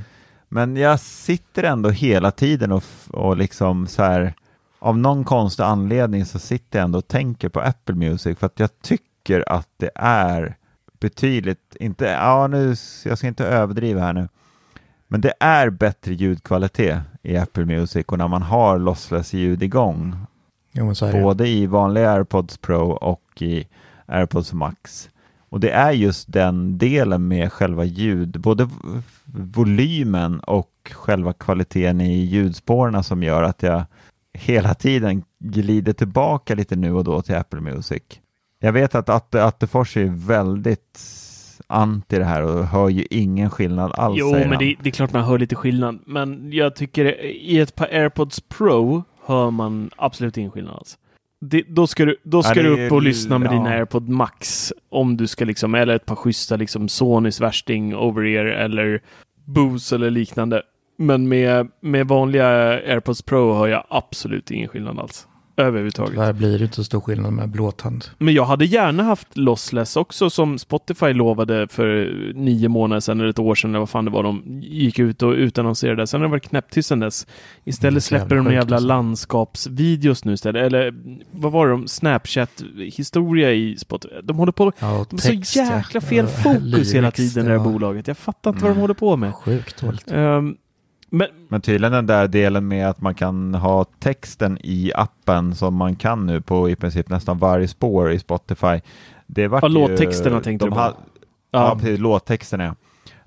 Men 0.49 0.77
jag 0.77 1.01
sitter 1.01 1.63
ändå 1.63 1.91
hela 1.91 2.31
tiden 2.31 2.73
och, 2.73 2.85
och 3.11 3.37
liksom 3.37 3.87
så 3.87 4.03
här, 4.03 4.35
av 4.79 4.99
någon 4.99 5.25
konstig 5.25 5.63
anledning 5.63 6.25
så 6.27 6.39
sitter 6.39 6.79
jag 6.79 6.85
ändå 6.85 6.99
och 6.99 7.09
tänker 7.09 7.49
på 7.49 7.61
Apple 7.61 7.95
Music 7.95 8.39
för 8.39 8.47
att 8.47 8.61
jag 8.61 8.71
tycker 8.83 9.45
att 9.53 9.69
det 9.77 9.91
är 9.95 10.57
betydligt, 11.01 11.77
inte, 11.81 12.05
ja 12.05 12.47
nu, 12.47 12.75
jag 13.05 13.19
ska 13.19 13.27
inte 13.27 13.47
överdriva 13.47 14.01
här 14.01 14.13
nu, 14.13 14.29
men 15.09 15.21
det 15.21 15.33
är 15.41 15.71
bättre 15.71 16.15
ljudkvalitet 16.15 16.99
i 17.23 17.37
Apple 17.37 17.65
Music 17.65 18.07
och 18.07 18.19
när 18.19 18.29
man 18.29 18.43
har 18.43 18.79
lossless 18.79 19.33
ljud 19.33 19.63
igång 19.63 20.17
Jo, 20.77 20.87
men 20.87 20.95
så 20.95 21.07
är 21.07 21.13
det. 21.13 21.23
både 21.23 21.49
i 21.49 21.67
vanliga 21.67 22.11
AirPods 22.11 22.59
Pro 22.59 22.91
och 22.91 23.43
i 23.43 23.67
AirPods 24.07 24.53
Max. 24.53 25.11
Och 25.49 25.61
det 25.61 25.71
är 25.71 25.93
just 25.93 26.33
den 26.33 26.79
delen 26.79 27.29
med 27.29 27.53
själva 27.53 27.85
ljud, 27.85 28.41
både 28.41 28.69
volymen 29.25 30.41
och 30.41 30.71
själva 30.93 31.33
kvaliteten 31.33 32.01
i 32.01 32.25
ljudspåren 32.25 33.03
som 33.03 33.23
gör 33.23 33.43
att 33.43 33.63
jag 33.63 33.85
hela 34.33 34.75
tiden 34.75 35.23
glider 35.39 35.93
tillbaka 35.93 36.55
lite 36.55 36.77
nu 36.77 36.93
och 36.93 37.05
då 37.05 37.23
till 37.23 37.35
Apple 37.35 37.61
Music. 37.61 38.03
Jag 38.59 38.73
vet 38.73 38.95
att 38.95 39.09
Atte 39.09 39.45
Attefors 39.45 39.97
är 39.97 40.27
väldigt 40.27 41.01
anti 41.67 42.19
det 42.19 42.25
här 42.25 42.43
och 42.43 42.67
hör 42.67 42.89
ju 42.89 43.07
ingen 43.11 43.51
skillnad 43.51 43.93
alls. 43.95 44.17
Jo, 44.19 44.33
men 44.33 44.59
det, 44.59 44.77
det 44.83 44.89
är 44.89 44.91
klart 44.91 45.13
man 45.13 45.25
hör 45.25 45.39
lite 45.39 45.55
skillnad. 45.55 45.99
Men 46.07 46.53
jag 46.53 46.77
tycker 46.77 47.25
i 47.25 47.59
ett 47.59 47.75
par 47.75 47.87
AirPods 47.87 48.41
Pro 48.41 49.05
hör 49.27 49.51
man 49.51 49.91
absolut 49.97 50.37
ingen 50.37 50.51
skillnad 50.51 50.75
alls. 50.75 50.99
Det, 51.41 51.63
då 51.69 51.87
ska 51.87 52.05
du, 52.05 52.17
då 52.23 52.43
ska 52.43 52.57
Ja, 52.57 52.63
du 52.63 52.87
upp 52.87 52.93
och 52.93 53.03
lyssna 53.03 53.39
med 53.39 53.47
ja. 53.47 53.53
dina 53.53 53.69
AirPod 53.71 54.09
Max. 54.09 54.73
Om 54.89 55.17
du 55.17 55.27
ska 55.27 55.45
liksom, 55.45 55.75
eller 55.75 55.97
ett 55.97 56.07
par 56.07 56.17
schyssta 56.17 56.57
liksom 56.57 56.89
Sonys 56.89 57.41
värsting 57.41 57.97
over-ear 57.97 58.45
eller 58.45 59.03
Bose 59.45 59.95
eller 59.95 60.11
liknande. 60.11 60.63
Men 60.99 61.29
med, 61.29 61.69
med 61.81 62.09
vanliga 62.09 62.47
AirPods 62.69 63.23
Pro 63.23 63.55
hör 63.55 63.67
jag 63.67 63.85
absolut 63.89 64.51
ingen 64.51 64.69
skillnad 64.69 64.99
alls. 64.99 65.29
Överhuvudtaget. 65.57 66.13
Tyvärr 66.13 66.33
blir 66.33 66.59
det 66.59 66.65
inte 66.65 66.77
så 66.77 66.85
stor 66.85 67.01
skillnad 67.01 67.33
med 67.33 67.49
blåtand. 67.49 68.05
Men 68.19 68.35
jag 68.35 68.45
hade 68.45 68.65
gärna 68.65 69.03
haft 69.03 69.37
lossless 69.37 69.97
också 69.97 70.31
som 70.31 70.59
Spotify 70.59 71.13
lovade 71.13 71.69
för 71.69 72.13
nio 72.35 72.69
månader 72.69 73.01
sedan 73.01 73.21
eller 73.21 73.31
ett 73.31 73.39
år 73.39 73.55
sedan 73.55 73.71
eller 73.71 73.79
vad 73.79 73.91
fan 73.91 74.05
det 74.05 74.11
var 74.11 74.23
de 74.23 74.43
gick 74.63 74.99
ut 74.99 75.23
och 75.23 75.33
utannonserade. 75.33 76.07
Sen 76.07 76.21
har 76.21 76.29
det 76.29 76.31
varit 76.31 76.49
knäpptyst 76.49 76.89
sedan 76.89 77.01
dess. 77.01 77.27
Istället 77.65 77.93
Mm, 77.93 77.95
jävla 77.95 78.01
släpper 78.01 78.37
de 78.37 78.45
sjukt 78.45 78.55
jävla 78.55 78.77
alltså. 78.77 78.89
landskapsvideos 78.89 80.25
nu 80.25 80.33
istället. 80.33 80.63
Eller 80.67 80.95
vad 81.31 81.53
var 81.53 81.67
det? 81.67 81.73
de? 81.73 81.89
Snapchat-historia 81.89 83.53
i 83.53 83.77
Spotify. 83.79 84.15
De 84.23 84.37
håller 84.37 84.53
på 84.53 84.73
Ja, 84.79 85.07
de 85.11 85.17
har 85.17 85.45
så 85.45 85.59
ja. 85.59 85.77
jäkla 85.77 86.01
fel 86.01 86.25
Och 86.25 86.31
fokus 86.31 86.95
hela 86.95 87.11
tiden 87.11 87.45
det 87.45 87.51
här 87.51 87.59
ja. 87.59 87.65
bolaget. 87.65 88.09
Jag 88.09 88.19
fattar 88.19 88.51
inte 88.51 88.63
vad 88.63 88.71
de 88.71 88.73
Mm. 88.73 88.81
håller 88.81 88.95
på 88.95 89.17
med. 89.17 89.35
Sjukt 89.35 89.81
dåligt. 89.81 90.11
Ehm, 90.11 90.57
men 91.17 91.29
Men 91.49 91.61
tydligen 91.61 91.93
den 91.93 92.07
där 92.07 92.29
delen 92.29 92.69
med 92.69 92.89
att 92.89 93.01
man 93.01 93.15
kan 93.15 93.55
ha 93.55 93.85
texten 93.85 94.59
i 94.63 94.93
appen 94.95 95.55
som 95.55 95.75
man 95.75 95.97
kan 95.97 96.27
nu 96.27 96.41
på 96.41 96.71
i 96.71 96.77
princip 96.77 97.09
nästan 97.09 97.39
varje 97.39 97.69
spår 97.69 98.13
i 98.13 98.19
Spotify. 98.19 98.81
Det 99.27 99.49
vart 99.49 99.63
Ja, 99.63 99.69
ju, 99.69 99.75
låttexterna 99.75 100.41
tänkte 100.41 100.67
de 100.67 100.71
du 100.71 100.75
på. 100.75 100.81
ha- 100.81 100.95
Ja. 101.51 101.69
Ja, 101.69 101.75
precis. 101.79 102.01
Låttexterna. 102.01 102.65
ja. 102.65 102.75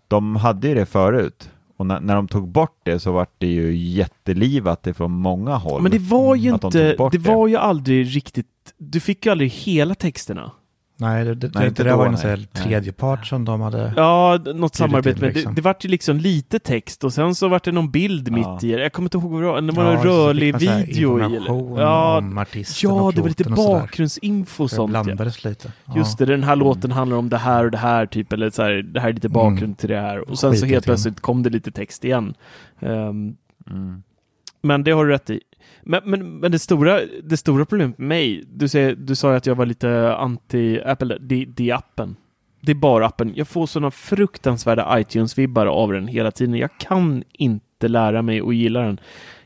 De 0.07 0.35
hade 0.35 0.67
ju 0.67 0.75
det 0.75 0.85
förut. 0.85 1.49
Och 1.77 1.85
när, 1.85 1.99
när 1.99 2.15
de 2.15 2.27
tog 2.27 2.47
bort 2.47 2.79
det 2.83 2.99
så 2.99 3.11
vart 3.11 3.33
det 3.37 3.47
ju 3.47 3.75
jättelivat 3.77 4.87
ifrån 4.87 5.11
många 5.11 5.55
håll. 5.55 5.81
Men 5.81 5.91
det 5.91 5.99
var 5.99 6.35
ju 6.35 6.49
de 6.49 6.53
inte, 6.53 6.89
tog 6.89 6.97
bort 6.97 7.11
det 7.11 7.17
var 7.17 7.47
ju 7.47 7.55
aldrig 7.55 8.15
riktigt, 8.15 8.47
du 8.77 8.99
fick 8.99 9.25
ju 9.25 9.31
aldrig 9.31 9.49
hela 9.51 9.95
texterna. 9.95 10.51
Nej, 11.01 11.25
det, 11.25 11.35
det, 11.35 11.47
Nej, 11.53 11.61
det, 11.63 11.67
inte 11.67 11.83
det 11.83 11.89
där 11.89 11.91
då, 11.91 11.97
var 11.97 12.05
en 12.05 12.11
nej. 12.11 12.21
sån 12.21 12.29
här 12.29 12.37
Nej. 12.37 12.63
tredjepart 12.63 13.27
som 13.27 13.45
de 13.45 13.61
hade. 13.61 13.93
Ja, 13.97 14.39
något 14.55 14.75
samarbete, 14.75 15.21
men 15.21 15.29
liksom. 15.33 15.55
det, 15.55 15.61
det 15.61 15.65
vart 15.65 15.85
ju 15.85 15.89
liksom 15.89 16.17
lite 16.17 16.59
text 16.59 17.03
och 17.03 17.13
sen 17.13 17.35
så 17.35 17.47
vart 17.47 17.63
det 17.63 17.71
någon 17.71 17.91
bild 17.91 18.27
Ja. 18.27 18.33
mitt 18.53 18.63
i 18.63 18.71
det. 18.75 18.81
Jag 18.81 18.93
kommer 18.93 19.05
inte 19.05 19.17
ihåg 19.17 19.31
vad 19.31 19.41
det 19.41 19.47
var, 19.47 19.61
det 19.61 19.71
var 19.71 19.83
Ja, 19.83 19.91
en 19.91 20.01
så 20.01 20.07
rörlig 20.07 20.53
så 20.53 20.59
video 20.59 21.19
i. 21.35 21.41
Ja, 21.81 22.17
om 22.17 22.37
artisten 22.37 22.89
ja, 22.89 23.01
och 23.01 23.13
det 23.13 23.21
var 23.21 23.27
lite 23.27 23.43
och 23.43 23.51
bakgrundsinfo 23.55 24.63
och 24.63 24.69
Så 24.69 24.75
det 24.75 24.93
sånt. 24.93 24.93
Ja. 24.93 25.03
blandades 25.03 25.43
lite. 25.43 25.71
Ja. 25.85 25.97
Just 25.97 26.17
det, 26.17 26.25
den 26.25 26.43
här 26.43 26.55
låten 26.55 26.91
handlar 26.91 27.17
om 27.17 27.29
det 27.29 27.37
här 27.37 27.65
och 27.65 27.71
det 27.71 27.77
här 27.77 28.05
typ, 28.05 28.33
eller 28.33 28.49
så 28.49 28.63
här, 28.63 28.71
det 28.71 28.99
här 28.99 29.09
är 29.09 29.13
lite 29.13 29.29
bakgrund 29.29 29.63
Mm. 29.63 29.75
till 29.75 29.89
det 29.89 29.99
här. 29.99 30.29
Och 30.29 30.39
sen 30.39 30.51
så 30.51 30.51
Skit 30.51 30.59
helt 30.61 30.63
lite 30.63 30.73
grann. 30.75 30.81
plötsligt 30.83 31.19
kom 31.19 31.43
det 31.43 31.49
lite 31.49 31.71
text 31.71 32.05
igen. 32.05 32.33
Ehm, 32.79 33.35
Mm. 33.71 34.03
Men 34.61 34.83
det 34.83 34.91
har 34.91 35.05
du 35.05 35.11
rätt 35.11 35.29
i. 35.29 35.41
Men, 35.89 36.01
men, 36.05 36.39
men 36.39 36.51
det, 36.51 36.59
stora, 36.59 36.99
det 37.23 37.37
stora 37.37 37.65
problemet 37.65 37.97
med 37.97 38.07
mig, 38.07 38.43
du, 38.47 38.67
säger, 38.67 38.95
du 38.95 39.15
sa 39.15 39.31
ju 39.31 39.37
att 39.37 39.45
jag 39.45 39.55
var 39.55 39.65
lite 39.65 39.87
anti-Apple, 40.13 41.17
det, 41.19 41.45
det 41.45 41.69
är 41.69 41.75
appen. 41.75 42.15
Det 42.61 42.71
är 42.71 42.75
bara 42.75 43.05
appen. 43.05 43.33
Jag 43.35 43.47
får 43.47 43.65
sådana 43.67 43.91
fruktansvärda 43.91 44.99
iTunes-vibbar 44.99 45.65
av 45.65 45.93
den 45.93 46.07
hela 46.07 46.31
tiden. 46.31 46.55
Jag 46.55 46.77
kan 46.77 47.23
inte 47.33 47.87
lära 47.87 48.21
mig 48.21 48.41
att 48.41 48.55
gilla 48.55 48.81
den. 48.81 48.99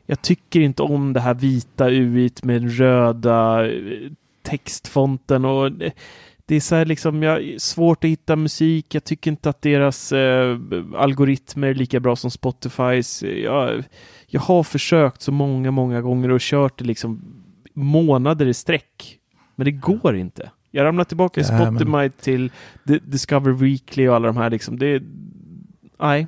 Jag 0.06 0.22
tycker 0.22 0.60
inte 0.60 0.84
om 0.84 1.14
det 1.14 1.20
här 1.20 1.34
vita 1.34 1.90
UI 1.90 2.32
med 2.44 2.78
röda 2.78 3.68
eh, 3.68 4.12
textfonten 4.42 5.46
och 5.46 5.82
eh, 5.82 5.92
det, 6.54 6.58
är 6.58 6.62
så 6.62 6.76
här 6.76 6.86
liksom, 6.86 7.24
jag, 7.24 7.56
svårt 7.62 8.04
att 8.04 8.10
hitta 8.10 8.36
musik. 8.36 8.96
Jag 8.96 9.04
tycker 9.04 9.32
inte 9.32 9.50
att 9.50 9.62
deras 9.62 10.12
eh, 10.12 10.58
algoritmer 10.98 11.68
är 11.68 11.74
lika 11.74 12.00
bra 12.00 12.16
som 12.16 12.32
Spotifys. 12.32 13.24
Jag, 13.24 13.84
jag 14.28 14.42
har 14.42 14.64
försökt 14.64 15.22
så 15.22 15.32
många, 15.32 15.72
många 15.72 16.02
gånger 16.02 16.32
och 16.32 16.40
kört 16.42 16.78
det 16.80 16.86
liksom 16.86 17.22
månader 17.74 18.46
i 18.46 18.54
sträck. 18.54 19.18
Men 19.56 19.66
det 19.66 19.72
går 19.72 20.16
inte. 20.16 20.52
Jag 20.72 20.84
ramlar 20.86 21.04
tillbaka 21.04 21.42
i 21.42 21.44
Ja, 21.50 21.72
men- 21.72 21.80
Spotify 21.80 22.10
till 22.22 22.52
D- 22.84 23.00
Discover 23.06 23.52
Weekly 23.52 24.08
och 24.08 24.16
alla 24.16 24.28
de 24.28 24.38
här 24.38 24.50
liksom. 24.50 24.80
Det. 24.80 25.04
Nej. 26.00 26.28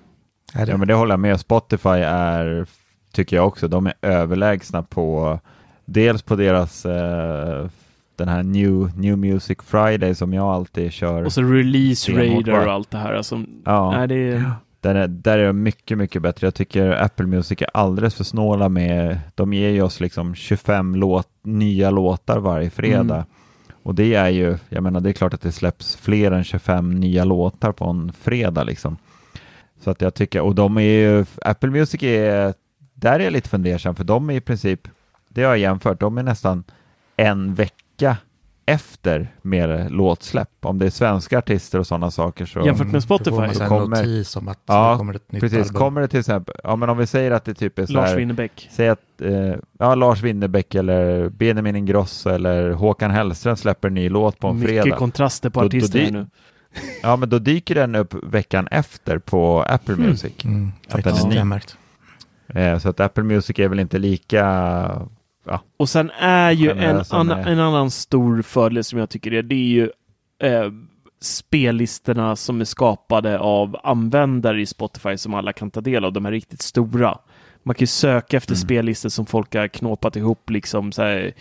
Ja 0.54 0.78
men 0.78 0.88
det 0.88 0.94
håller 0.94 1.14
jag 1.14 1.20
med. 1.20 1.40
Spotify 1.40 1.90
är, 2.06 2.66
tycker 3.12 3.36
jag 3.36 3.48
också, 3.48 3.68
de 3.68 3.88
är 3.88 3.94
överlägsna 4.02 4.84
på 4.84 5.40
dels 5.86 6.22
på 6.22 6.36
deras 6.36 6.86
eh, 6.86 7.68
den 8.18 8.28
här 8.28 8.44
New, 8.44 8.98
New 8.98 9.18
Music 9.18 9.58
Friday 9.64 10.16
som 10.16 10.34
jag 10.34 10.46
alltid 10.46 10.92
kör. 10.92 11.24
Och 11.24 11.34
så 11.34 11.42
Release 11.42 12.12
Radar 12.12 12.66
och 12.66 12.74
allt 12.74 12.92
det 12.92 12.98
här. 12.98 13.14
Alltså, 13.14 13.44
ja, 13.66 13.92
nej, 13.92 14.08
det 14.08 14.16
är... 14.16 14.52
där, 14.82 14.96
är, 14.96 15.08
där 15.08 15.38
är 15.38 15.54
mycket, 15.54 15.98
mycket 15.98 16.22
bättre. 16.22 16.48
Jag 16.48 16.56
tycker 16.56 17.04
Apple 17.04 17.26
Music 17.26 17.62
är 17.62 17.70
alldeles 17.74 18.16
för 18.16 18.24
snåla 18.24 18.70
med, 18.70 19.20
de 19.36 19.54
ger 19.54 19.70
ju 19.70 19.82
oss 19.82 20.00
liksom 20.00 20.36
25 20.36 20.96
låt, 20.96 21.30
nya 21.44 21.90
låtar 21.90 22.40
varje 22.40 22.70
fredag. 22.70 23.16
Mm. 23.16 23.26
Och 23.84 23.96
det 23.96 24.14
är 24.14 24.30
ju, 24.30 24.58
jag 24.70 24.84
menar 24.84 25.00
det 25.00 25.10
är 25.10 25.14
klart 25.14 25.34
att 25.34 25.42
det 25.42 25.52
släpps 25.52 25.96
fler 25.96 26.32
än 26.32 26.44
25 26.44 26.92
nya 26.92 27.24
låtar 27.24 27.72
på 27.72 27.86
en 27.86 28.14
fredag 28.14 28.64
liksom. 28.64 28.98
Så 29.84 29.92
att 29.92 30.02
jag 30.02 30.14
tycker, 30.14 30.42
och 30.42 30.56
de 30.56 30.78
är 30.78 30.82
ju, 30.82 31.26
Apple 31.42 31.70
Music 31.70 32.04
är, 32.04 32.54
där 32.94 33.20
är 33.20 33.24
jag 33.24 33.34
lite 33.34 33.50
fundersam 33.50 33.96
för 33.96 34.04
de 34.04 34.30
är 34.30 34.34
i 34.34 34.42
princip, 34.42 34.88
det 35.30 35.44
har 35.44 35.50
jag 35.50 35.58
jämfört, 35.58 36.00
de 36.00 36.18
är 36.18 36.24
nästan 36.24 36.64
en 37.18 37.54
vecka 37.54 37.85
efter 38.68 39.34
med 39.42 39.92
låtsläpp. 39.92 40.50
Om 40.62 40.80
det 40.80 40.86
är 40.86 40.90
svenska 40.90 41.38
artister 41.38 41.80
och 41.80 41.88
sådana 41.88 42.12
saker 42.12 42.46
så 42.46 42.60
Jämfört 42.66 42.88
med 42.88 43.04
Spotify. 43.04 43.30
Då 43.30 43.36
får 43.36 43.42
man 43.46 43.56
Så 43.56 43.66
kommer- 43.66 43.98
notis 44.04 44.36
om 44.36 44.48
att 44.48 44.60
Ja, 44.66 44.92
det 44.92 44.98
kommer 44.98 45.14
ett 45.14 45.32
nytt 45.32 45.42
Precis, 45.42 45.60
album. 45.60 45.76
kommer 45.80 46.02
det 46.02 46.08
till 46.08 46.20
exempel, 46.20 46.56
ja 46.64 46.76
men 46.76 46.90
om 46.90 46.98
vi 46.98 47.08
säger 47.08 47.32
att 47.32 47.46
det 47.46 47.54
typ 47.54 47.80
är 47.80 47.86
så 47.86 47.94
Lars 47.94 48.10
här, 48.10 48.16
Winnerbäck. 48.18 48.70
Säg 48.72 48.90
att 48.90 49.22
eh, 49.22 49.54
ja, 49.80 49.96
Lars 49.96 50.22
Winnerbäck 50.22 50.76
eller 50.76 51.30
Benjamin 51.30 51.76
Ingrosso 51.76 52.30
eller 52.30 52.72
Håkan 52.72 53.12
Hellström 53.12 53.56
släpper 53.56 53.88
en 53.88 53.94
ny 53.94 54.10
låt 54.10 54.40
på 54.40 54.48
en 54.48 54.60
Mycket 54.60 54.84
fredag. 54.84 54.98
kontraster 54.98 55.50
på 55.50 55.62
Då- 55.62 55.68
då 55.68 55.78
artister 55.78 56.12
nu. 56.12 56.28
Ja, 57.04 57.16
men 57.16 57.30
då 57.30 57.40
dyker 57.40 57.76
den 57.76 57.96
upp 57.96 58.14
veckan 58.24 58.68
efter 58.72 59.18
på 59.20 59.62
Apple 59.64 59.94
Mm. 59.94 60.08
Music. 60.08 60.46
Mm, 60.46 60.72
Att 60.88 60.92
faktiskt, 60.92 61.22
den 61.22 61.32
är 61.32 61.36
ny. 61.36 61.44
märkt. 61.44 61.78
Eh, 62.48 62.78
så 62.78 62.90
att 62.90 63.00
Apple 63.00 63.24
Music 63.24 63.60
är 63.60 63.68
väl 63.68 63.80
inte 63.80 63.98
lika... 63.98 64.42
Och 65.78 65.90
sen 65.90 66.12
är 66.20 66.52
ju 66.52 66.72
en, 66.72 67.04
annan- 67.10 67.40
är. 67.40 67.52
en 67.52 67.60
annan 67.60 67.92
stor 67.92 68.42
fördel 68.42 68.84
som 68.84 69.00
jag 69.00 69.10
tycker 69.10 69.34
är, 69.34 69.44
det 69.44 69.56
är 69.56 69.68
ju 69.68 69.90
eh, 70.44 70.72
spellistorna 71.22 72.36
som 72.36 72.62
är 72.62 72.66
skapade 72.66 73.40
av 73.40 73.78
användare 73.84 74.62
i 74.62 74.66
Spotify 74.66 75.18
som 75.18 75.34
alla 75.34 75.54
kan 75.54 75.72
ta 75.72 75.82
del 75.82 76.06
av, 76.06 76.14
de 76.14 76.26
är 76.26 76.32
riktigt 76.32 76.62
stora. 76.62 77.18
Man 77.64 77.76
kan 77.76 77.80
ju 77.84 77.88
söka 77.88 78.38
efter 78.38 78.52
Mm. 78.54 78.62
spellistor 78.62 79.10
som 79.10 79.26
folk 79.26 79.56
har 79.56 79.68
knåpat 79.68 80.16
ihop 80.16 80.50
liksom 80.50 80.92
så 80.92 81.02
här, 81.02 81.34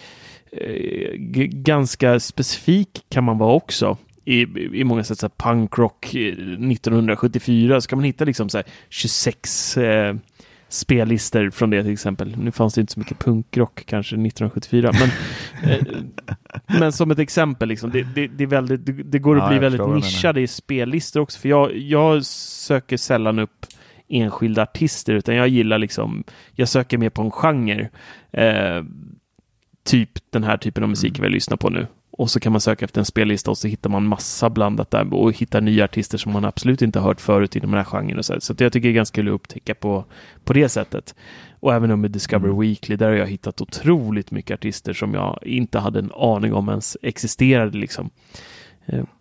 eh, 0.52 1.12
g- 1.18 1.46
ganska 1.52 2.20
specifik 2.20 3.04
kan 3.08 3.24
man 3.24 3.38
vara 3.38 3.52
också. 3.54 3.96
I, 4.24 4.40
i 4.80 4.84
många 4.84 5.04
sätt 5.04 5.18
så 5.18 5.26
här 5.26 5.52
punkrock 5.52 6.14
eh, 6.14 6.20
1974 6.32 7.80
så 7.80 7.88
kan 7.88 7.98
man 7.98 8.04
hitta 8.04 8.24
liksom 8.24 8.48
så 8.48 8.58
här 8.58 8.66
26 8.88 9.76
eh, 9.76 10.14
spellistor 10.74 11.50
från 11.50 11.70
det 11.70 11.82
till 11.82 11.92
exempel. 11.92 12.36
Nu 12.38 12.52
fanns 12.52 12.74
det 12.74 12.80
inte 12.80 12.92
så 12.92 13.00
mycket 13.00 13.18
punkrock 13.18 13.84
kanske 13.86 14.14
1974, 14.14 14.90
men, 14.92 15.10
eh, 15.70 15.86
men 16.80 16.92
som 16.92 17.10
ett 17.10 17.18
exempel, 17.18 17.68
liksom, 17.68 17.90
det, 17.90 18.02
det, 18.14 18.26
det, 18.26 18.46
väldigt, 18.46 19.12
det, 19.12 19.18
går 19.18 19.36
att 19.36 19.42
Ja, 19.42 19.48
bli 19.48 19.58
väldigt 19.58 19.88
nischade 19.88 20.40
i 20.40 20.46
spellistor 20.46 21.20
också, 21.20 21.40
för 21.40 21.48
jag, 21.48 21.76
jag 21.76 22.24
söker 22.26 22.96
sällan 22.96 23.38
upp 23.38 23.66
enskilda 24.08 24.62
artister, 24.62 25.14
utan 25.14 25.34
jag 25.34 25.48
gillar 25.48 25.78
liksom, 25.78 26.24
jag 26.52 26.68
söker 26.68 26.98
mer 26.98 27.10
på 27.10 27.22
en 27.22 27.30
genre. 27.30 27.88
Eh, 28.32 28.84
typ 29.84 30.10
den 30.30 30.44
här 30.44 30.56
typen 30.56 30.82
av 30.82 30.88
musik 30.88 31.18
Mm. 31.18 31.30
vi 31.30 31.34
lyssnar 31.34 31.56
på 31.56 31.70
nu. 31.70 31.86
Och 32.18 32.30
så 32.30 32.40
kan 32.40 32.52
man 32.52 32.60
söka 32.60 32.84
efter 32.84 33.00
en 33.00 33.04
spellista 33.04 33.50
och 33.50 33.58
så 33.58 33.68
hittar 33.68 33.90
man 33.90 34.06
massa 34.06 34.50
blandat 34.50 34.90
där 34.90 35.14
och 35.14 35.32
hittar 35.32 35.60
nya 35.60 35.84
artister 35.84 36.18
som 36.18 36.32
man 36.32 36.44
absolut 36.44 36.82
inte 36.82 36.98
har 36.98 37.08
hört 37.08 37.20
förut 37.20 37.56
inom 37.56 37.70
den 37.70 37.78
här 37.78 37.84
genren. 37.84 38.18
Och 38.18 38.24
så 38.24 38.40
så 38.40 38.52
att 38.52 38.60
jag 38.60 38.72
tycker 38.72 38.88
det 38.88 38.92
är 38.92 38.94
ganska 38.94 39.14
kul 39.14 39.28
att 39.28 39.34
upptäcka 39.34 39.74
på, 39.74 40.04
på 40.44 40.52
det 40.52 40.68
sättet. 40.68 41.14
Och 41.60 41.74
även 41.74 42.00
med 42.00 42.10
Discover 42.10 42.48
Mm. 42.48 42.60
Weekly, 42.60 42.96
där 42.96 43.08
har 43.08 43.14
jag 43.16 43.26
hittat 43.26 43.60
otroligt 43.60 44.30
mycket 44.30 44.54
artister 44.54 44.92
som 44.92 45.14
jag 45.14 45.38
inte 45.42 45.78
hade 45.78 45.98
en 45.98 46.10
aning 46.16 46.54
om 46.54 46.68
ens 46.68 46.96
existerade. 47.02 47.78
Liksom. 47.78 48.10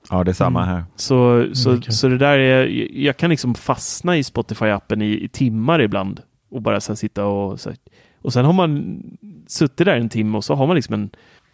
Ja, 0.10 0.24
det 0.24 0.32
är 0.32 0.34
samma 0.34 0.64
Mm. 0.64 0.76
här. 0.76 0.84
Så, 0.96 1.48
så, 1.54 1.70
Mm, 1.70 1.82
så 1.82 2.08
det 2.08 2.18
där 2.18 2.38
är, 2.38 2.66
jag 3.00 3.18
kan 3.18 3.30
liksom 3.30 3.56
fastna 3.56 4.18
i 4.18 4.22
Spotify-appen 4.22 5.04
i, 5.04 5.24
i 5.24 5.28
timmar 5.28 5.82
ibland 5.82 6.22
och 6.52 6.62
bara 6.62 6.82
sen 6.82 6.96
sitta 6.96 7.26
och. 7.26 7.60
Och 8.22 8.34
sen 8.34 8.46
har 8.46 8.54
man 8.54 9.02
suttit 9.48 9.86
där 9.86 9.98
en 9.98 10.10
timme 10.10 10.38
och 10.38 10.44
så 10.44 10.56
har 10.56 10.68
man 10.68 10.76
liksom 10.76 10.94
en 10.94 11.10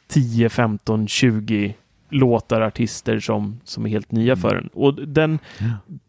10, 0.10 0.50
15, 0.50 1.08
20 1.08 1.76
låtar, 2.10 2.62
artister 2.62 3.20
som, 3.20 3.60
som 3.64 3.86
är 3.86 3.90
helt 3.90 4.12
nya 4.12 4.34
Mm. 4.34 4.42
för 4.42 4.56
en. 4.56 4.68
Och 4.74 4.94
den, 5.08 5.40
Ja. 5.60 5.66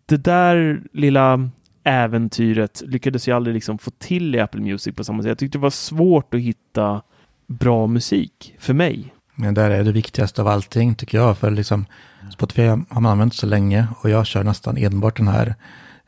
det 0.07 0.16
där 0.16 0.82
lilla 0.92 1.51
äventyret 1.84 2.82
lyckades 2.86 3.28
jag 3.28 3.36
aldrig 3.36 3.55
liksom 3.55 3.78
få 3.78 3.90
till 3.90 4.34
i 4.34 4.40
Apple 4.40 4.61
Music 4.61 4.94
på 4.96 5.05
samma 5.05 5.22
sätt. 5.22 5.28
Jag 5.28 5.38
tyckte 5.38 5.59
det 5.59 5.62
var 5.62 5.70
svårt 5.70 6.34
att 6.34 6.40
hitta 6.40 7.03
bra 7.46 7.86
musik 7.86 8.55
för 8.59 8.74
mig. 8.74 9.14
Men 9.34 9.55
där 9.55 9.70
är 9.70 9.84
det 9.84 9.92
viktigaste 9.92 10.40
av 10.42 10.48
allting 10.48 10.94
tycker 10.94 11.18
jag. 11.18 11.38
För 11.38 11.51
liksom 11.51 11.86
Spotify 12.32 12.62
har 12.62 13.01
man 13.01 13.07
använt 13.12 13.34
så 13.34 13.46
länge 13.46 13.86
och 14.01 14.11
jag 14.11 14.26
kör 14.26 14.44
nästan 14.44 14.76
enbart 14.76 15.16
den 15.16 15.28
här 15.28 15.55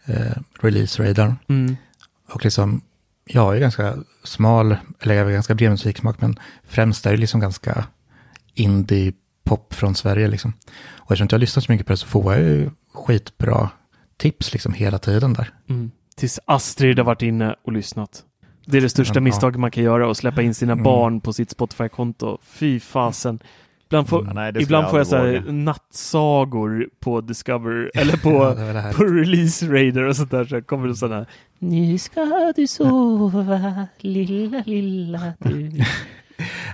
eh, 0.07 0.37
release-radaren. 0.61 1.35
Mm. 1.49 1.77
Och 2.33 2.45
liksom, 2.45 2.81
jag 3.25 3.43
har 3.43 3.55
ju 3.55 3.61
ganska 3.61 3.97
smal, 4.25 4.77
eller 5.01 5.15
jag 5.15 5.25
har 5.25 5.33
ganska 5.33 5.55
bred 5.55 5.71
musiksmak, 5.71 6.21
men 6.21 6.39
främst 6.65 7.07
är 7.07 7.11
det 7.11 7.17
liksom 7.17 7.41
ganska 7.41 7.85
indie-pop 8.55 9.75
från 9.75 9.95
Sverige 9.95 10.29
liksom. 10.29 10.53
Och 10.97 11.13
eftersom 11.13 11.25
inte 11.25 11.35
jag 11.35 11.41
lyssnar 11.41 11.61
så 11.61 11.73
mycket 11.73 11.87
på 11.87 11.93
det 11.93 11.97
så 11.97 12.07
får 12.07 12.35
jag 12.35 12.43
ju 12.43 12.71
skitbra 12.95 13.71
tips 14.17 14.53
liksom 14.53 14.73
hela 14.75 14.99
tiden 14.99 15.33
där. 15.33 15.51
Mm. 15.69 15.91
Tills 16.17 16.41
Astrid 16.45 16.99
har 16.99 17.05
varit 17.05 17.23
inne 17.23 17.55
och 17.65 17.73
lyssnat. 17.73 18.23
Det 18.67 18.77
är 18.77 18.81
det 18.81 18.89
största 18.89 19.21
misstaget 19.21 19.61
man 19.61 19.71
kan 19.71 19.85
göra, 19.85 20.11
att 20.11 20.17
släppa 20.17 20.43
in 20.43 20.55
sina 20.55 20.73
Mm. 20.73 20.83
barn 20.83 21.21
på 21.21 21.33
sitt 21.33 21.51
Spotify-konto. 21.51 22.39
Fy 22.43 22.81
fasen. 22.81 23.39
Ibland 23.93 24.09
får, 24.09 24.25
Ja, 24.27 24.33
nej, 24.33 24.53
ibland 24.63 24.85
jag 24.85 24.91
får 24.91 25.01
jag 25.01 25.07
så 25.07 25.17
här 25.17 25.53
nattsagor 25.53 26.89
på 27.01 27.21
Discover, 27.21 27.91
eller 27.95 28.17
på, 28.17 28.55
här. 28.55 28.93
på 28.93 29.05
Release 29.05 29.67
Raider 29.67 30.03
och 30.03 30.17
sånt 30.17 30.31
där. 30.31 30.45
Så 30.45 30.63
kommer 30.63 30.89
det 30.89 30.97
sådana 30.97 31.27
Nu 31.59 31.99
ska 31.99 32.53
du 32.57 32.67
sova, 32.67 33.87
lilla, 33.99 34.63
lilla 34.67 35.33
du. 35.39 35.71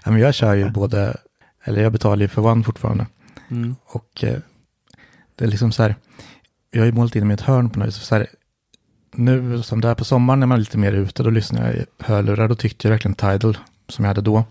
Ja, 0.05 0.11
men 0.11 0.19
jag 0.21 0.35
kör 0.35 0.55
ju 0.55 0.71
både, 0.71 1.17
eller 1.65 1.83
jag 1.83 1.93
betalar 1.93 2.23
ju 2.23 2.29
för 2.29 2.47
One 2.47 2.65
fortfarande. 2.65 3.07
Mm. 3.51 3.77
Och 3.85 4.25
eh, 4.25 4.39
det 5.37 5.45
är 5.45 5.49
liksom 5.49 5.73
så 5.73 5.83
här, 5.83 5.95
jag 6.71 6.81
har 6.81 6.87
ju 6.87 6.93
målat 6.93 7.17
in 7.17 7.27
mig 7.27 7.35
i 7.35 7.39
ett 7.39 7.41
hörn 7.41 7.71
på 7.71 7.79
något 7.79 7.89
vis. 7.89 7.95
Så 7.95 8.15
här, 8.15 8.27
nu 9.15 9.63
som 9.63 9.81
det 9.81 9.89
är 9.89 9.95
på 9.95 10.05
sommaren 10.05 10.41
när 10.41 10.47
man 10.47 10.57
är 10.57 10.61
lite 10.61 10.79
mer 10.79 10.93
ute, 10.93 11.23
då 11.23 11.31
lyssnar 11.31 11.67
jag 11.67 11.75
i 11.75 11.85
hörlurar. 11.99 12.49
Då 12.49 12.55
tyckte 12.55 12.89
jag 12.89 12.93
verkligen 12.93 13.15
Tidal, 13.15 13.59
som 13.89 14.05
jag 14.05 14.11
hade 14.11 14.21
då, 14.21 14.45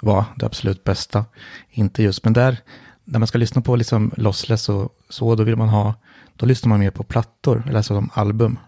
var 0.00 0.24
det 0.36 0.46
absolut 0.46 0.84
bästa. 0.84 1.24
Inte 1.70 2.02
just, 2.02 2.24
men 2.24 2.32
där, 2.32 2.58
när 3.04 3.18
man 3.18 3.26
ska 3.26 3.38
lyssna 3.38 3.62
på 3.62 3.76
liksom 3.76 4.12
lossless 4.16 4.68
och 4.68 4.98
så, 5.08 5.34
då 5.34 5.44
vill 5.44 5.56
man 5.56 5.68
ha, 5.68 5.94
då 6.36 6.46
lyssnar 6.46 6.68
man 6.68 6.80
mer 6.80 6.90
på 6.90 7.02
plattor, 7.02 7.62
eller 7.66 7.76
alltså 7.76 7.94
som 7.94 8.10
album. 8.14 8.58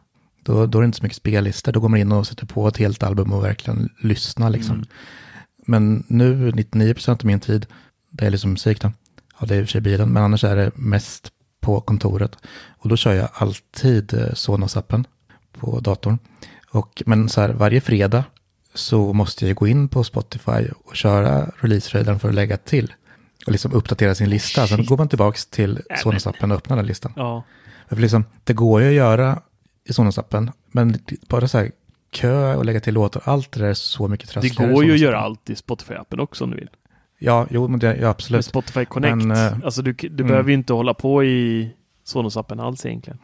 Då, 0.43 0.67
då 0.67 0.79
är 0.79 0.83
det 0.83 0.87
inte 0.87 0.99
så 0.99 1.03
mycket 1.03 1.17
spellistor, 1.17 1.73
då 1.73 1.81
går 1.81 1.89
man 1.89 2.01
in 2.01 2.12
och 2.12 2.27
sätter 2.27 2.47
på 2.47 2.69
ett 2.69 2.77
helt 2.77 3.03
album 3.03 3.33
och 3.33 3.45
verkligen 3.45 3.89
lyssnar 4.01 4.51
liksom. 4.51 4.75
Mm. 4.75 4.87
Men 5.67 6.05
nu, 6.09 6.51
99% 6.51 7.11
av 7.11 7.25
min 7.25 7.41
tid, 7.41 7.67
det 8.11 8.27
är 8.27 8.31
liksom 8.31 8.51
musik 8.51 8.81
då. 8.81 8.93
Ja, 9.41 9.47
det 9.47 9.55
är 9.55 9.61
i 9.61 9.62
och 9.62 9.67
för 9.67 9.73
sig 9.73 9.81
bilen, 9.81 10.09
men 10.09 10.23
annars 10.23 10.45
är 10.45 10.57
det 10.57 10.71
mest 10.75 11.31
på 11.61 11.81
kontoret. 11.81 12.37
Och 12.79 12.89
då 12.89 12.97
kör 12.97 13.12
jag 13.12 13.29
alltid 13.33 14.14
eh, 14.14 14.33
Sonos-appen 14.35 15.05
på 15.61 15.81
datorn. 15.81 16.19
Och, 16.71 17.03
men 17.07 17.29
så 17.29 17.41
här, 17.41 17.49
varje 17.49 17.81
fredag 17.81 18.25
så 18.77 19.12
måste 19.12 19.47
jag 19.47 19.57
gå 19.57 19.66
in 19.66 19.89
på 19.89 20.05
Spotify 20.05 20.68
och 20.85 20.97
köra 20.97 21.47
release-radaren 21.61 22.18
för 22.18 22.29
att 22.29 22.35
lägga 22.35 22.57
till. 22.57 22.95
Och 23.47 23.53
liksom 23.53 23.72
uppdatera 23.72 24.14
sin 24.14 24.31
lista. 24.31 24.66
Sen 24.66 24.79
Shit. 24.79 24.89
går 24.89 24.97
man 24.97 25.09
tillbaka 25.09 25.39
till 25.51 25.81
Sonos-appen 26.05 26.51
och 26.51 26.57
öppnar 26.57 26.77
den 26.77 26.87
listan. 26.87 27.12
Ja. 27.16 27.45
För 27.89 27.97
liksom, 27.97 28.24
det 28.45 28.53
går 28.53 28.83
ju 28.83 28.89
att 28.89 28.95
göra 28.95 29.43
i 29.85 29.93
Sonos-appen, 29.93 30.53
men 30.70 30.99
bara 31.29 31.49
så 31.49 31.59
här 31.59 31.70
kö 32.11 32.55
och 32.55 32.64
lägga 32.64 32.81
till 32.81 32.95
låtar, 32.95 33.22
allt 33.24 33.53
det 33.53 33.61
där 33.61 33.66
är 33.66 33.74
så 33.74 34.09
mycket 34.09 34.29
Det 34.29 34.33
trassligare 34.33 34.70
i 34.70 34.74
går 34.74 34.85
ju 34.85 34.95
att 34.95 35.01
göra 35.01 35.20
allt 35.20 35.51
i 35.51 35.55
Spotify-appen 35.55 36.20
också 36.20 36.45
om 36.45 36.51
du 36.51 36.57
vill. 36.57 36.70
Ja, 37.18 37.47
jo, 37.51 37.68
men 37.68 37.81
det, 37.81 37.87
ja, 37.87 38.01
Med 38.01 38.11
absolut. 38.11 38.45
Spotify 38.45 38.85
Connect. 38.85 39.16
Men, 39.16 39.31
eh, 39.31 39.59
alltså 39.64 39.83
du, 39.83 39.93
du 39.93 40.09
mm. 40.09 40.27
behöver 40.27 40.49
ju 40.49 40.55
inte 40.55 40.72
hålla 40.72 40.95
på 40.95 41.24
i 41.24 41.70
Sonos-appen 42.05 42.61
alls 42.62 42.87
egentligen. 42.87 43.18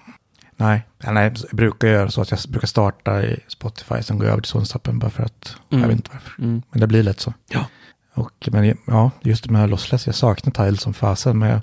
Nej, 0.62 0.86
nej, 1.12 1.24
jag 1.24 1.56
brukar 1.56 1.88
göra 1.88 2.10
så 2.10 2.20
att 2.22 2.30
jag 2.30 2.40
brukar 2.48 2.66
starta 2.66 3.22
i 3.22 3.38
Spotify, 3.48 4.02
sen 4.02 4.16
går 4.18 4.26
jag 4.26 4.32
över 4.32 4.42
till 4.42 4.52
Sonos-appen 4.52 4.98
bara 4.98 5.10
för 5.10 5.22
att, 5.22 5.56
Mm. 5.70 5.82
jag 5.82 5.88
vet 5.88 5.96
inte 5.96 6.10
varför. 6.12 6.42
Mm. 6.42 6.62
Men 6.70 6.80
det 6.80 6.86
blir 6.86 7.02
lätt 7.02 7.20
så. 7.20 7.34
Ja. 7.48 7.66
Och, 8.14 8.48
men 8.52 8.76
ja, 8.86 9.10
just 9.20 9.50
med 9.50 9.70
lossless, 9.70 10.06
jag 10.06 10.14
saknar 10.14 10.52
Tidal 10.52 10.78
som 10.78 10.94
fasen, 10.94 11.38
men 11.38 11.48
jag, 11.48 11.60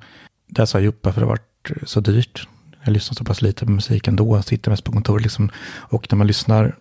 det 0.47 0.67
sa 0.67 0.79
jag 0.79 0.87
upp 0.87 1.03
för 1.03 1.11
det 1.13 1.19
har 1.19 1.25
varit 1.27 1.71
så 1.89 1.99
dyrt. 1.99 2.47
Jag 2.83 2.91
lyssnar 2.93 3.15
så 3.15 3.23
pass 3.23 3.41
lite 3.41 3.65
på 3.65 3.71
musik 3.71 4.07
ändå, 4.07 4.35
jag 4.37 4.45
sitter 4.45 4.71
mest 4.71 4.83
på 4.83 4.91
kontoret 4.91 5.23
liksom. 5.23 5.49
Och 5.75 6.07
när 6.11 6.17
man 6.17 6.27
lyssnar 6.27 6.75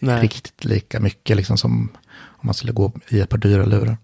Nej. 0.00 0.20
riktigt 0.22 0.64
lika 0.64 1.00
mycket 1.00 1.36
liksom 1.36 1.56
som 1.58 1.88
om 2.12 2.46
man 2.46 2.54
skulle 2.54 2.72
gå 2.72 2.92
i 3.08 3.20
ett 3.20 3.28
par 3.28 3.38
dyra 3.38 3.64
lurar. 3.66 3.96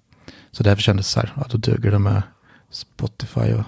Så 0.52 0.62
därför 0.62 0.82
kändes 0.82 1.06
det 1.06 1.10
så 1.12 1.20
här, 1.20 1.32
ja 1.36 1.44
då 1.50 1.58
duger 1.58 1.90
det 1.90 1.98
med 1.98 2.22
Spotify 2.70 3.52
och 3.52 3.64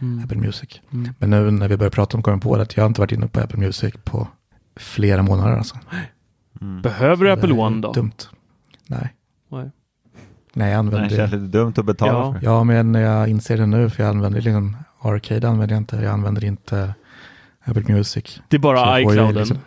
Mm. 0.00 0.24
Apple 0.24 0.38
Music. 0.38 0.80
Mm. 0.92 1.14
Men 1.18 1.30
nu 1.30 1.50
när 1.50 1.68
vi 1.68 1.76
börjar 1.76 1.90
prata 1.90 2.16
om 2.16 2.22
kommer 2.22 2.36
jag 2.36 2.42
på 2.42 2.56
det 2.56 2.62
att 2.62 2.76
jag 2.76 2.84
har 2.84 2.88
inte 2.88 3.00
varit 3.00 3.12
inne 3.12 3.28
på 3.28 3.40
Apple 3.40 3.58
Music 3.58 3.94
på 4.04 4.28
flera 4.76 5.22
månader 5.22 5.56
alltså. 5.56 5.78
Mm. 6.60 6.82
Behöver 6.82 7.24
du 7.24 7.30
Det 7.30 7.32
Apple 7.32 7.52
One 7.52 7.80
då? 7.80 7.92
Dumt. 7.92 8.12
Nej. 8.86 9.14
Nej. 9.50 9.70
Nej, 10.54 10.70
jag 10.70 10.74
Det 10.74 10.78
använder 10.78 11.16
känns 11.16 11.32
lite 11.32 11.44
dumt 11.58 11.72
att 11.76 11.84
betala 11.84 12.12
Ja. 12.12 12.32
för. 12.32 12.40
Ja, 12.44 12.64
men 12.64 12.94
jag 12.94 13.28
inser 13.28 13.56
det 13.56 13.66
nu 13.66 13.90
för 13.90 14.02
jag 14.02 14.10
använder 14.10 14.40
liksom 14.40 14.76
Arcade 15.00 15.48
använder 15.48 15.74
jag 15.74 15.80
inte. 15.80 15.96
Jag 15.96 16.12
använder 16.12 16.44
inte 16.44 16.94
Apple 17.64 17.94
Music. 17.94 18.40
Det 18.48 18.56
är 18.56 18.60
bara 18.60 19.00
ju 19.00 19.06
iClouden. 19.10 19.34
liksom- 19.34 19.58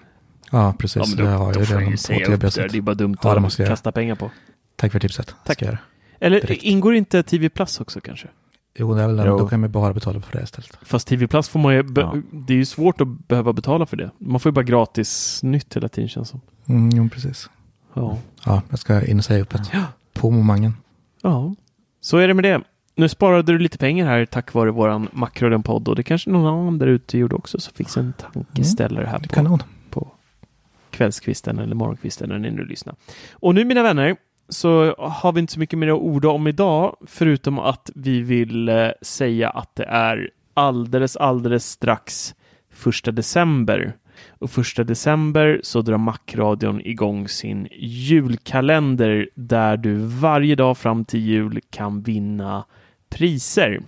Ja, 0.51 0.73
precis. 0.79 1.03
Ja, 1.09 1.15
det 1.23 1.23
då, 1.23 1.29
har 1.29 1.45
jag 1.45 1.53
får 1.67 1.75
du 1.75 1.79
redan 1.79 1.82
ju 1.82 2.27
på 2.27 2.34
upp 2.34 2.41
det. 2.41 2.49
TB. 2.51 2.67
Det 2.71 2.77
är 2.77 2.82
bara 2.82 2.95
dumt 2.95 3.17
Ja, 3.23 3.36
det 3.39 3.45
att 3.47 3.57
kasta 3.57 3.91
pengar 3.91 4.15
på. 4.15 4.32
Tack 4.75 4.91
för 4.91 4.99
tipset. 4.99 5.36
Tack. 5.45 5.57
Ska 5.57 5.65
jag 5.65 5.71
göra. 5.71 5.79
Eller 6.19 6.41
Direkt. 6.41 6.63
ingår 6.63 6.95
inte 6.95 7.23
TV 7.23 7.49
Plus 7.49 7.82
också 7.82 8.01
kanske? 8.01 8.27
Jo, 8.76 8.93
det 8.93 9.01
är 9.03 9.07
väl 9.07 9.15
den. 9.17 9.28
Jo. 9.28 9.38
Då 9.38 9.47
kan 9.47 9.59
man 9.59 9.72
bara 9.72 9.93
betala 9.93 10.22
för 10.22 10.38
det 10.38 10.43
istället. 10.43 10.78
Fast 10.82 11.07
TV 11.07 11.28
Plus 11.28 11.49
får 11.49 11.59
man 11.59 11.74
ju, 11.74 11.84
be- 11.84 12.01
Ja. 12.01 12.15
det 12.32 12.53
är 12.53 12.57
ju 12.57 12.65
svårt 12.65 13.01
att 13.01 13.07
behöva 13.07 13.53
betala 13.53 13.86
för 13.86 13.97
det. 13.97 14.11
Man 14.17 14.39
får 14.39 14.49
ju 14.49 14.53
bara 14.53 14.63
gratis 14.63 15.39
nytt 15.43 15.76
hela 15.76 15.88
tiden 15.88 16.09
känns 16.09 16.30
som. 16.30 16.41
Mm, 16.65 16.89
jo, 16.93 17.09
precis. 17.09 17.49
Ja. 17.93 18.17
Ja, 18.45 18.61
jag 18.69 18.80
ska 18.80 19.05
in 19.05 19.17
och 19.17 19.26
säga 19.26 19.41
upp 19.41 19.53
ett. 19.53 19.69
Ja. 19.74 19.84
På 20.13 20.30
momangen. 20.32 20.74
ja, 21.22 21.55
så 22.01 22.17
är 22.17 22.28
det 22.28 22.34
med 22.34 22.43
det. 22.43 22.61
Nu 22.95 23.09
sparade 23.09 23.51
du 23.53 23.59
lite 23.59 23.78
pengar 23.78 24.05
här 24.07 24.26
tack 24.26 24.53
vare 24.53 24.72
våran 24.72 25.07
Makroden-podd 25.11 25.88
och 25.88 25.95
det 25.95 26.03
kanske 26.03 26.30
någon 26.30 26.45
annan 26.59 26.78
där 26.78 26.88
ute 26.88 27.17
gjorde 27.17 27.36
också 27.36 27.59
så 27.59 27.72
fick 27.72 27.97
en 27.97 28.13
tankeställare 28.13 29.05
här 29.05 29.19
Det 29.19 29.28
på, 29.28 29.59
på 29.89 30.07
kvällskvisten 30.89 31.59
eller 31.59 31.76
morgonkvisten 31.76 32.30
när 32.30 32.39
ni 32.39 32.51
nu 32.51 32.65
lyssnar. 32.65 32.95
Och 33.34 33.55
nu 33.55 33.65
mina 33.65 33.84
vänner 33.84 34.15
så 34.51 34.95
har 34.97 35.31
vi 35.31 35.39
inte 35.39 35.53
så 35.53 35.59
mycket 35.59 35.79
mer 35.79 35.87
att 35.87 35.99
orda 35.99 36.29
om 36.29 36.47
idag 36.47 36.95
förutom 37.07 37.59
att 37.59 37.89
vi 37.95 38.21
vill 38.21 38.69
eh, 38.69 38.89
säga 39.01 39.49
att 39.49 39.75
det 39.75 39.85
är 39.85 40.29
alldeles, 40.53 41.15
alldeles 41.17 41.65
strax 41.65 42.35
första 42.73 43.11
december. 43.11 43.93
Och 44.29 44.51
första 44.51 44.83
december 44.83 45.59
så 45.63 45.81
drar 45.81 45.97
Macradion 45.97 46.81
igång 46.81 47.27
sin 47.27 47.67
julkalender 47.79 49.29
där 49.35 49.77
du 49.77 49.95
varje 49.95 50.55
dag 50.55 50.77
fram 50.77 51.05
till 51.05 51.19
jul 51.19 51.59
kan 51.69 52.01
vinna 52.01 52.65
priser. 53.09 53.81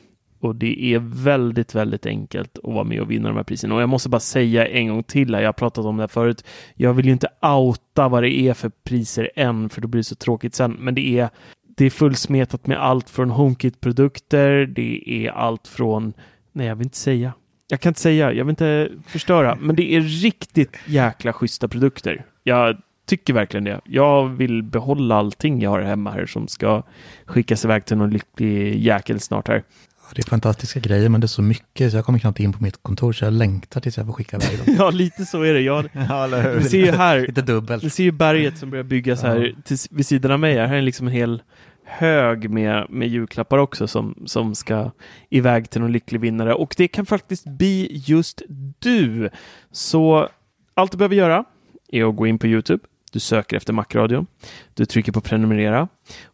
Och 0.43 0.55
det 0.55 0.83
är 0.83 0.99
väldigt, 0.99 1.75
väldigt 1.75 2.05
enkelt 2.05 2.57
att 2.63 2.73
vara 2.73 2.83
med 2.83 3.01
och 3.01 3.11
vinna 3.11 3.27
de 3.27 3.37
här 3.37 3.43
priserna. 3.43 3.75
Och 3.75 3.81
jag 3.81 3.89
måste 3.89 4.09
bara 4.09 4.19
säga 4.19 4.67
en 4.67 4.87
gång 4.87 5.03
till 5.03 5.35
här, 5.35 5.41
jag 5.41 5.47
har 5.47 5.53
pratat 5.53 5.85
om 5.85 5.97
det 5.97 6.03
här 6.03 6.07
förut. 6.07 6.45
Jag 6.75 6.93
vill 6.93 7.05
ju 7.05 7.11
inte 7.11 7.27
outa 7.41 8.07
vad 8.07 8.23
det 8.23 8.33
är 8.33 8.53
för 8.53 8.71
priser 8.83 9.29
än, 9.35 9.69
för 9.69 9.81
då 9.81 9.87
blir 9.87 9.99
det 9.99 10.03
så 10.03 10.15
tråkigt 10.15 10.55
sen. 10.55 10.71
Men 10.71 10.95
det 10.95 11.19
är, 11.19 11.29
det 11.77 11.85
är 11.85 11.89
fullsmetat 11.89 12.67
med 12.67 12.77
allt 12.77 13.09
från 13.09 13.29
HomeKit-produkter, 13.29 14.65
det 14.65 15.03
är 15.07 15.31
allt 15.31 15.67
från, 15.67 16.13
nej 16.51 16.67
jag 16.67 16.75
vill 16.75 16.87
inte 16.87 16.97
säga. 16.97 17.33
Jag 17.67 17.79
kan 17.79 17.89
inte 17.89 18.01
säga, 18.01 18.33
jag 18.33 18.45
vill 18.45 18.49
inte 18.51 18.89
förstöra, 19.07 19.57
men 19.61 19.75
det 19.75 19.95
är 19.95 20.01
riktigt 20.01 20.77
jäkla 20.85 21.33
schyssta 21.33 21.67
produkter. 21.67 22.25
Jag 22.43 22.77
tycker 23.05 23.33
verkligen 23.33 23.63
det. 23.63 23.81
Jag 23.85 24.27
vill 24.27 24.63
behålla 24.63 25.15
allting 25.15 25.61
jag 25.61 25.69
har 25.69 25.81
hemma 25.81 26.11
här 26.11 26.25
som 26.25 26.47
ska 26.47 26.83
skickas 27.25 27.65
iväg 27.65 27.85
till 27.85 27.97
någon 27.97 28.09
lycklig 28.09 28.79
jäkel 28.79 29.19
snart 29.19 29.47
här. 29.47 29.63
Ja, 30.03 30.11
Det 30.15 30.21
är 30.21 30.29
fantastiska 30.29 30.79
grejer, 30.79 31.09
men 31.09 31.21
det 31.21 31.25
är 31.25 31.27
så 31.27 31.41
mycket 31.41 31.91
så 31.91 31.97
jag 31.97 32.05
kommer 32.05 32.19
knappt 32.19 32.39
in 32.39 32.53
på 32.53 32.63
mitt 32.63 32.83
kontor 32.83 33.13
så 33.13 33.25
jag 33.25 33.33
längtar 33.33 33.81
tills 33.81 33.97
jag 33.97 34.05
får 34.05 34.13
skicka 34.13 34.37
iväg 34.37 34.57
dem. 34.65 34.75
Ja, 34.79 34.89
lite 34.89 35.25
så 35.25 35.41
är 35.41 35.53
det. 35.53 35.61
Jag, 35.61 35.89
Ja, 36.09 36.27
vi 36.57 36.63
ser 36.63 36.77
ju 36.85 36.91
här, 36.91 37.19
Lite 37.19 37.41
dubbelt. 37.41 37.83
vi 37.83 37.89
ser 37.89 38.03
ju 38.03 38.11
berget 38.11 38.57
som 38.57 38.69
börjar 38.69 38.83
byggas 38.83 39.21
här 39.21 39.55
till, 39.65 39.77
vid 39.91 40.05
sidan 40.05 40.31
av 40.31 40.39
mig. 40.39 40.57
Här 40.57 40.75
är 40.75 40.81
liksom 40.81 41.07
en 41.07 41.13
hel 41.13 41.41
hög 41.85 42.49
med, 42.49 42.85
med 42.89 43.07
julklappar 43.07 43.57
också 43.57 43.87
som, 43.87 44.23
som 44.25 44.55
ska 44.55 44.91
iväg 45.29 45.69
till 45.69 45.81
någon 45.81 45.91
lycklig 45.91 46.21
vinnare. 46.21 46.53
Och 46.53 46.73
det 46.77 46.87
kan 46.87 47.05
faktiskt 47.05 47.45
bli 47.45 48.01
just 48.05 48.41
du. 48.79 49.29
Så 49.71 50.29
allt 50.73 50.91
du 50.91 50.97
behöver 50.97 51.15
göra 51.15 51.45
är 51.91 52.09
att 52.09 52.15
gå 52.15 52.27
in 52.27 52.39
på 52.39 52.47
Youtube. 52.47 52.83
Du 53.11 53.19
söker 53.19 53.57
efter 53.57 53.73
Macradion. 53.73 54.27
Du 54.73 54.85
trycker 54.85 55.11
på 55.11 55.21
prenumerera 55.21 55.87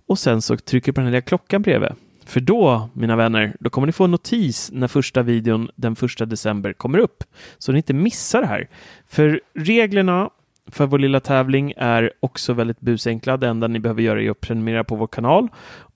och 0.07 0.20
sen 0.20 0.41
så 0.41 0.57
trycker 0.57 0.91
du 0.91 0.93
på 0.93 1.01
den 1.01 1.05
här 1.05 1.11
lilla 1.11 1.22
klockan 1.22 1.61
bredvid. 1.61 1.89
För 2.30 2.39
då, 2.39 2.89
mina 2.93 3.15
vänner, 3.15 3.55
då 3.59 3.69
kommer 3.69 3.86
ni 3.86 3.91
få 3.91 4.03
en 4.03 4.11
notis 4.11 4.69
när 4.73 4.88
första 4.88 5.23
videon 5.23 5.69
den 5.75 5.95
första 5.95 6.25
december 6.25 6.73
kommer 6.73 6.97
upp. 6.97 7.23
Så 7.57 7.71
ni 7.71 7.77
inte 7.77 7.93
missar 7.93 8.41
det 8.41 8.47
här. 8.47 8.69
För 9.07 9.41
reglerna 9.53 10.30
för 10.67 10.86
vår 10.86 10.99
lilla 10.99 11.19
tävling 11.19 11.73
är 11.77 12.11
också 12.19 12.53
väldigt 12.53 12.80
busenkla. 12.80 13.38
Det 13.38 13.47
enda 13.47 13.67
ni 13.67 13.80
behöver 13.80 14.01
göra 14.01 14.21
är 14.21 14.30
att 14.30 14.41
prenumerera 14.41 14.84
på 14.84 14.95
vår 14.95 15.07
kanal. 15.07 15.47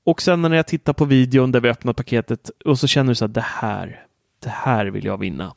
Och 0.03 0.21
sen 0.21 0.41
när 0.41 0.55
jag 0.55 0.67
tittar 0.67 0.93
på 0.93 1.05
videon 1.05 1.51
där 1.51 1.59
vi 1.59 1.69
öppnar 1.69 1.93
paketet 1.93 2.51
och 2.65 2.79
så 2.79 2.88
känner 2.88 3.09
du 3.09 3.15
så 3.15 3.25
att 3.25 3.34
det 3.34 3.41
här, 3.41 4.05
det 4.39 4.49
här 4.49 4.86
vill 4.86 5.05
jag 5.05 5.17
vinna. 5.17 5.53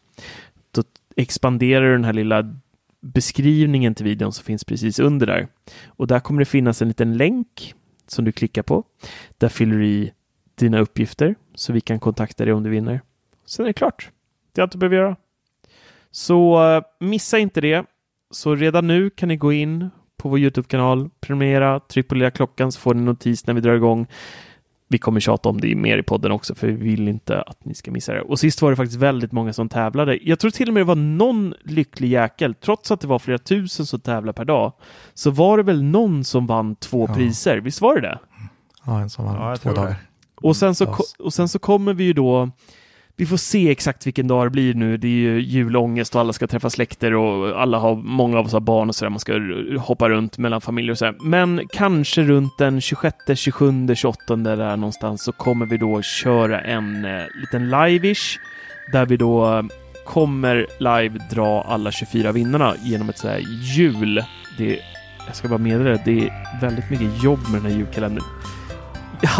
Då 0.70 0.82
expanderar 1.16 1.86
du 1.86 1.92
den 1.92 2.04
här 2.04 2.12
lilla 2.12 2.54
beskrivningen 3.00 3.94
till 3.94 4.04
videon 4.04 4.32
som 4.32 4.44
finns 4.44 4.64
precis 4.64 4.98
under 4.98 5.26
där. 5.26 5.48
Och 5.86 6.06
där 6.06 6.20
kommer 6.20 6.40
det 6.40 6.46
finnas 6.46 6.82
en 6.82 6.88
liten 6.88 7.16
länk 7.16 7.74
som 8.06 8.24
du 8.24 8.32
klickar 8.32 8.62
på. 8.62 8.84
Där 9.38 9.48
fyller 9.48 9.76
du 9.76 9.86
i 9.86 10.12
dina 10.58 10.78
uppgifter 10.80 11.34
så 11.54 11.72
vi 11.72 11.80
kan 11.80 12.00
kontakta 12.00 12.44
dig 12.44 12.54
om 12.54 12.62
du 12.62 12.70
vinner. 12.70 13.00
Sen 13.46 13.64
är 13.64 13.68
det 13.68 13.72
klart. 13.72 14.10
Det 14.54 14.60
är 14.60 14.62
allt 14.62 14.72
du 14.72 14.78
behöver 14.78 14.96
göra. 14.96 15.16
Så 16.10 16.64
eh, 16.76 16.82
missa 17.00 17.38
inte 17.38 17.60
det. 17.60 17.84
Så 18.30 18.54
redan 18.54 18.86
nu 18.86 19.10
kan 19.10 19.28
ni 19.28 19.36
gå 19.36 19.52
in 19.52 19.90
på 20.16 20.28
vår 20.28 20.38
Youtube-kanal, 20.38 21.10
prenumerera, 21.20 21.80
tryck 21.80 22.08
på 22.08 22.14
lilla 22.14 22.30
klockan 22.30 22.72
så 22.72 22.80
får 22.80 22.94
ni 22.94 23.02
notis 23.02 23.46
när 23.46 23.54
vi 23.54 23.60
drar 23.60 23.74
igång. 23.74 24.06
vi 24.88 24.98
kommer 24.98 25.20
tjata 25.20 25.48
om 25.48 25.60
det 25.60 25.74
mer 25.74 25.98
i 25.98 26.02
podden 26.02 26.32
också, 26.32 26.54
för 26.54 26.66
vi 26.66 26.72
vill 26.72 27.08
inte 27.08 27.42
att 27.42 27.64
ni 27.64 27.74
ska 27.74 27.90
missa 27.90 28.12
det. 28.14 28.20
Och 28.20 28.38
sist 28.38 28.62
var 28.62 28.70
det 28.70 28.76
faktiskt 28.76 28.98
väldigt 28.98 29.32
många 29.32 29.52
som 29.52 29.68
tävlade. 29.68 30.18
Jag 30.22 30.38
tror 30.38 30.50
till 30.50 30.68
och 30.68 30.74
med 30.74 30.80
det 30.80 30.84
var 30.84 30.94
någon 30.94 31.54
lycklig 31.64 32.08
jäkel, 32.08 32.54
trots 32.54 32.90
att 32.90 33.00
det 33.00 33.06
var 33.06 33.18
flera 33.18 33.38
tusen 33.38 33.86
som 33.86 34.00
tävlade 34.00 34.36
per 34.36 34.44
dag, 34.44 34.72
så 35.14 35.30
var 35.30 35.56
det 35.56 35.62
väl 35.62 35.82
någon 35.82 36.24
som 36.24 36.46
vann 36.46 36.74
två 36.76 37.06
Ja. 37.08 37.14
priser. 37.14 37.58
Visst 37.58 37.80
var 37.80 37.94
det 37.94 38.00
det? 38.00 38.18
Ja, 38.86 39.00
en 39.00 39.10
som 39.10 39.24
vann 39.24 39.34
Ja, 39.50 39.56
två 39.56 39.72
dagar. 39.72 39.94
Och 40.36 40.56
sen, 40.56 40.74
så, 40.74 40.86
ko- 40.86 41.04
och 41.18 41.34
sen 41.34 41.48
så 41.48 41.58
kommer 41.58 41.94
vi 41.94 42.04
ju 42.04 42.12
då 42.12 42.50
vi 43.18 43.26
får 43.26 43.36
se 43.36 43.70
exakt 43.70 44.06
vilken 44.06 44.28
dag 44.28 44.46
det 44.46 44.50
blir 44.50 44.74
nu. 44.74 44.96
Det 44.96 45.06
är 45.08 45.10
ju 45.10 45.40
julångest 45.40 46.14
och 46.14 46.20
alla 46.20 46.32
ska 46.32 46.46
träffa 46.46 46.70
släkter 46.70 47.14
och 47.14 47.62
alla 47.62 47.78
har, 47.78 47.94
många 47.96 48.38
av 48.38 48.46
oss 48.46 48.52
har 48.52 48.60
barn 48.60 48.88
och 48.88 48.94
sådär. 48.94 49.10
Man 49.10 49.20
ska 49.20 49.32
hoppa 49.80 50.08
runt 50.08 50.38
mellan 50.38 50.60
familjer 50.60 50.90
och 50.92 50.98
sådär. 50.98 51.14
Men 51.20 51.60
kanske 51.72 52.22
runt 52.22 52.58
den 52.58 52.80
26, 52.80 53.16
27, 53.34 53.94
28 53.94 54.36
där 54.36 54.76
någonstans 54.76 55.22
så 55.22 55.32
kommer 55.32 55.66
vi 55.66 55.76
då 55.78 56.02
köra 56.02 56.60
en 56.60 57.04
eh, 57.04 57.22
liten 57.40 57.70
live-ish 57.70 58.38
där 58.92 59.06
vi 59.06 59.16
då 59.16 59.54
eh, 59.56 59.62
kommer 60.06 60.66
live 60.78 61.18
dra 61.30 61.62
alla 61.68 61.92
24 61.92 62.32
vinnarna 62.32 62.74
genom 62.84 63.08
ett 63.08 63.18
sådär 63.18 63.40
jul. 63.76 64.24
Det, 64.58 64.78
jag 65.26 65.36
ska 65.36 65.48
bara 65.48 65.58
meddela 65.58 65.90
det, 65.90 66.02
det 66.04 66.26
är 66.28 66.60
väldigt 66.60 66.90
mycket 66.90 67.22
jobb 67.22 67.40
med 67.52 67.62
den 67.62 67.70
här 67.72 67.78
julkalendern. 67.78 68.24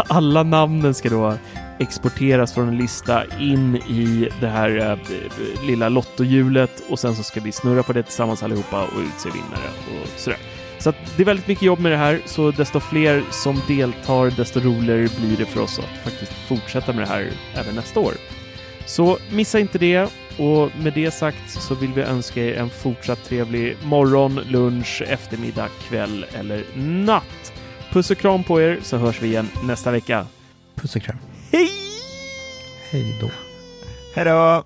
Alla 0.07 0.43
namnen 0.43 0.93
ska 0.93 1.09
då 1.09 1.33
exporteras 1.79 2.53
från 2.53 2.67
en 2.67 2.77
lista 2.77 3.23
in 3.39 3.75
i 3.75 4.29
det 4.41 4.47
här 4.47 4.77
eh, 4.77 4.97
lilla 5.67 5.89
lottohjulet 5.89 6.83
och 6.89 6.99
sen 6.99 7.15
så 7.15 7.23
ska 7.23 7.39
vi 7.39 7.51
snurra 7.51 7.83
på 7.83 7.93
det 7.93 8.03
tillsammans 8.03 8.43
allihopa 8.43 8.83
och 8.83 8.99
utse 8.99 9.29
vinnare 9.29 9.69
och 10.01 10.19
sådär. 10.19 10.39
Så 10.79 10.89
att 10.89 10.95
det 11.17 11.23
är 11.23 11.25
väldigt 11.25 11.47
mycket 11.47 11.63
jobb 11.63 11.79
med 11.79 11.91
det 11.91 11.97
här, 11.97 12.21
så 12.25 12.51
desto 12.51 12.79
fler 12.79 13.23
som 13.31 13.61
deltar, 13.67 14.37
desto 14.37 14.59
roligare 14.59 15.09
blir 15.19 15.37
det 15.37 15.45
för 15.45 15.61
oss 15.61 15.79
att 15.79 16.11
faktiskt 16.11 16.33
fortsätta 16.33 16.93
med 16.93 17.03
det 17.03 17.09
här 17.09 17.31
även 17.55 17.75
nästa 17.75 17.99
år. 17.99 18.13
Så 18.85 19.17
missa 19.31 19.59
inte 19.59 19.77
det 19.77 20.09
och 20.37 20.71
med 20.79 20.93
det 20.93 21.11
sagt 21.11 21.49
så 21.49 21.75
vill 21.75 21.93
vi 21.93 22.01
önska 22.01 22.43
er 22.43 22.53
en 22.53 22.69
fortsatt 22.69 23.23
trevlig 23.23 23.77
morgon, 23.83 24.39
lunch, 24.49 25.03
eftermiddag, 25.07 25.67
kväll 25.89 26.25
eller 26.39 26.63
natt. 26.75 27.53
Puss 27.97 28.11
och 28.11 28.17
kram 28.17 28.43
på 28.43 28.61
er 28.61 28.79
så 28.83 28.97
hörs 28.97 29.21
vi 29.21 29.27
igen 29.27 29.49
nästa 29.63 29.91
vecka. 29.91 30.27
Puss 30.75 30.95
och 30.95 31.01
kram. 31.01 31.17
Hej! 31.51 31.71
Hej 32.91 33.17
då. 33.21 33.29
Hej 34.15 34.25
då! 34.25 34.63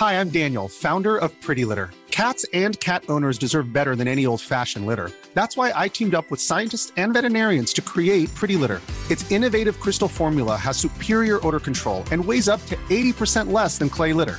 Hi, 0.00 0.14
I'm 0.14 0.30
Daniel, 0.30 0.68
founder 0.68 1.16
of 1.16 1.30
Pretty 1.46 1.64
Litter. 1.64 1.90
Cats 2.10 2.46
and 2.52 2.80
cat 2.80 3.02
owners 3.08 3.38
deserve 3.38 3.72
better 3.72 3.96
than 3.96 4.08
any 4.08 4.26
old 4.26 4.40
fashioned 4.40 4.86
litter. 4.86 5.10
That's 5.34 5.56
why 5.56 5.84
I 5.84 5.88
teamed 5.88 6.14
up 6.14 6.30
with 6.30 6.40
scientists 6.40 6.92
and 6.96 7.14
veterinarians 7.14 7.72
to 7.72 7.82
create 7.82 8.34
Pretty 8.34 8.56
Litter. 8.56 8.80
Its 9.10 9.32
innovative 9.32 9.80
crystal 9.80 10.08
formula 10.08 10.56
has 10.56 10.76
superior 10.76 11.40
odor 11.46 11.60
control 11.60 12.04
and 12.12 12.24
weighs 12.24 12.48
up 12.48 12.64
to 12.66 12.76
80% 12.88 13.52
less 13.52 13.78
than 13.78 13.88
clay 13.88 14.12
litter. 14.12 14.38